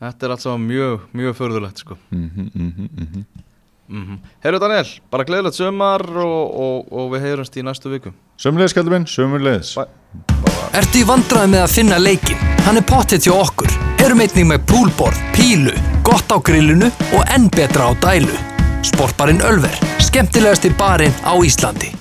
þetta 0.02 0.28
er 0.28 0.34
allt 0.36 0.44
saman 0.44 0.68
mjög, 0.70 1.08
mjög 1.18 1.38
förðulegt 1.40 1.82
sko. 1.82 1.98
Mm 2.12 2.28
-hmm, 2.30 2.52
mm 2.54 2.72
-hmm, 2.76 3.48
mm 3.92 4.02
-hmm. 4.02 4.18
mm 4.18 4.44
Herru 4.44 4.60
Daniel, 4.60 4.88
bara 5.12 5.24
gleðilegt 5.24 5.60
sömar 5.60 6.02
og, 6.02 6.60
og, 6.66 6.92
og 6.92 7.12
við 7.14 7.28
heyrumst 7.28 7.58
í 7.58 7.64
næstu 7.64 7.90
viku 7.90 8.12
Sömmulegis, 8.38 8.74
kallar 8.74 8.98
minn, 8.98 9.06
sömmulegis 9.06 9.76
Bye. 9.76 10.02
Ertu 10.72 11.02
í 11.02 11.08
vandræði 11.08 11.52
með 11.52 11.64
að 11.66 11.74
finna 11.74 11.98
leikin? 12.00 12.44
Hann 12.66 12.80
er 12.80 12.86
pottet 12.88 13.26
hjá 13.28 13.34
okkur. 13.36 13.72
Erum 14.04 14.22
einnig 14.24 14.48
með 14.48 14.64
poolboard, 14.72 15.20
pílu, 15.36 15.74
gott 16.08 16.32
á 16.32 16.38
grillinu 16.40 16.88
og 17.12 17.34
enn 17.36 17.50
betra 17.52 17.90
á 17.90 17.92
dælu. 18.04 18.38
Sportbarinn 18.88 19.44
Ölver, 19.48 19.76
skemmtilegasti 20.00 20.72
barinn 20.80 21.16
á 21.28 21.36
Íslandi. 21.44 21.92